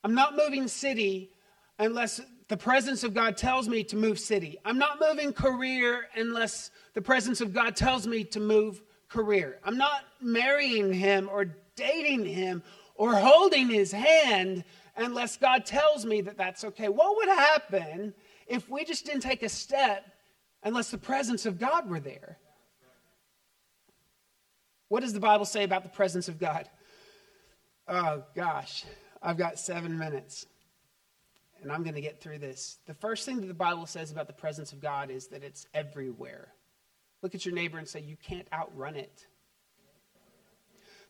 I'm 0.03 0.15
not 0.15 0.35
moving 0.37 0.67
city 0.67 1.31
unless 1.79 2.21
the 2.49 2.57
presence 2.57 3.05
of 3.05 3.15
God 3.15 3.37
tells 3.37 3.69
me 3.69 3.85
to 3.85 3.97
move 3.97 4.19
city. 4.19 4.59
I'm 4.65 4.79
not 4.79 4.99
moving 5.01 5.33
career 5.33 6.07
unless 6.17 6.71
the 6.95 7.03
presence 7.03 7.41
of 7.41 7.55
God 7.55 7.77
tells 7.77 8.07
me 8.07 8.25
to 8.25 8.41
move 8.41 8.83
career. 9.15 9.59
I'm 9.65 9.79
not 9.79 10.03
marrying 10.21 10.93
him 10.93 11.29
or 11.33 11.47
dating 11.77 12.27
him 12.27 12.63
or 12.97 13.15
holding 13.15 13.69
his 13.69 13.93
hand 13.93 14.65
unless 14.97 15.37
God 15.37 15.65
tells 15.65 16.05
me 16.05 16.21
that 16.23 16.37
that's 16.37 16.65
okay. 16.65 16.89
What 16.89 17.17
would 17.17 17.29
happen 17.29 18.13
if 18.49 18.69
we 18.69 18.85
just 18.85 19.07
didn't 19.07 19.23
take 19.23 19.43
a 19.43 19.49
step 19.49 20.05
unless 20.65 20.91
the 20.91 20.99
presence 20.99 21.47
of 21.47 21.59
God 21.61 21.89
were 21.89 22.01
there? 22.01 22.39
What 24.89 25.01
does 25.01 25.13
the 25.13 25.21
Bible 25.21 25.45
say 25.45 25.63
about 25.63 25.85
the 25.85 25.89
presence 25.89 26.29
of 26.29 26.39
God? 26.39 26.69
Oh, 27.87 28.25
gosh, 28.35 28.85
I've 29.23 29.39
got 29.39 29.59
seven 29.59 29.97
minutes 29.97 30.47
and 31.63 31.71
I'm 31.71 31.83
going 31.83 31.95
to 31.95 32.01
get 32.01 32.21
through 32.21 32.39
this. 32.39 32.79
The 32.87 32.95
first 32.95 33.25
thing 33.25 33.41
that 33.41 33.47
the 33.47 33.55
Bible 33.55 33.87
says 33.87 34.11
about 34.11 34.27
the 34.27 34.35
presence 34.35 34.73
of 34.73 34.81
God 34.81 35.11
is 35.11 35.29
that 35.29 35.43
it's 35.43 35.67
everywhere. 35.73 36.54
Look 37.25 37.35
at 37.35 37.47
your 37.47 37.55
neighbor 37.55 37.79
and 37.79 37.89
say, 37.89 38.01
You 38.01 38.19
can't 38.23 38.47
outrun 38.53 38.97
it. 38.97 39.27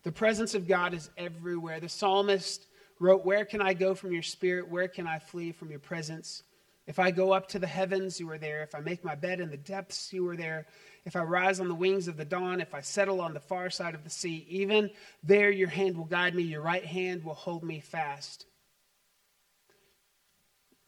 The 0.05 0.13
presence 0.13 0.55
of 0.55 0.69
God 0.69 0.95
is 0.95 1.11
everywhere. 1.19 1.81
The 1.81 1.89
psalmist 1.89 2.69
wrote, 3.01 3.27
Where 3.27 3.45
can 3.45 3.61
I 3.61 3.75
go 3.75 3.97
from 3.97 4.13
your 4.13 4.23
spirit? 4.23 4.69
Where 4.69 4.87
can 4.87 5.09
I 5.09 5.19
flee 5.19 5.51
from 5.51 5.71
your 5.71 5.81
presence? 5.81 6.45
If 6.87 7.01
I 7.01 7.11
go 7.11 7.33
up 7.33 7.49
to 7.49 7.59
the 7.59 7.67
heavens, 7.67 8.21
you 8.21 8.31
are 8.31 8.39
there. 8.39 8.63
If 8.63 8.77
I 8.77 8.79
make 8.79 9.05
my 9.05 9.17
bed 9.17 9.41
in 9.41 9.51
the 9.51 9.57
depths, 9.57 10.13
you 10.13 10.29
are 10.29 10.37
there. 10.37 10.69
If 11.05 11.17
I 11.17 11.23
rise 11.25 11.59
on 11.59 11.67
the 11.67 11.75
wings 11.75 12.07
of 12.07 12.17
the 12.17 12.25
dawn, 12.25 12.61
if 12.61 12.75
I 12.77 12.81
settle 12.81 13.21
on 13.21 13.35
the 13.35 13.41
far 13.41 13.69
side 13.69 13.97
of 13.97 14.05
the 14.05 14.11
sea, 14.11 14.47
even 14.49 14.91
there 15.25 15.51
your 15.51 15.67
hand 15.67 15.97
will 15.97 16.05
guide 16.05 16.37
me, 16.37 16.45
your 16.45 16.63
right 16.63 16.85
hand 16.85 17.25
will 17.25 17.35
hold 17.35 17.65
me 17.65 17.81
fast. 17.81 18.47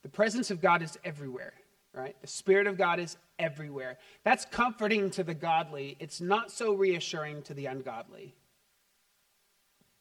The 0.04 0.08
presence 0.08 0.52
of 0.52 0.60
God 0.60 0.82
is 0.82 0.96
everywhere 1.04 1.54
right? 1.96 2.14
The 2.20 2.26
Spirit 2.26 2.66
of 2.66 2.76
God 2.76 3.00
is 3.00 3.16
everywhere. 3.38 3.98
That's 4.24 4.44
comforting 4.44 5.10
to 5.10 5.24
the 5.24 5.34
godly. 5.34 5.96
It's 6.00 6.20
not 6.20 6.50
so 6.50 6.74
reassuring 6.74 7.42
to 7.42 7.54
the 7.54 7.66
ungodly. 7.66 8.34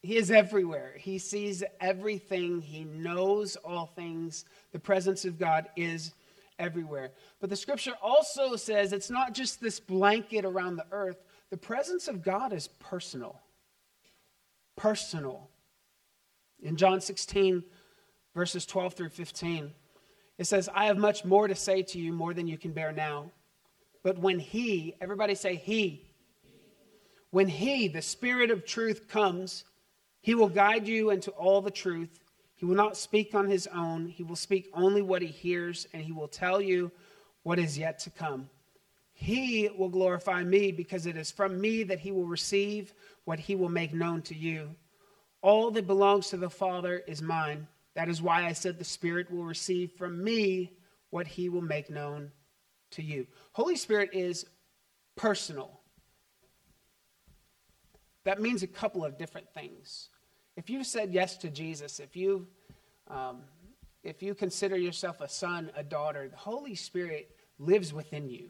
He 0.02 0.17
is 0.17 0.30
everywhere. 0.30 0.93
He 0.98 1.17
sees 1.17 1.63
everything. 1.82 2.62
He 2.62 2.84
knows 2.84 3.56
all 3.56 3.88
things. 3.88 4.45
The 4.71 4.80
presence 4.80 5.26
of 5.26 5.39
God 5.39 5.67
is 5.76 6.13
everywhere. 6.60 7.12
But 7.39 7.50
the 7.50 7.56
scripture 7.56 7.95
also 8.02 8.56
says 8.56 8.93
it's 8.93 9.10
not 9.10 9.34
just 9.34 9.60
this 9.60 9.80
blanket 9.80 10.45
around 10.45 10.76
the 10.76 10.86
earth, 10.91 11.24
the 11.50 11.58
presence 11.58 12.08
of 12.08 12.24
God 12.24 12.54
is 12.54 12.67
personal. 12.67 13.41
Personal. 14.76 15.50
In 16.62 16.76
John 16.76 17.02
16, 17.02 17.63
verses 18.36 18.65
12 18.65 18.93
through 18.93 19.10
15, 19.10 19.71
it 20.38 20.45
says, 20.45 20.69
I 20.74 20.86
have 20.86 20.98
much 20.98 21.24
more 21.24 21.48
to 21.48 21.56
say 21.56 21.82
to 21.84 22.00
you, 22.00 22.12
more 22.12 22.34
than 22.34 22.48
you 22.48 22.58
can 22.58 22.71
bear 22.71 22.91
now. 22.91 23.32
But 24.04 24.19
when 24.19 24.39
He, 24.39 24.95
everybody 25.00 25.36
say 25.36 25.56
He, 25.56 26.06
when 27.32 27.48
He, 27.48 27.88
the 27.88 28.02
Spirit 28.02 28.52
of 28.52 28.65
truth, 28.65 29.08
comes, 29.08 29.63
He 30.21 30.36
will 30.36 30.50
guide 30.50 30.88
you 30.88 31.10
into 31.10 31.32
all 31.32 31.62
the 31.62 31.71
truth. 31.71 32.19
He 32.56 32.65
will 32.65 32.76
not 32.76 32.98
speak 32.98 33.34
on 33.34 33.48
His 33.48 33.67
own, 33.67 34.08
He 34.08 34.24
will 34.24 34.36
speak 34.36 34.69
only 34.74 35.02
what 35.02 35.21
He 35.21 35.28
hears, 35.28 35.88
and 35.93 36.04
He 36.04 36.12
will 36.12 36.28
tell 36.28 36.62
you 36.62 36.91
what 37.43 37.60
is 37.60 37.78
yet 37.78 38.00
to 38.00 38.10
come. 38.10 38.50
He 39.13 39.69
will 39.78 39.89
glorify 39.89 40.43
me 40.43 40.74
because 40.74 41.06
it 41.06 41.15
is 41.15 41.32
from 41.32 41.60
me 41.62 41.84
that 41.84 42.00
He 42.00 42.12
will 42.12 42.26
receive 42.26 42.93
what 43.24 43.39
He 43.39 43.56
will 43.56 43.69
make 43.69 43.93
known 43.93 44.21
to 44.24 44.36
you. 44.36 44.76
All 45.41 45.71
that 45.71 45.88
belongs 45.88 46.30
to 46.30 46.38
the 46.38 46.50
Father 46.50 47.04
is 47.08 47.21
mine. 47.21 47.67
That 47.95 48.10
is 48.10 48.21
why 48.21 48.45
I 48.45 48.53
said 48.53 48.77
the 48.77 48.84
Spirit 48.84 49.31
will 49.31 49.45
receive 49.45 49.91
from 49.93 50.23
me 50.23 50.73
what 51.10 51.27
he 51.27 51.49
will 51.49 51.62
make 51.62 51.89
known 51.89 52.31
to 52.91 53.01
you. 53.01 53.27
Holy 53.53 53.75
Spirit 53.75 54.10
is 54.13 54.45
personal. 55.15 55.79
That 58.25 58.41
means 58.41 58.63
a 58.63 58.67
couple 58.67 59.05
of 59.05 59.17
different 59.17 59.47
things. 59.53 60.10
If 60.58 60.69
you've 60.69 60.88
said 60.88 61.13
yes 61.13 61.38
to 61.38 61.49
Jesus, 61.49 61.99
if 61.99 62.15
you 62.15 62.47
um, 63.08 63.41
if 64.03 64.21
you 64.21 64.36
consider 64.36 64.77
yourself 64.77 65.19
a 65.19 65.27
son, 65.27 65.71
a 65.75 65.84
daughter, 65.84 66.27
the 66.27 66.38
Holy 66.38 66.75
Spirit 66.75 67.36
lives 67.58 67.91
within 67.91 68.29
you. 68.29 68.49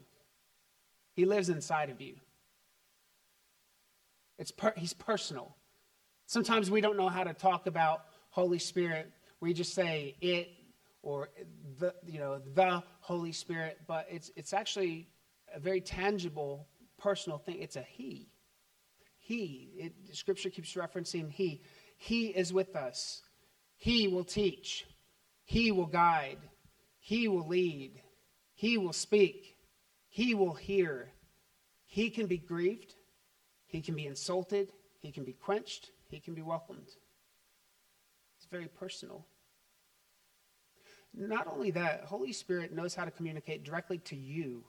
He 1.14 1.24
lives 1.24 1.48
inside 1.48 1.88
of 1.88 2.00
you. 2.00 2.16
It's 4.38 4.50
per- 4.50 4.74
he's 4.76 4.92
personal. 4.92 5.56
Sometimes 6.26 6.70
we 6.70 6.82
don't 6.82 6.98
know 6.98 7.08
how 7.08 7.24
to 7.24 7.32
talk 7.32 7.66
about 7.66 8.02
Holy 8.30 8.58
Spirit 8.58 9.10
we 9.40 9.52
just 9.52 9.74
say 9.74 10.16
it 10.20 10.48
or 11.02 11.28
the 11.78 11.94
you 12.06 12.18
know 12.18 12.40
the 12.54 12.82
Holy 13.00 13.32
Spirit, 13.32 13.78
but 13.86 14.06
it's 14.10 14.30
it's 14.36 14.52
actually 14.52 15.08
a 15.54 15.60
very 15.60 15.80
tangible, 15.80 16.66
personal 16.98 17.38
thing. 17.38 17.58
It's 17.60 17.76
a 17.76 17.82
He. 17.82 18.28
He. 19.18 19.70
It, 19.76 19.92
scripture 20.16 20.50
keeps 20.50 20.74
referencing 20.74 21.30
He. 21.30 21.62
He 21.96 22.26
is 22.26 22.52
with 22.52 22.74
us. 22.76 23.22
He 23.76 24.08
will 24.08 24.24
teach. 24.24 24.86
He 25.44 25.70
will 25.70 25.86
guide. 25.86 26.38
He 26.98 27.28
will 27.28 27.46
lead. 27.46 28.02
He 28.54 28.78
will 28.78 28.92
speak. 28.92 29.56
He 30.08 30.34
will 30.34 30.54
hear. 30.54 31.12
He 31.86 32.10
can 32.10 32.26
be 32.26 32.38
grieved. 32.38 32.94
He 33.66 33.80
can 33.80 33.94
be 33.94 34.06
insulted. 34.06 34.72
He 35.00 35.12
can 35.12 35.24
be 35.24 35.32
quenched. 35.32 35.90
He 36.08 36.20
can 36.20 36.34
be 36.34 36.42
welcomed. 36.42 36.88
Very 38.56 38.68
personal. 38.68 39.26
Not 41.12 41.46
only 41.46 41.70
that, 41.72 42.04
Holy 42.06 42.32
Spirit 42.32 42.72
knows 42.72 42.94
how 42.94 43.04
to 43.04 43.10
communicate 43.10 43.64
directly 43.64 43.98
to 43.98 44.16
you 44.16 44.64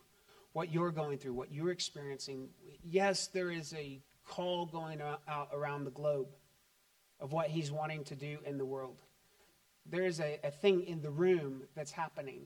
what 0.51 0.73
you're 0.73 0.91
going 0.91 1.17
through, 1.17 1.35
what 1.35 1.53
you're 1.53 1.71
experiencing. 1.71 2.49
Yes, 2.83 3.27
there 3.27 3.49
is 3.49 3.73
a 3.73 4.01
call 4.25 4.65
going 4.65 4.99
out 5.01 5.47
around 5.53 5.85
the 5.85 5.91
globe 5.91 6.27
of 7.21 7.31
what 7.31 7.47
He's 7.47 7.71
wanting 7.71 8.03
to 8.03 8.15
do 8.17 8.39
in 8.45 8.57
the 8.57 8.65
world. 8.65 8.97
There 9.85 10.03
is 10.03 10.19
a, 10.19 10.37
a 10.43 10.51
thing 10.51 10.83
in 10.83 11.01
the 11.01 11.11
room 11.11 11.61
that's 11.73 11.91
happening 11.91 12.41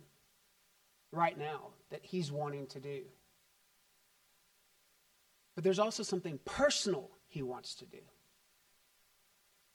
right 1.11 1.39
now 1.39 1.69
that 1.89 2.01
He's 2.03 2.31
wanting 2.31 2.67
to 2.67 2.79
do. 2.79 3.01
But 5.55 5.63
there's 5.63 5.79
also 5.79 6.03
something 6.03 6.39
personal 6.45 7.09
He 7.29 7.41
wants 7.41 7.73
to 7.75 7.85
do. 7.85 7.97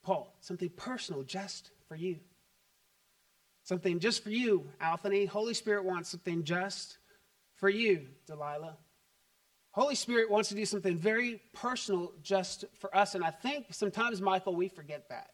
Paul, 0.06 0.32
something 0.40 0.70
personal 0.70 1.24
just 1.24 1.72
for 1.88 1.96
you. 1.96 2.20
Something 3.64 3.98
just 3.98 4.22
for 4.22 4.30
you, 4.30 4.64
Alphany. 4.80 5.26
Holy 5.26 5.52
Spirit 5.52 5.84
wants 5.84 6.10
something 6.10 6.44
just 6.44 6.98
for 7.56 7.68
you, 7.68 8.06
Delilah. 8.28 8.76
Holy 9.72 9.96
Spirit 9.96 10.30
wants 10.30 10.48
to 10.50 10.54
do 10.54 10.64
something 10.64 10.96
very 10.96 11.42
personal 11.52 12.12
just 12.22 12.66
for 12.78 12.96
us. 12.96 13.16
And 13.16 13.24
I 13.24 13.32
think 13.32 13.66
sometimes, 13.72 14.22
Michael, 14.22 14.54
we 14.54 14.68
forget 14.68 15.08
that. 15.08 15.30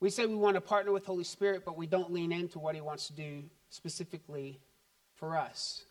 We 0.00 0.08
say 0.08 0.24
we 0.24 0.36
want 0.36 0.54
to 0.54 0.62
partner 0.62 0.90
with 0.90 1.04
Holy 1.04 1.22
Spirit, 1.22 1.66
but 1.66 1.76
we 1.76 1.86
don't 1.86 2.10
lean 2.14 2.32
into 2.32 2.58
what 2.58 2.74
He 2.74 2.80
wants 2.80 3.08
to 3.08 3.12
do 3.12 3.42
specifically 3.68 4.58
for 5.16 5.36
us. 5.36 5.84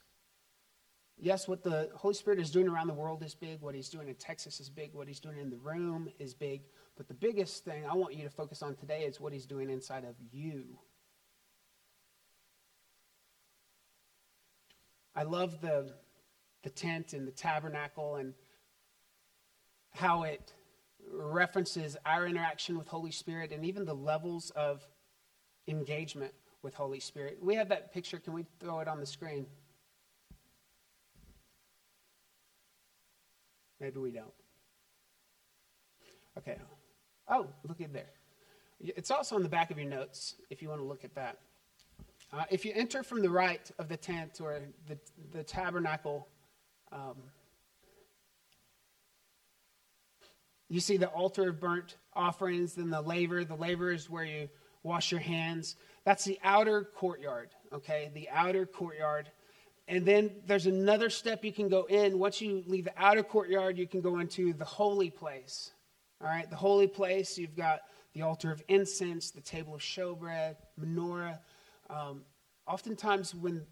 Yes, 1.19 1.47
what 1.47 1.61
the 1.61 1.91
Holy 1.93 2.15
Spirit 2.15 2.39
is 2.39 2.49
doing 2.49 2.67
around 2.67 2.87
the 2.87 2.95
world 2.95 3.21
is 3.21 3.35
big. 3.35 3.61
What 3.61 3.75
He's 3.75 3.89
doing 3.89 4.07
in 4.07 4.15
Texas 4.15 4.59
is 4.59 4.71
big. 4.71 4.95
What 4.95 5.07
He's 5.07 5.19
doing 5.19 5.37
in 5.37 5.51
the 5.51 5.57
room 5.57 6.09
is 6.17 6.33
big. 6.33 6.61
But 6.95 7.07
the 7.07 7.13
biggest 7.13 7.65
thing 7.65 7.85
I 7.89 7.95
want 7.95 8.13
you 8.13 8.23
to 8.23 8.29
focus 8.29 8.61
on 8.61 8.75
today 8.75 9.01
is 9.01 9.19
what 9.19 9.33
He's 9.33 9.45
doing 9.45 9.69
inside 9.69 10.03
of 10.03 10.15
you. 10.31 10.63
I 15.15 15.23
love 15.23 15.61
the, 15.61 15.91
the 16.63 16.69
tent 16.69 17.13
and 17.13 17.27
the 17.27 17.31
tabernacle 17.31 18.15
and 18.15 18.33
how 19.91 20.23
it 20.23 20.53
references 21.11 21.97
our 22.05 22.25
interaction 22.25 22.77
with 22.77 22.87
Holy 22.87 23.11
Spirit 23.11 23.51
and 23.51 23.65
even 23.65 23.85
the 23.85 23.93
levels 23.93 24.51
of 24.51 24.87
engagement 25.67 26.33
with 26.63 26.73
Holy 26.73 26.99
Spirit. 26.99 27.37
We 27.41 27.55
have 27.55 27.69
that 27.69 27.93
picture. 27.93 28.19
Can 28.19 28.33
we 28.33 28.45
throw 28.59 28.79
it 28.79 28.87
on 28.87 28.99
the 28.99 29.05
screen? 29.05 29.45
Maybe 33.79 33.99
we 33.99 34.11
don't. 34.11 34.33
Okay. 36.37 36.57
Oh, 37.27 37.47
look 37.67 37.81
at 37.81 37.93
there. 37.93 38.09
It's 38.79 39.11
also 39.11 39.35
on 39.35 39.43
the 39.43 39.49
back 39.49 39.71
of 39.71 39.77
your 39.77 39.89
notes 39.89 40.35
if 40.49 40.61
you 40.61 40.69
want 40.69 40.81
to 40.81 40.85
look 40.85 41.05
at 41.05 41.15
that. 41.15 41.39
Uh, 42.33 42.43
if 42.49 42.65
you 42.65 42.73
enter 42.75 43.03
from 43.03 43.21
the 43.21 43.29
right 43.29 43.69
of 43.77 43.87
the 43.87 43.97
tent 43.97 44.41
or 44.41 44.59
the, 44.87 44.97
the 45.31 45.43
tabernacle, 45.43 46.27
um, 46.91 47.15
you 50.67 50.79
see 50.79 50.97
the 50.97 51.07
altar 51.07 51.49
of 51.49 51.59
burnt 51.59 51.97
offerings, 52.13 52.73
then 52.73 52.89
the 52.89 53.01
laver. 53.01 53.45
The 53.45 53.55
laver 53.55 53.91
is 53.91 54.09
where 54.09 54.25
you 54.25 54.49
wash 54.81 55.11
your 55.11 55.21
hands. 55.21 55.75
That's 56.03 56.25
the 56.25 56.39
outer 56.43 56.83
courtyard, 56.95 57.49
okay? 57.71 58.11
The 58.13 58.27
outer 58.29 58.65
courtyard. 58.65 59.29
And 59.87 60.05
then 60.05 60.31
there's 60.47 60.65
another 60.65 61.09
step 61.09 61.45
you 61.45 61.53
can 61.53 61.69
go 61.69 61.85
in. 61.85 62.17
Once 62.17 62.41
you 62.41 62.63
leave 62.65 62.85
the 62.85 62.93
outer 62.97 63.23
courtyard, 63.23 63.77
you 63.77 63.87
can 63.87 64.01
go 64.01 64.19
into 64.19 64.53
the 64.53 64.65
holy 64.65 65.11
place. 65.11 65.72
All 66.23 66.29
right, 66.29 66.49
the 66.49 66.55
holy 66.55 66.87
place, 66.87 67.37
you've 67.37 67.55
got 67.55 67.81
the 68.13 68.21
altar 68.21 68.49
of 68.49 68.63
incense, 68.69 69.29
the 69.31 69.41
table 69.41 69.75
of 69.75 69.81
showbread, 69.81 70.55
menorah. 70.79 71.37
Um, 71.89 72.21
oftentimes, 72.65 73.35
when, 73.35 73.65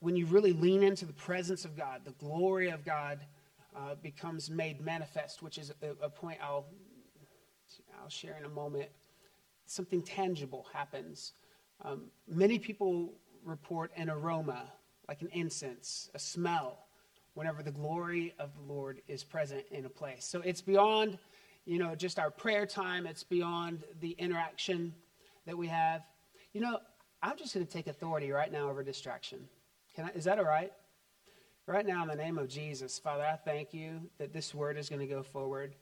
when 0.00 0.16
you 0.16 0.26
really 0.26 0.52
lean 0.52 0.82
into 0.82 1.06
the 1.06 1.12
presence 1.12 1.64
of 1.64 1.76
God, 1.76 2.00
the 2.04 2.10
glory 2.12 2.70
of 2.70 2.84
God 2.84 3.20
uh, 3.76 3.94
becomes 4.02 4.50
made 4.50 4.80
manifest, 4.80 5.40
which 5.40 5.56
is 5.56 5.72
a, 5.82 6.04
a 6.04 6.10
point 6.10 6.40
I'll, 6.42 6.66
I'll 8.02 8.08
share 8.08 8.36
in 8.36 8.44
a 8.44 8.48
moment. 8.48 8.88
Something 9.66 10.02
tangible 10.02 10.66
happens. 10.72 11.34
Um, 11.84 12.06
many 12.26 12.58
people 12.58 13.12
report 13.44 13.92
an 13.96 14.10
aroma, 14.10 14.64
like 15.06 15.22
an 15.22 15.28
incense, 15.32 16.10
a 16.12 16.18
smell, 16.18 16.83
whenever 17.34 17.62
the 17.62 17.70
glory 17.70 18.32
of 18.38 18.50
the 18.54 18.72
Lord 18.72 19.02
is 19.08 19.22
present 19.22 19.64
in 19.70 19.84
a 19.84 19.88
place. 19.88 20.24
So 20.24 20.40
it's 20.40 20.60
beyond, 20.60 21.18
you 21.66 21.78
know, 21.78 21.94
just 21.94 22.18
our 22.18 22.30
prayer 22.30 22.64
time. 22.66 23.06
It's 23.06 23.24
beyond 23.24 23.82
the 24.00 24.10
interaction 24.12 24.94
that 25.46 25.56
we 25.58 25.66
have. 25.66 26.02
You 26.52 26.60
know, 26.60 26.78
I'm 27.22 27.36
just 27.36 27.54
going 27.54 27.66
to 27.66 27.72
take 27.72 27.86
authority 27.86 28.30
right 28.30 28.50
now 28.50 28.70
over 28.70 28.82
distraction. 28.82 29.40
Can 29.94 30.06
I, 30.06 30.08
is 30.10 30.24
that 30.24 30.38
all 30.38 30.44
right? 30.44 30.72
Right 31.66 31.86
now, 31.86 32.02
in 32.02 32.08
the 32.08 32.16
name 32.16 32.38
of 32.38 32.48
Jesus, 32.48 32.98
Father, 32.98 33.24
I 33.24 33.36
thank 33.36 33.72
you 33.72 34.00
that 34.18 34.32
this 34.32 34.54
word 34.54 34.76
is 34.76 34.88
going 34.88 35.00
to 35.00 35.06
go 35.06 35.22
forward 35.22 35.74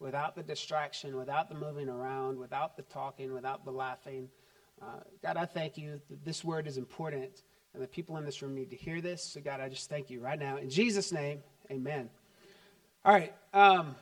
without 0.00 0.34
the 0.34 0.42
distraction, 0.42 1.16
without 1.16 1.48
the 1.48 1.54
moving 1.54 1.88
around, 1.88 2.38
without 2.38 2.76
the 2.76 2.82
talking, 2.82 3.32
without 3.32 3.64
the 3.64 3.70
laughing. 3.70 4.28
Uh, 4.80 5.00
God, 5.22 5.36
I 5.36 5.44
thank 5.44 5.76
you 5.76 6.00
that 6.08 6.24
this 6.24 6.42
word 6.42 6.66
is 6.66 6.76
important 6.78 7.42
and 7.74 7.82
the 7.82 7.86
people 7.86 8.16
in 8.16 8.24
this 8.24 8.42
room 8.42 8.54
need 8.54 8.70
to 8.70 8.76
hear 8.76 9.00
this. 9.00 9.22
So, 9.22 9.40
God, 9.40 9.60
I 9.60 9.68
just 9.68 9.88
thank 9.88 10.10
you 10.10 10.20
right 10.20 10.38
now. 10.38 10.56
In 10.58 10.68
Jesus' 10.68 11.12
name, 11.12 11.42
amen. 11.70 12.10
All 13.04 13.12
right. 13.12 13.34
Um, 13.54 13.94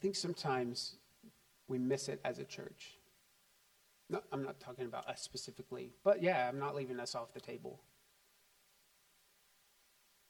think 0.00 0.16
sometimes 0.16 0.96
we 1.68 1.78
miss 1.78 2.08
it 2.08 2.20
as 2.24 2.38
a 2.38 2.44
church. 2.44 2.98
No, 4.10 4.22
I'm 4.32 4.42
not 4.42 4.58
talking 4.58 4.86
about 4.86 5.06
us 5.06 5.20
specifically, 5.20 5.92
but 6.02 6.22
yeah, 6.22 6.48
I'm 6.48 6.58
not 6.58 6.74
leaving 6.74 6.98
us 6.98 7.14
off 7.14 7.34
the 7.34 7.40
table. 7.40 7.80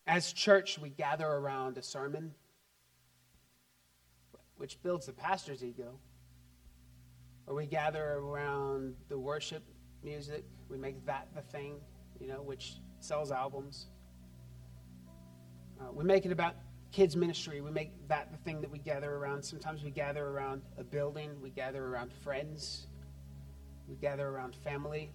As 0.06 0.32
church, 0.32 0.78
we 0.78 0.88
gather 0.88 1.26
around 1.26 1.78
a 1.78 1.82
sermon, 1.82 2.34
which 4.56 4.82
builds 4.82 5.06
the 5.06 5.12
pastor's 5.12 5.62
ego. 5.62 5.98
Or 7.46 7.54
we 7.54 7.66
gather 7.66 8.14
around 8.14 8.94
the 9.08 9.18
worship 9.18 9.62
music, 10.02 10.44
we 10.68 10.76
make 10.76 11.04
that 11.06 11.28
the 11.34 11.40
thing, 11.40 11.76
you 12.20 12.26
know, 12.26 12.42
which 12.42 12.74
sells 13.00 13.30
albums. 13.30 13.86
Uh, 15.80 15.92
we 15.92 16.04
make 16.04 16.26
it 16.26 16.32
about 16.32 16.54
kids 16.90 17.16
ministry 17.16 17.60
we 17.60 17.70
make 17.70 17.92
that 18.08 18.32
the 18.32 18.38
thing 18.38 18.60
that 18.60 18.70
we 18.70 18.78
gather 18.78 19.14
around. 19.14 19.42
Sometimes 19.42 19.82
we 19.82 19.90
gather 19.90 20.26
around 20.26 20.62
a 20.78 20.84
building 20.84 21.30
we 21.42 21.50
gather 21.50 21.84
around 21.84 22.12
friends 22.12 22.86
we 23.88 23.96
gather 23.96 24.28
around 24.28 24.54
family. 24.54 25.10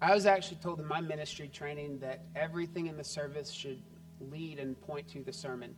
I 0.00 0.14
was 0.14 0.26
actually 0.26 0.58
told 0.58 0.78
in 0.80 0.86
my 0.86 1.00
ministry 1.00 1.48
training 1.48 1.98
that 2.00 2.24
everything 2.36 2.86
in 2.86 2.96
the 2.96 3.04
service 3.04 3.50
should 3.50 3.82
lead 4.20 4.58
and 4.58 4.80
point 4.80 5.08
to 5.08 5.22
the 5.22 5.32
sermon. 5.32 5.74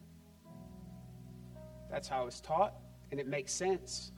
That's 1.90 2.08
how 2.08 2.22
i 2.22 2.24
was 2.24 2.40
taught 2.40 2.74
and 3.10 3.20
it 3.20 3.26
makes 3.26 3.52
sense. 3.52 4.12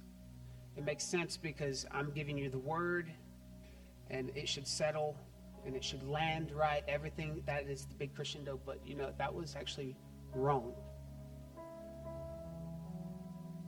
It 0.77 0.85
makes 0.85 1.05
sense 1.05 1.37
because 1.37 1.85
i'm 1.91 2.11
giving 2.13 2.39
you 2.39 2.49
the 2.49 2.59
word 2.59 3.11
and 4.11 4.31
it 4.35 4.49
should 4.49 4.67
settle 4.67 5.17
and 5.67 5.77
it 5.77 5.85
should 5.85 6.03
land 6.09 6.53
right, 6.53 6.83
everything 6.89 7.43
that 7.47 7.67
is 7.69 7.87
the 7.87 7.95
big 7.95 8.15
crescendo, 8.15 8.59
but 8.65 8.79
you 8.87 8.95
know, 8.95 9.13
that 9.19 9.33
was 9.33 9.57
actually 9.57 9.97
wrong. 10.35 10.73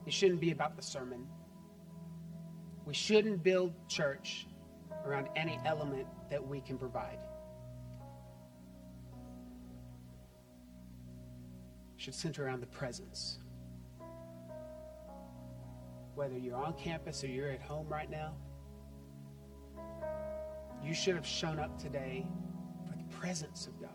It 0.06 0.12
shouldn't 0.12 0.40
be 0.40 0.50
about 0.50 0.76
the 0.76 0.82
sermon. 0.82 1.26
We 2.86 2.94
shouldn't 2.94 3.42
build 3.42 3.72
church 3.88 4.46
around 5.04 5.28
any 5.36 5.58
element 5.64 6.06
that 6.30 6.44
we 6.44 6.60
can 6.60 6.78
provide. 6.78 7.18
It 11.96 12.02
should 12.02 12.14
center 12.14 12.46
around 12.46 12.60
the 12.60 12.66
presence. 12.66 13.38
Whether 16.14 16.38
you're 16.38 16.56
on 16.56 16.74
campus 16.74 17.22
or 17.22 17.28
you're 17.28 17.50
at 17.50 17.62
home 17.62 17.86
right 17.88 18.10
now, 18.10 18.34
you 20.84 20.94
should 20.94 21.14
have 21.14 21.26
shown 21.26 21.58
up 21.58 21.78
today 21.78 22.26
for 22.88 22.96
the 22.96 23.04
presence 23.16 23.66
of 23.66 23.80
God. 23.80 23.90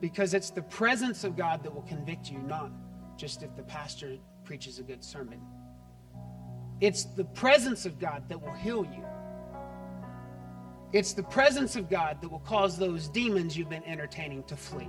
Because 0.00 0.34
it's 0.34 0.50
the 0.50 0.62
presence 0.62 1.24
of 1.24 1.36
God 1.36 1.62
that 1.62 1.74
will 1.74 1.82
convict 1.82 2.30
you, 2.30 2.38
not 2.38 2.70
just 3.16 3.42
if 3.42 3.54
the 3.56 3.62
pastor 3.62 4.16
preaches 4.44 4.78
a 4.78 4.82
good 4.82 5.02
sermon. 5.02 5.40
It's 6.80 7.04
the 7.04 7.24
presence 7.24 7.86
of 7.86 7.98
God 7.98 8.28
that 8.28 8.40
will 8.40 8.52
heal 8.52 8.84
you. 8.84 9.04
It's 10.92 11.12
the 11.12 11.22
presence 11.22 11.76
of 11.76 11.88
God 11.88 12.20
that 12.20 12.28
will 12.28 12.40
cause 12.40 12.76
those 12.76 13.08
demons 13.08 13.56
you've 13.56 13.70
been 13.70 13.84
entertaining 13.84 14.44
to 14.44 14.56
flee. 14.56 14.88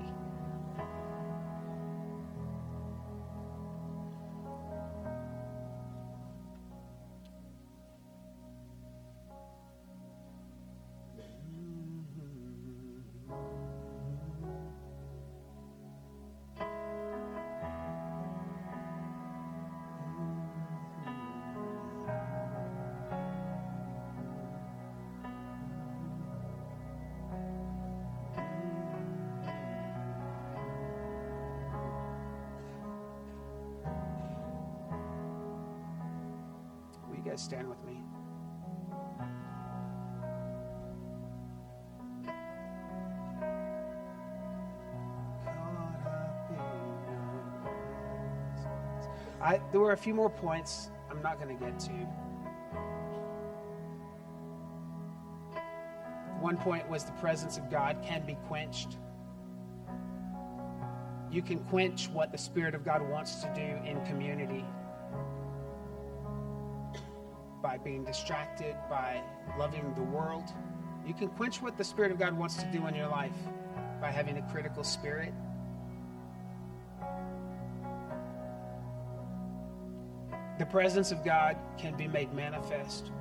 I, 49.45 49.61
there 49.71 49.79
were 49.79 49.91
a 49.91 49.97
few 49.97 50.15
more 50.15 50.31
points 50.31 50.89
I'm 51.11 51.21
not 51.21 51.39
going 51.39 51.55
to 51.55 51.63
get 51.63 51.79
to. 51.81 51.91
One 56.41 56.57
point 56.57 56.89
was 56.89 57.03
the 57.03 57.11
presence 57.11 57.55
of 57.55 57.69
God 57.69 57.97
can 58.03 58.25
be 58.25 58.35
quenched. 58.47 58.97
You 61.29 61.43
can 61.43 61.59
quench 61.65 62.07
what 62.09 62.31
the 62.31 62.39
Spirit 62.39 62.73
of 62.73 62.83
God 62.83 63.07
wants 63.07 63.43
to 63.43 63.53
do 63.53 63.87
in 63.87 64.03
community 64.07 64.65
by 67.61 67.77
being 67.77 68.03
distracted, 68.03 68.75
by 68.89 69.21
loving 69.59 69.93
the 69.93 70.01
world. 70.01 70.45
You 71.05 71.13
can 71.13 71.27
quench 71.27 71.61
what 71.61 71.77
the 71.77 71.83
Spirit 71.83 72.11
of 72.11 72.17
God 72.17 72.35
wants 72.35 72.55
to 72.63 72.71
do 72.71 72.87
in 72.87 72.95
your 72.95 73.09
life 73.09 73.37
by 74.01 74.09
having 74.09 74.37
a 74.37 74.51
critical 74.51 74.83
spirit. 74.83 75.33
The 80.57 80.65
presence 80.65 81.11
of 81.11 81.23
God 81.23 81.57
can 81.77 81.95
be 81.97 82.07
made 82.07 82.33
manifest. 82.33 83.11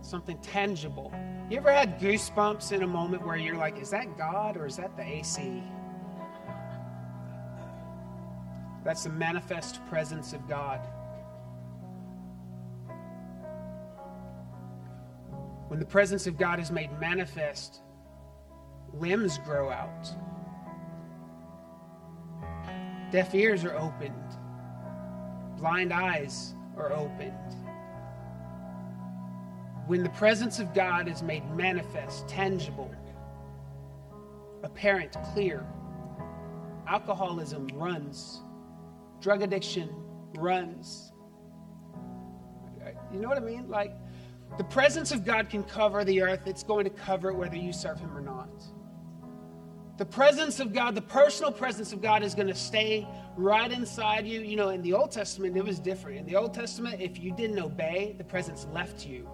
Something 0.00 0.38
tangible. 0.38 1.12
You 1.50 1.58
ever 1.58 1.72
had 1.72 2.00
goosebumps 2.00 2.72
in 2.72 2.82
a 2.82 2.86
moment 2.86 3.26
where 3.26 3.36
you're 3.36 3.56
like, 3.56 3.78
is 3.78 3.90
that 3.90 4.16
God 4.16 4.56
or 4.56 4.66
is 4.66 4.76
that 4.76 4.96
the 4.96 5.02
AC? 5.02 5.62
That's 8.84 9.04
the 9.04 9.10
manifest 9.10 9.84
presence 9.86 10.32
of 10.32 10.48
God. 10.48 10.80
When 15.68 15.78
the 15.78 15.84
presence 15.84 16.26
of 16.26 16.38
God 16.38 16.58
is 16.58 16.70
made 16.70 16.90
manifest, 16.98 17.82
limbs 18.94 19.36
grow 19.44 19.68
out, 19.68 20.08
deaf 23.12 23.34
ears 23.34 23.64
are 23.64 23.76
opened, 23.76 24.37
blind 25.58 25.92
eyes 25.92 26.54
are 26.76 26.92
opened. 26.92 27.34
When 29.86 30.02
the 30.02 30.10
presence 30.10 30.58
of 30.58 30.74
God 30.74 31.08
is 31.08 31.22
made 31.22 31.48
manifest, 31.54 32.28
tangible, 32.28 32.94
apparent, 34.62 35.16
clear, 35.32 35.66
alcoholism 36.86 37.68
runs, 37.74 38.42
drug 39.20 39.42
addiction 39.42 39.90
runs. 40.36 41.12
You 43.12 43.20
know 43.20 43.28
what 43.28 43.38
I 43.38 43.40
mean? 43.40 43.68
Like, 43.68 43.92
the 44.56 44.64
presence 44.64 45.12
of 45.12 45.24
God 45.24 45.50
can 45.50 45.62
cover 45.64 46.04
the 46.04 46.22
earth, 46.22 46.46
it's 46.46 46.62
going 46.62 46.84
to 46.84 46.90
cover 46.90 47.30
it 47.30 47.34
whether 47.34 47.56
you 47.56 47.72
serve 47.72 47.98
Him 47.98 48.16
or 48.16 48.20
not. 48.20 48.48
The 49.98 50.06
presence 50.06 50.60
of 50.60 50.72
God, 50.72 50.94
the 50.94 51.02
personal 51.02 51.50
presence 51.50 51.92
of 51.92 52.00
God, 52.00 52.22
is 52.22 52.34
going 52.34 52.46
to 52.46 52.54
stay 52.54 53.06
right 53.36 53.70
inside 53.70 54.26
you. 54.26 54.40
You 54.40 54.54
know, 54.54 54.68
in 54.68 54.80
the 54.80 54.92
Old 54.92 55.10
Testament, 55.10 55.56
it 55.56 55.64
was 55.64 55.80
different. 55.80 56.18
In 56.18 56.26
the 56.26 56.36
Old 56.36 56.54
Testament, 56.54 57.00
if 57.00 57.18
you 57.18 57.32
didn't 57.32 57.58
obey, 57.58 58.14
the 58.16 58.24
presence 58.24 58.66
left 58.72 59.04
you. 59.04 59.28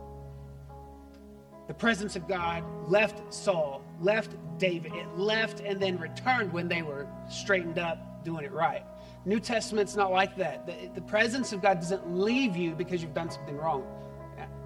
The 1.68 1.74
presence 1.74 2.16
of 2.16 2.26
God 2.26 2.64
left 2.88 3.32
Saul, 3.32 3.82
left 4.00 4.36
David. 4.58 4.94
It 4.94 5.06
left 5.18 5.60
and 5.60 5.80
then 5.80 5.98
returned 5.98 6.50
when 6.52 6.66
they 6.66 6.80
were 6.80 7.06
straightened 7.28 7.78
up, 7.78 8.24
doing 8.24 8.44
it 8.44 8.52
right. 8.52 8.84
New 9.26 9.40
Testament's 9.40 9.96
not 9.96 10.10
like 10.10 10.34
that. 10.36 10.66
The, 10.66 10.90
the 10.94 11.02
presence 11.02 11.52
of 11.52 11.60
God 11.60 11.80
doesn't 11.80 12.10
leave 12.10 12.56
you 12.56 12.74
because 12.74 13.02
you've 13.02 13.14
done 13.14 13.30
something 13.30 13.56
wrong. 13.56 13.86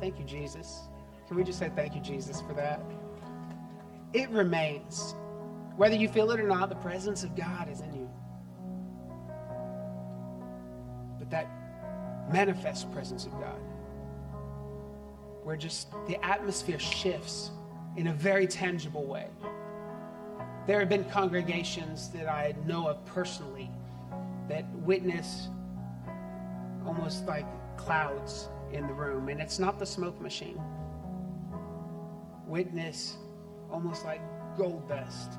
Thank 0.01 0.21
you, 0.21 0.25
Jesus. 0.25 0.83
Can 1.27 1.37
we 1.37 1.43
just 1.43 1.59
say 1.59 1.71
thank 1.75 1.97
you, 1.97 2.01
Jesus, 2.01 2.41
for 2.41 2.55
that? 2.55 2.81
It 4.13 4.31
remains. 4.31 5.15
Whether 5.79 5.95
you 5.95 6.09
feel 6.09 6.33
it 6.33 6.41
or 6.41 6.49
not, 6.49 6.71
the 6.71 6.75
presence 6.75 7.23
of 7.23 7.37
God 7.37 7.71
is 7.71 7.83
in 7.83 7.95
you. 7.95 8.11
But 11.21 11.31
that 11.31 11.49
manifest 12.33 12.91
presence 12.91 13.27
of 13.27 13.33
God, 13.35 13.61
where 15.45 15.57
just 15.57 15.93
the 16.09 16.21
atmosphere 16.25 16.81
shifts 16.81 17.53
in 17.97 18.09
a 18.09 18.13
very 18.13 18.49
tangible 18.49 19.05
way. 19.05 19.29
There 20.67 20.81
have 20.81 20.89
been 20.89 21.05
congregations 21.05 22.09
that 22.09 22.29
I 22.29 22.57
know 22.67 22.89
of 22.89 23.07
personally 23.07 23.71
that 24.49 24.69
witness 24.79 25.49
almost 26.85 27.25
like 27.25 27.47
clouds 27.77 28.49
in 28.73 28.85
the 28.89 28.93
room, 28.93 29.29
and 29.29 29.41
it's 29.41 29.61
not 29.61 29.79
the 29.79 29.87
smoke 29.87 30.21
machine. 30.21 30.61
Witness 32.49 33.17
almost 33.71 34.05
like 34.05 34.21
gold 34.57 34.89
dust, 34.89 35.39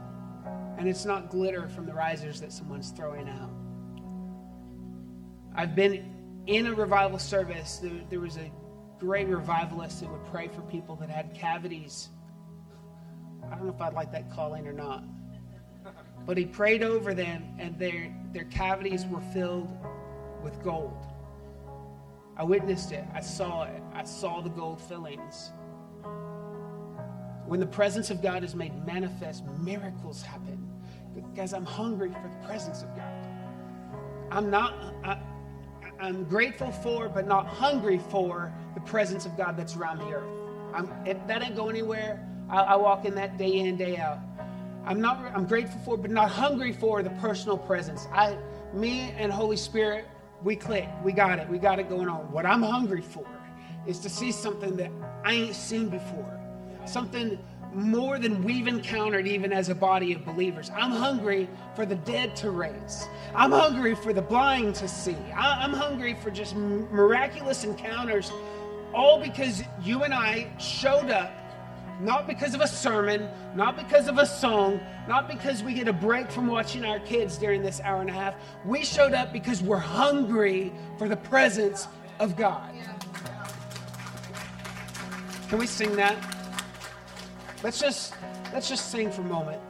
and 0.80 0.88
it's 0.88 1.04
not 1.04 1.30
glitter 1.30 1.68
from 1.68 1.86
the 1.86 1.94
risers 1.94 2.40
that 2.40 2.54
someone's 2.54 2.92
throwing 2.92 3.28
out. 3.28 3.52
I've 5.54 5.76
been 5.76 6.16
in 6.48 6.68
a 6.68 6.74
revival 6.74 7.20
service. 7.20 7.78
There, 7.78 7.92
there 8.10 8.22
was 8.22 8.38
a 8.38 8.50
great 8.98 9.28
revivalist 9.28 10.00
that 10.00 10.10
would 10.10 10.26
pray 10.32 10.48
for 10.48 10.62
people 10.62 10.96
that 10.96 11.10
had 11.10 11.34
cavities. 11.34 12.10
I 13.46 13.56
don't 13.56 13.66
know 13.66 13.74
if 13.74 13.82
I'd 13.82 13.94
like 13.94 14.14
that 14.14 14.32
calling 14.32 14.66
or 14.68 14.72
not. 14.72 15.04
But 16.26 16.38
he 16.38 16.46
prayed 16.46 16.82
over 16.82 17.14
them, 17.14 17.44
and 17.60 17.78
their, 17.78 18.16
their 18.32 18.46
cavities 18.46 19.06
were 19.06 19.22
filled 19.34 19.70
with 20.42 20.64
gold. 20.64 21.06
I 22.38 22.44
witnessed 22.44 22.94
it. 22.94 23.04
I 23.14 23.20
saw 23.20 23.64
it. 23.64 23.82
I 23.94 24.06
saw 24.06 24.40
the 24.40 24.50
gold 24.50 24.82
fillings. 24.82 25.52
When 27.48 27.60
the 27.60 27.66
presence 27.66 28.12
of 28.12 28.22
God 28.22 28.46
is 28.46 28.56
made 28.56 28.86
manifest, 28.86 29.44
miracles 29.60 30.22
happen. 30.22 30.69
Guys, 31.36 31.54
I'm 31.54 31.66
hungry 31.66 32.10
for 32.10 32.28
the 32.28 32.48
presence 32.48 32.84
of 32.84 32.96
God. 32.96 33.28
I'm 34.32 34.50
not, 34.50 34.74
I, 35.04 35.18
am 36.00 36.24
grateful 36.26 36.72
for, 36.72 37.10
but 37.10 37.28
not 37.28 37.48
hungry 37.48 38.00
for 38.10 38.54
the 38.76 38.82
presence 38.82 39.26
of 39.26 39.36
God 39.36 39.58
that's 39.58 39.76
around 39.76 40.00
the 40.00 40.12
earth. 40.12 40.30
I'm, 40.74 40.92
it, 41.06 41.26
that 41.28 41.42
ain't 41.42 41.56
going 41.56 41.76
anywhere. 41.76 42.26
I, 42.50 42.62
I 42.62 42.76
walk 42.76 43.06
in 43.06 43.16
that 43.16 43.38
day 43.38 43.60
in, 43.60 43.78
day 43.78 43.98
out. 43.98 44.20
I'm 44.86 45.02
not, 45.02 45.20
I'm 45.36 45.46
grateful 45.46 45.80
for, 45.82 45.98
but 45.98 46.12
not 46.12 46.30
hungry 46.30 46.74
for 46.74 47.04
the 47.04 47.10
personal 47.12 47.58
presence. 47.58 48.08
I, 48.14 48.38
me 48.74 49.12
and 49.18 49.32
Holy 49.32 49.58
Spirit, 49.58 50.06
we 50.44 50.56
click. 50.56 50.88
We 51.04 51.12
got 51.12 51.40
it. 51.40 51.50
We 51.50 51.58
got 51.58 51.80
it 51.80 51.90
going 51.90 52.08
on. 52.08 52.32
What 52.32 52.46
I'm 52.46 52.62
hungry 52.62 53.02
for 53.02 53.26
is 53.88 54.00
to 54.00 54.10
see 54.10 54.32
something 54.32 54.76
that 54.78 54.92
I 55.24 55.34
ain't 55.34 55.56
seen 55.56 55.90
before. 55.90 56.40
Something 56.86 57.38
more 57.74 58.18
than 58.18 58.44
we've 58.44 58.68
encountered 58.68 59.28
even 59.28 59.54
as 59.54 59.70
a 59.70 59.76
body 59.76 60.14
of 60.14 60.26
believers. 60.26 60.72
I'm 60.76 60.92
hungry 60.92 61.48
for 61.76 61.86
the 61.86 61.96
dead 61.96 62.36
to 62.38 62.52
raise. 62.52 63.08
I'm 63.36 63.52
hungry 63.52 63.96
for 63.96 64.14
the 64.14 64.22
blind 64.22 64.76
to 64.76 64.88
see. 64.88 65.18
I'm 65.36 65.74
hungry 65.74 66.16
for 66.16 66.32
just 66.32 66.56
miraculous 66.56 67.64
encounters, 67.64 68.32
all 68.94 69.22
because 69.22 69.64
you 69.84 70.04
and 70.04 70.14
I 70.14 70.52
showed 70.58 71.10
up 71.10 71.32
not 72.00 72.28
because 72.28 72.54
of 72.54 72.62
a 72.62 72.68
sermon, 72.68 73.28
not 73.56 73.76
because 73.76 74.08
of 74.08 74.18
a 74.20 74.26
song, 74.26 74.80
not 75.08 75.28
because 75.28 75.64
we 75.64 75.74
get 75.74 75.88
a 75.88 75.94
break 75.94 76.32
from 76.32 76.48
watching 76.48 76.86
our 76.86 77.00
kids 77.00 77.38
during 77.38 77.62
this 77.62 77.82
hour 77.82 78.00
and 78.00 78.10
a 78.10 78.14
half. 78.14 78.36
We 78.66 78.86
showed 78.86 79.14
up 79.14 79.34
because 79.34 79.62
we're 79.62 79.78
hungry 79.78 80.72
for 80.98 81.10
the 81.10 81.18
presence 81.18 81.88
of 82.20 82.38
God. 82.38 82.74
Can 85.50 85.58
we 85.58 85.68
sing 85.68 85.96
that? 85.98 86.39
Let's 87.62 87.80
just 87.80 88.14
let's 88.54 88.70
just 88.70 88.90
sing 88.90 89.12
for 89.12 89.22
a 89.22 89.26
moment. 89.26 89.62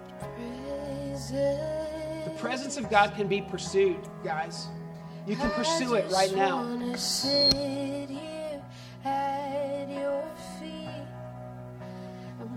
The 1.31 2.31
presence 2.37 2.77
of 2.77 2.89
God 2.89 3.15
can 3.15 3.27
be 3.27 3.41
pursued, 3.41 3.99
guys. 4.23 4.67
You 5.27 5.35
can 5.35 5.49
pursue 5.51 5.95
it 5.95 6.09
right 6.11 6.33
now. 6.35 6.63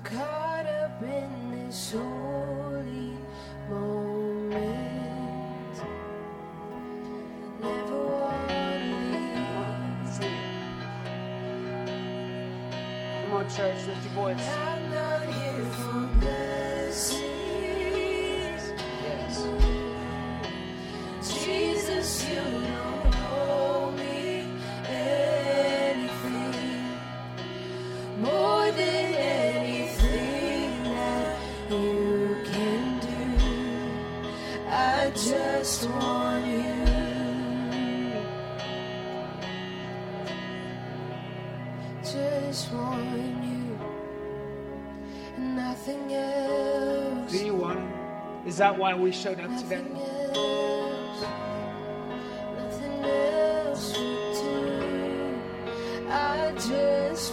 Caught 0.05 0.67
up 0.67 1.03
in 1.03 1.67
this 1.67 1.95
Lord, 13.43 13.55
church. 13.55 13.87
Lift 13.87 14.05
your 14.05 14.13
voice. 14.15 14.39
Yes. 16.23 16.99
Jesus, 21.45 22.29
you 22.29 22.37
know. 22.37 22.82
Is 48.53 48.59
that 48.59 48.77
why 48.77 48.95
we 48.95 49.13
showed 49.13 49.41
up 49.41 49.49
today? 49.57 49.81
Nothing 52.55 53.03
else, 53.03 53.97
nothing 53.97 54.45
else 56.11 57.31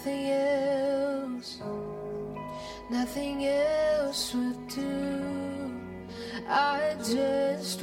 nothing 0.00 0.30
else, 0.30 1.60
nothing 2.88 3.44
else 3.44 4.34
would 4.34 4.68
do. 4.68 5.70
I 6.48 6.96
just 7.04 7.82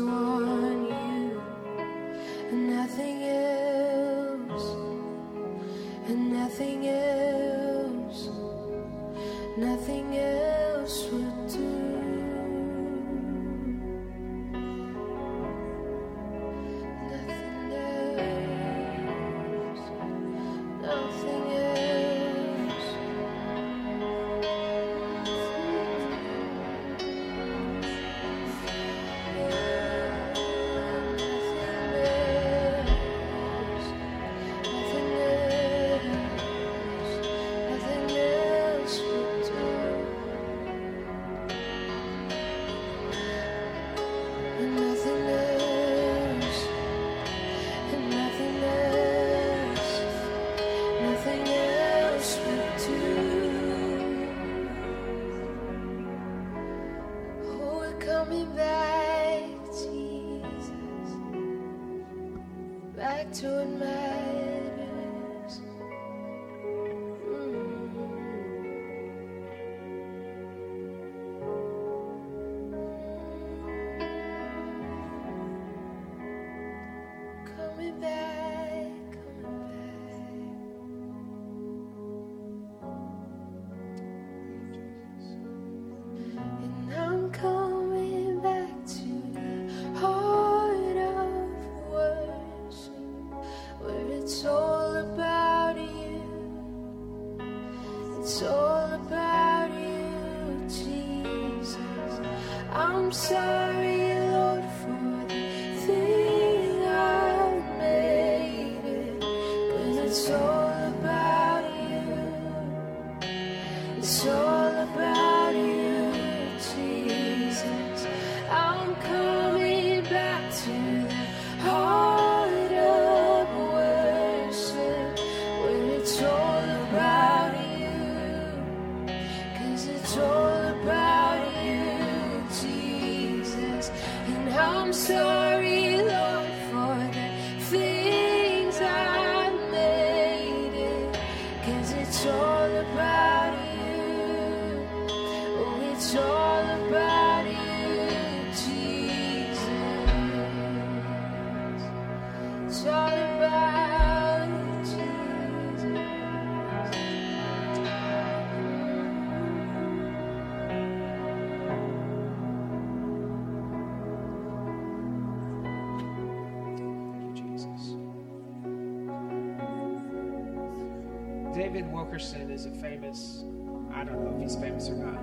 David 171.58 171.92
Wilkerson 171.92 172.52
is 172.52 172.68
a 172.68 172.70
famous, 172.70 173.44
I 173.92 174.04
don't 174.04 174.24
know 174.24 174.36
if 174.36 174.40
he's 174.44 174.56
famous 174.56 174.90
or 174.90 174.94
not. 174.94 175.18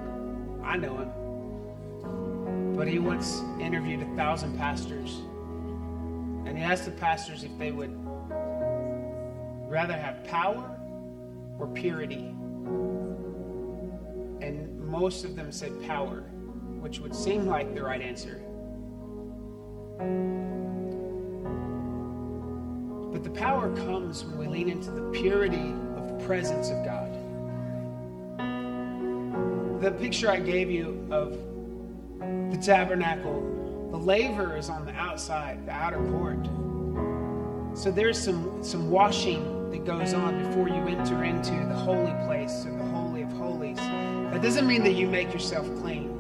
I 0.67 0.77
know 0.77 0.97
him. 0.97 2.75
But 2.75 2.89
he 2.89 2.99
once 2.99 3.41
interviewed 3.61 4.03
a 4.03 4.17
thousand 4.17 4.59
pastors. 4.59 5.21
And 6.45 6.59
he 6.59 6.65
asked 6.65 6.87
the 6.87 6.91
pastors 6.91 7.45
if 7.45 7.57
they 7.57 7.71
would 7.71 7.97
rather 9.71 9.97
have 9.97 10.25
power 10.25 10.77
or 11.61 11.69
purity. 11.69 12.35
And 14.41 14.77
most 14.81 15.25
of 15.25 15.37
them 15.37 15.53
said 15.53 15.71
power, 15.87 16.23
which 16.81 16.99
would 16.99 17.15
seem 17.15 17.47
like 17.47 17.77
the 17.77 17.85
right 17.85 18.03
answer. 18.03 18.43
But 23.13 23.23
the 23.23 23.31
power 23.31 23.73
comes 23.77 24.25
when 24.25 24.37
we 24.37 24.49
lean 24.49 24.69
into 24.69 24.91
the 24.91 25.13
purity 25.13 25.77
presence 26.25 26.71
of 26.71 26.85
God. 26.85 27.11
The 29.81 29.91
picture 29.93 30.31
I 30.31 30.41
gave 30.41 30.71
you 30.71 31.07
of 31.11 31.39
the 32.51 32.57
tabernacle, 32.57 33.89
the 33.91 33.99
laver 33.99 34.57
is 34.57 34.71
on 34.71 34.87
the 34.87 34.95
outside, 34.95 35.67
the 35.67 35.73
outer 35.73 36.03
court. 36.11 36.47
So 37.77 37.91
there's 37.91 38.19
some, 38.19 38.63
some 38.63 38.91
washing 38.91 39.71
that 39.71 39.85
goes 39.85 40.15
on 40.15 40.43
before 40.45 40.69
you 40.69 40.83
enter 40.87 41.25
into 41.25 41.53
the 41.53 41.75
holy 41.75 42.15
place 42.25 42.65
or 42.65 42.71
the 42.71 42.85
holy 42.85 43.23
of 43.23 43.33
holies. 43.33 43.77
That 43.77 44.41
doesn't 44.41 44.67
mean 44.67 44.83
that 44.85 44.93
you 44.93 45.09
make 45.09 45.33
yourself 45.33 45.67
clean. 45.81 46.11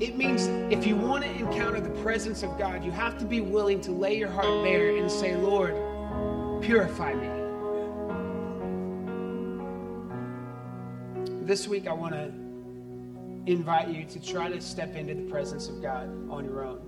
It 0.00 0.16
means 0.16 0.46
if 0.72 0.86
you 0.86 0.96
want 0.96 1.22
to 1.22 1.30
encounter 1.30 1.80
the 1.80 2.02
presence 2.02 2.42
of 2.42 2.58
God, 2.58 2.84
you 2.84 2.90
have 2.90 3.16
to 3.18 3.24
be 3.24 3.40
willing 3.40 3.80
to 3.82 3.92
lay 3.92 4.18
your 4.18 4.30
heart 4.30 4.64
bare 4.64 4.96
and 4.96 5.10
say, 5.10 5.36
Lord, 5.36 5.74
purify 6.62 7.14
me. 7.14 7.33
This 11.44 11.68
week, 11.68 11.86
I 11.86 11.92
want 11.92 12.14
to 12.14 12.32
invite 13.44 13.88
you 13.88 14.06
to 14.06 14.18
try 14.18 14.48
to 14.48 14.62
step 14.62 14.96
into 14.96 15.14
the 15.14 15.28
presence 15.30 15.68
of 15.68 15.82
God 15.82 16.08
on 16.30 16.42
your 16.42 16.64
own. 16.64 16.80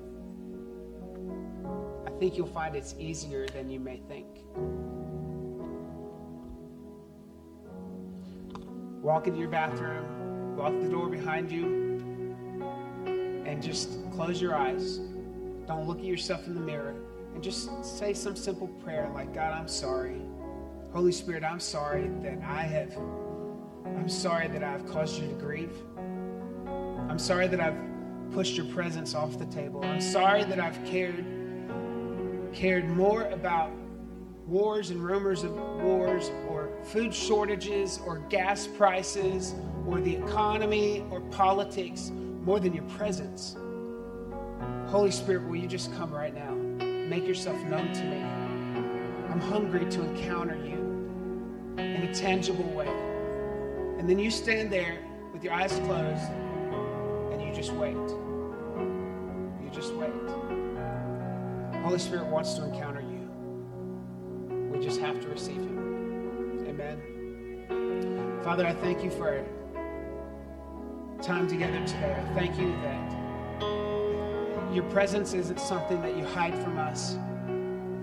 I 2.07 2.11
think 2.19 2.39
you'll 2.39 2.47
find 2.47 2.75
it's 2.75 2.95
easier 2.99 3.47
than 3.49 3.69
you 3.69 3.79
may 3.79 4.01
think. 4.09 4.27
Walk 9.03 9.27
into 9.27 9.39
your 9.39 9.51
bathroom, 9.51 10.57
lock 10.57 10.73
the 10.81 10.89
door 10.89 11.11
behind 11.11 11.53
you, 11.53 11.67
and 13.45 13.63
just 13.63 13.99
close 14.13 14.41
your 14.41 14.57
eyes. 14.57 15.01
Don't 15.67 15.87
look 15.87 15.99
at 15.99 16.05
yourself 16.05 16.47
in 16.47 16.55
the 16.55 16.63
mirror. 16.63 16.95
And 17.35 17.43
just 17.43 17.69
say 17.85 18.15
some 18.15 18.35
simple 18.35 18.69
prayer 18.69 19.11
like, 19.13 19.35
God, 19.35 19.53
I'm 19.53 19.69
sorry. 19.69 20.23
Holy 20.95 21.13
Spirit, 21.13 21.45
I'm 21.45 21.61
sorry 21.61 22.09
that 22.23 22.39
I 22.43 22.63
have, 22.63 22.97
I'm 23.97 24.09
sorry 24.09 24.47
that 24.49 24.63
I've 24.63 24.87
caused 24.87 25.21
you 25.21 25.27
to 25.29 25.35
grieve. 25.35 25.73
I'm 27.09 27.19
sorry 27.19 27.49
that 27.49 27.61
I've 27.61 27.77
pushed 28.31 28.57
your 28.57 28.67
presence 28.67 29.15
off 29.15 29.39
the 29.39 29.47
table. 29.47 29.85
I'm 29.85 30.01
sorry 30.01 30.45
that 30.45 30.61
I've 30.61 30.85
cared, 30.85 31.25
cared 32.53 32.89
more 32.89 33.23
about 33.31 33.73
wars 34.47 34.91
and 34.91 35.03
rumors 35.03 35.43
of 35.43 35.53
wars 35.53 36.31
or 36.49 36.71
food 36.85 37.13
shortages 37.13 37.99
or 38.07 38.19
gas 38.29 38.67
prices 38.67 39.55
or 39.87 40.01
the 40.01 40.15
economy 40.15 41.05
or 41.11 41.21
politics 41.21 42.13
more 42.45 42.61
than 42.61 42.75
your 42.75 42.85
presence. 42.85 43.57
Holy 44.87 45.11
Spirit, 45.11 45.49
will 45.49 45.57
you 45.57 45.67
just 45.67 45.93
come 45.97 46.13
right 46.13 46.35
now? 46.35 46.55
Make 47.09 47.27
yourself 47.27 47.61
known 47.65 47.93
to 47.93 48.05
me. 48.05 48.23
I'm 49.31 49.41
hungry 49.41 49.85
to 49.91 50.03
encounter 50.05 50.55
you 50.55 50.77
in 51.79 52.03
a 52.03 52.15
tangible 52.15 52.71
way. 52.71 53.06
And 53.99 54.09
then 54.09 54.19
you 54.19 54.31
stand 54.31 54.71
there 54.73 54.99
with 55.33 55.43
your 55.43 55.53
eyes 55.53 55.73
closed 55.73 56.31
and 57.33 57.43
you 57.43 57.53
just 57.55 57.73
wait. 57.73 57.95
You 57.95 59.71
just 59.73 59.95
wait. 59.95 60.13
Holy 61.83 61.99
Spirit 61.99 62.27
wants 62.27 62.55
to 62.55 62.65
encounter 62.65 63.01
you. 63.01 63.29
We 64.73 64.85
just 64.85 65.01
have 65.01 65.21
to 65.21 65.29
receive 65.29 65.57
him. 65.57 66.67
Amen. 66.69 68.41
Father, 68.43 68.67
I 68.67 68.75
thank 68.75 69.03
you 69.03 69.11
for 69.11 69.45
time 71.23 71.49
together 71.49 71.85
today. 71.87 72.15
I 72.15 72.35
thank 72.35 72.59
you 72.59 72.71
that 72.83 74.75
your 74.75 74.85
presence 74.91 75.33
isn't 75.33 75.59
something 75.59 76.03
that 76.03 76.17
you 76.17 76.25
hide 76.25 76.55
from 76.63 76.79
us. 76.79 77.17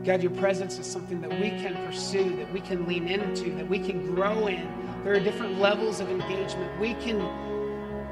God, 0.03 0.21
your 0.21 0.31
presence 0.31 0.79
is 0.79 0.85
something 0.85 1.21
that 1.21 1.29
we 1.39 1.49
can 1.49 1.75
pursue, 1.85 2.35
that 2.37 2.51
we 2.51 2.59
can 2.59 2.85
lean 2.87 3.07
into, 3.07 3.51
that 3.55 3.69
we 3.69 3.79
can 3.79 4.13
grow 4.13 4.47
in. 4.47 4.67
There 5.04 5.14
are 5.14 5.20
different 5.20 5.60
levels 5.60 5.99
of 5.99 6.10
engagement. 6.10 6.80
We 6.80 6.93
can, 6.95 7.20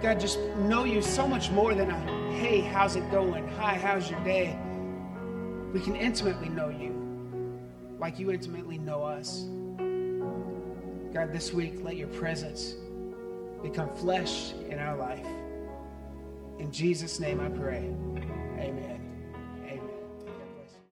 God, 0.02 0.20
just 0.20 0.40
know 0.58 0.84
you 0.84 1.02
so 1.02 1.28
much 1.28 1.50
more 1.52 1.74
than 1.74 1.90
a, 1.90 2.32
hey, 2.34 2.62
how's 2.62 2.96
it 2.96 3.10
going? 3.12 3.48
Hi, 3.50 3.76
how's 3.76 4.10
your 4.10 4.20
day? 4.24 4.58
We 5.74 5.80
can 5.80 5.96
intimately 5.96 6.50
know 6.50 6.70
you 6.70 7.02
like 8.02 8.18
you 8.18 8.32
intimately 8.32 8.80
know 8.80 9.04
us. 9.04 9.46
God, 11.14 11.32
this 11.32 11.54
week, 11.54 11.76
let 11.84 11.98
your 11.98 12.08
presence 12.08 12.74
become 13.62 13.96
flesh 13.96 14.54
in 14.70 14.80
our 14.80 14.98
life. 14.98 15.28
In 16.58 16.72
Jesus' 16.72 17.20
name 17.20 17.40
I 17.40 17.50
pray. 17.50 17.94